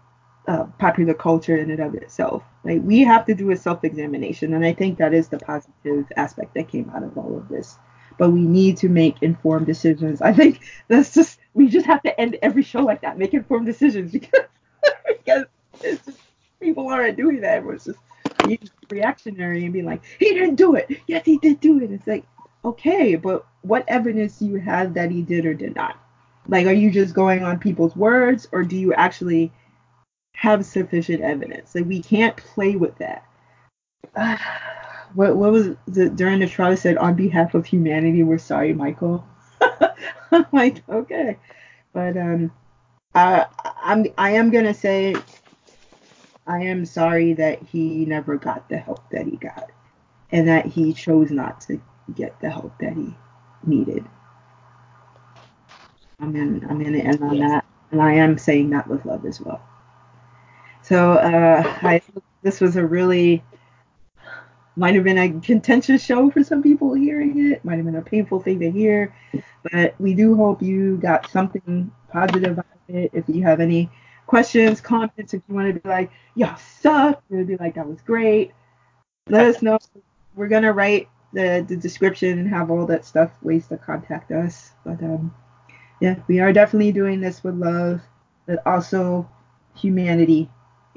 [0.48, 2.44] uh, popular culture in and of itself.
[2.64, 6.54] Like we have to do a self-examination, and I think that is the positive aspect
[6.56, 7.78] that came out of all of this.
[8.18, 10.22] But we need to make informed decisions.
[10.22, 13.66] I think that's just we just have to end every show like that, make informed
[13.66, 14.46] decisions because
[15.08, 15.46] because
[15.82, 16.20] it's just,
[16.60, 17.58] people aren't doing that.
[17.58, 18.00] Everyone's just
[18.46, 18.60] being
[18.90, 21.00] reactionary and being like, he didn't do it.
[21.08, 21.92] Yes, he did do it.
[21.92, 22.26] It's like,
[22.64, 25.98] okay, but what evidence do you have that he did or did not?
[26.48, 29.52] Like, are you just going on people's words, or do you actually
[30.36, 31.74] have sufficient evidence.
[31.74, 33.26] Like we can't play with that.
[34.16, 34.38] Uh,
[35.14, 39.26] what what was the during the trial said on behalf of humanity we're sorry Michael.
[40.32, 41.38] I'm like okay,
[41.94, 42.52] but um,
[43.14, 45.16] I I'm I am gonna say
[46.46, 49.72] I am sorry that he never got the help that he got,
[50.32, 51.82] and that he chose not to
[52.14, 53.16] get the help that he
[53.66, 54.06] needed.
[56.20, 59.40] I'm gonna I'm gonna end on that, and I am saying that with love as
[59.40, 59.62] well.
[60.86, 62.00] So uh, I
[62.44, 63.44] this was a really
[64.76, 67.66] might have been a contentious show for some people hearing it.
[67.66, 69.16] Might have been a painful thing to hear,
[69.72, 73.10] but we do hope you got something positive out of it.
[73.14, 73.90] If you have any
[74.28, 78.02] questions, comments, if you want to be like, y'all suck, or be like, that was
[78.02, 78.52] great,
[79.28, 79.80] let us know.
[80.36, 84.74] We're gonna write the, the description and have all that stuff, ways to contact us.
[84.86, 85.34] But um,
[86.00, 88.02] yeah, we are definitely doing this with love,
[88.46, 89.28] but also
[89.74, 90.48] humanity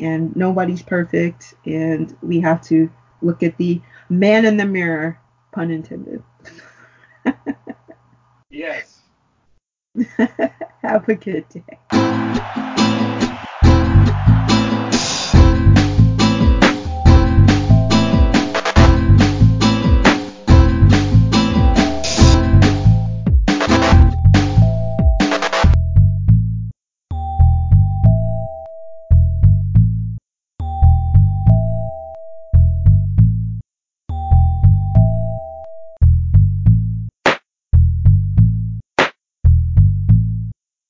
[0.00, 2.90] and nobody's perfect and we have to
[3.22, 5.18] look at the man in the mirror
[5.52, 6.22] pun intended.
[8.50, 9.02] Yes.
[10.82, 11.78] Have a good day